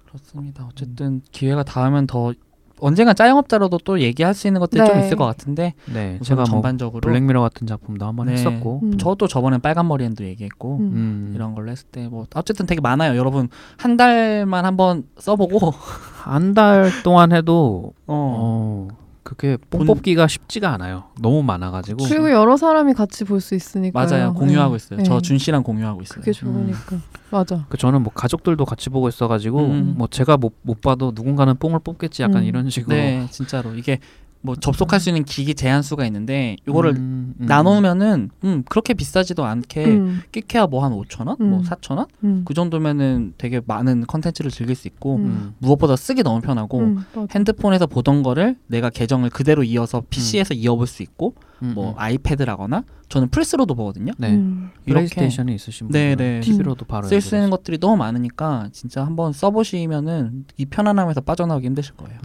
그렇습니다. 0.06 0.68
어쨌든 0.72 1.22
기회가 1.32 1.64
닿으면 1.64 2.08
더 2.08 2.34
언젠간 2.80 3.16
짜영업자로도 3.16 3.80
또 3.80 4.00
얘기할 4.02 4.36
수 4.36 4.46
있는 4.46 4.60
것들이 4.60 4.86
좀 4.86 4.98
네. 5.00 5.06
있을 5.06 5.18
것 5.18 5.26
같은데 5.26 5.74
네, 5.92 6.20
제가 6.22 6.42
뭐 6.44 6.46
전반적으로 6.46 7.02
블랙미러 7.02 7.42
같은 7.42 7.66
작품도 7.66 8.06
한번 8.06 8.28
네. 8.28 8.34
했었고 8.34 8.82
음. 8.84 8.98
저도 9.00 9.28
저번엔 9.28 9.62
빨간 9.62 9.88
머리엔도 9.88 10.24
얘기했고 10.26 10.78
음. 10.78 10.82
음. 10.94 11.32
이런 11.34 11.56
걸로 11.56 11.72
했을 11.72 11.88
때 11.88 12.08
뭐 12.08 12.28
어쨌든 12.36 12.68
되게 12.68 12.80
많아요. 12.80 13.18
여러분 13.18 13.50
한 13.78 13.98
달만 13.98 14.64
한번 14.66 15.06
써보고 15.18 15.74
한 16.34 16.54
달 16.54 16.92
동안 17.04 17.32
해도 17.32 17.94
어, 18.08 18.14
어, 18.40 18.88
그게 19.24 19.58
뽕 19.70 19.80
본- 19.80 19.88
뽑기가 19.88 20.28
쉽지가 20.28 20.72
않아요. 20.74 21.04
너무 21.22 21.44
많아가지고 21.44 22.06
그리고 22.06 22.32
여러 22.32 22.56
사람이 22.58 22.94
같이 22.94 23.26
볼 23.26 23.42
수 23.42 23.56
있으니까. 23.56 24.00
맞아요. 24.06 24.34
공유하고 24.34 24.76
있어요. 24.78 25.04
저 25.04 25.16
네. 25.16 25.22
준 25.22 25.38
씨랑 25.38 25.64
공유하고 25.64 26.02
있어요. 26.02 26.20
그게 26.20 26.32
좋으니까. 26.32 26.98
맞아. 27.30 27.66
그 27.70 27.78
저는 27.78 28.04
뭐 28.04 28.14
가족들도 28.14 28.64
같이 28.64 28.90
보고 28.90 29.10
있어가지고 29.10 29.60
음. 29.66 29.96
뭐 29.98 30.08
제가 30.08 30.38
못, 30.38 30.54
못 30.62 30.80
봐도 30.82 31.12
누군가는 31.14 31.54
뽕을 31.58 31.80
뽑겠지 31.80 32.24
약간 32.24 32.38
음. 32.38 32.44
이런 32.44 32.70
식으로 32.70 32.96
네, 32.96 33.28
진짜로 33.30 33.76
이게 33.76 34.00
뭐 34.42 34.56
접속할 34.56 35.00
수 35.00 35.10
있는 35.10 35.24
기기 35.24 35.54
제한 35.54 35.82
수가 35.82 36.06
있는데 36.06 36.56
이거를 36.68 36.92
음, 36.92 37.34
음. 37.40 37.46
나누면은 37.46 38.30
음 38.44 38.64
그렇게 38.70 38.94
비싸지도 38.94 39.46
않게 39.46 39.86
음, 39.86 40.22
끽해야 40.32 40.68
뭐 40.68 40.84
한 40.84 40.94
5천 40.94 41.28
원, 41.28 41.38
뭐 41.40 41.60
음. 41.60 41.64
4천 41.64 41.98
원, 41.98 42.06
음. 42.24 42.44
그 42.46 42.54
정도면은 42.54 43.34
되게 43.38 43.62
많은 43.66 44.06
컨텐츠를 44.08 44.52
즐길 44.52 44.76
수 44.76 44.88
있고 44.88 45.18
음. 45.18 45.26
음. 45.26 45.54
무엇보다 45.60 45.96
쓰기 45.96 46.24
너무 46.24 46.42
편하고 46.42 46.80
음. 46.80 47.04
핸드폰에서 47.32 47.88
보던 47.88 48.24
거를 48.24 48.56
내가 48.68 48.90
계정을 48.90 49.30
그대로 49.30 49.64
이어서 49.64 50.04
PC에서 50.10 50.54
이어볼 50.54 50.88
수 50.88 51.04
있고 51.04 51.34
음, 51.64 51.74
뭐 51.76 51.90
음. 51.92 51.94
아이패드라거나 51.98 52.84
저는 53.10 53.30
플스로도 53.30 53.74
보거든요. 53.76 54.14
네 54.18 54.34
음. 54.36 54.70
이렇게 54.86 55.08
플레이스테이션이 55.08 55.56
있으신 55.56 55.88
네, 55.90 56.10
분들은 56.10 56.40
네. 56.40 56.40
TV로도 56.42 56.86
바로 56.86 57.08
쓸 57.08 57.22
수 57.22 57.36
있는. 57.36 57.50
것들이 57.50 57.80
너무 57.80 57.96
많으니까 57.98 58.70
진짜 58.74 59.06
한번 59.06 59.34
써보시면은 59.34 60.46
이 60.58 60.66
편안함에서 60.66 61.22
빠져나오기 61.22 61.66
힘드실 61.66 61.96
거예요. 61.96 62.20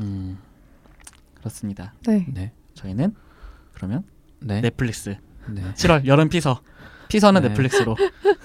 음, 1.43 1.43
그렇습니다. 1.43 1.93
네. 2.07 2.25
네, 2.29 2.53
저희는 2.75 3.15
그러면 3.75 4.05
네, 4.41 4.61
넷플릭스 4.61 5.17
네. 5.49 5.63
7월 5.75 6.07
여름 6.07 6.29
피서 6.29 6.61
피서는 7.09 7.43
네. 7.43 7.49
넷플릭스로 7.49 7.97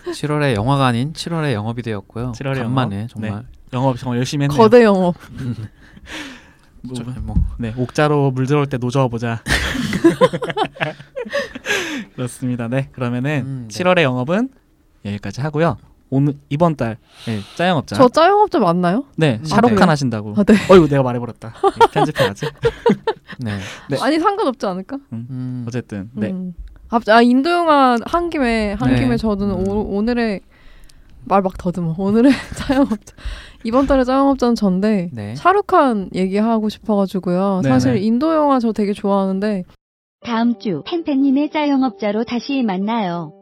7월에 0.08 0.56
영화가 0.56 0.88
아닌 0.88 1.14
7월에 1.14 1.54
영업이 1.54 1.84
되었고요. 1.84 2.32
7월에 2.34 2.56
간만에 2.58 2.96
영업. 2.98 3.10
정말 3.10 3.46
영업 3.74 3.98
정말 3.98 4.18
열심히 4.18 4.44
했네요. 4.46 4.58
거대 4.58 4.84
영업. 4.84 5.16
뭐, 6.82 6.94
저- 6.96 7.04
뭐네 7.04 7.74
옥자로 7.78 8.32
물 8.32 8.46
들어올 8.48 8.66
때 8.68 8.78
노저어 8.78 9.08
보자. 9.10 9.42
그렇습니다. 12.16 12.68
네 12.68 12.90
그러면은 12.92 13.44
음, 13.46 13.68
네. 13.70 13.84
7월의 13.84 14.02
영업은 14.04 14.50
여기까지 15.06 15.42
하고요. 15.42 15.78
오늘 16.10 16.36
이번 16.50 16.76
달 16.76 16.98
네, 17.26 17.40
짜영업자 17.56 17.96
저 17.96 18.08
짜영업자 18.08 18.60
맞나요? 18.60 19.06
네 19.18 19.40
아, 19.44 19.46
샤룩한 19.46 19.76
네. 19.76 19.84
하신다고. 19.86 20.34
아, 20.38 20.44
네. 20.44 20.54
어이구 20.70 20.88
내가 20.88 21.04
말해버렸다. 21.04 21.54
네, 21.62 21.88
편집해야지. 21.92 22.46
네. 23.40 23.58
네. 23.90 23.98
아니 24.02 24.20
상관없지 24.20 24.66
않을까? 24.66 24.98
음, 25.12 25.66
어쨌든 25.68 26.10
네 26.14 26.32
음. 26.32 26.54
아, 26.90 27.00
아 27.10 27.22
인도 27.22 27.50
영화 27.50 27.98
한 28.06 28.30
김에 28.30 28.74
한 28.74 28.92
네. 28.94 29.00
김에 29.02 29.18
저는 29.18 29.50
음. 29.52 29.68
오, 29.68 29.98
오늘의 29.98 30.42
말 31.26 31.42
막 31.42 31.58
더듬어. 31.58 31.96
오늘의 31.98 32.32
짜영업자 32.56 33.16
이번 33.64 33.86
달의 33.86 34.06
짜영업자는 34.06 34.56
전데 34.56 35.10
네. 35.12 35.36
샤룩한 35.36 36.12
얘기하고 36.16 36.70
싶어가지고요. 36.70 37.62
네, 37.64 37.70
사실 37.70 37.96
네. 37.96 38.00
인도 38.02 38.34
영화 38.34 38.60
저 38.60 38.72
되게 38.72 38.94
좋아하는데 38.94 39.66
다음 40.26 40.58
주 40.60 40.84
팬팬님의 40.86 41.52
짜영업자로 41.52 42.24
다시 42.24 42.64
만나요. 42.64 43.34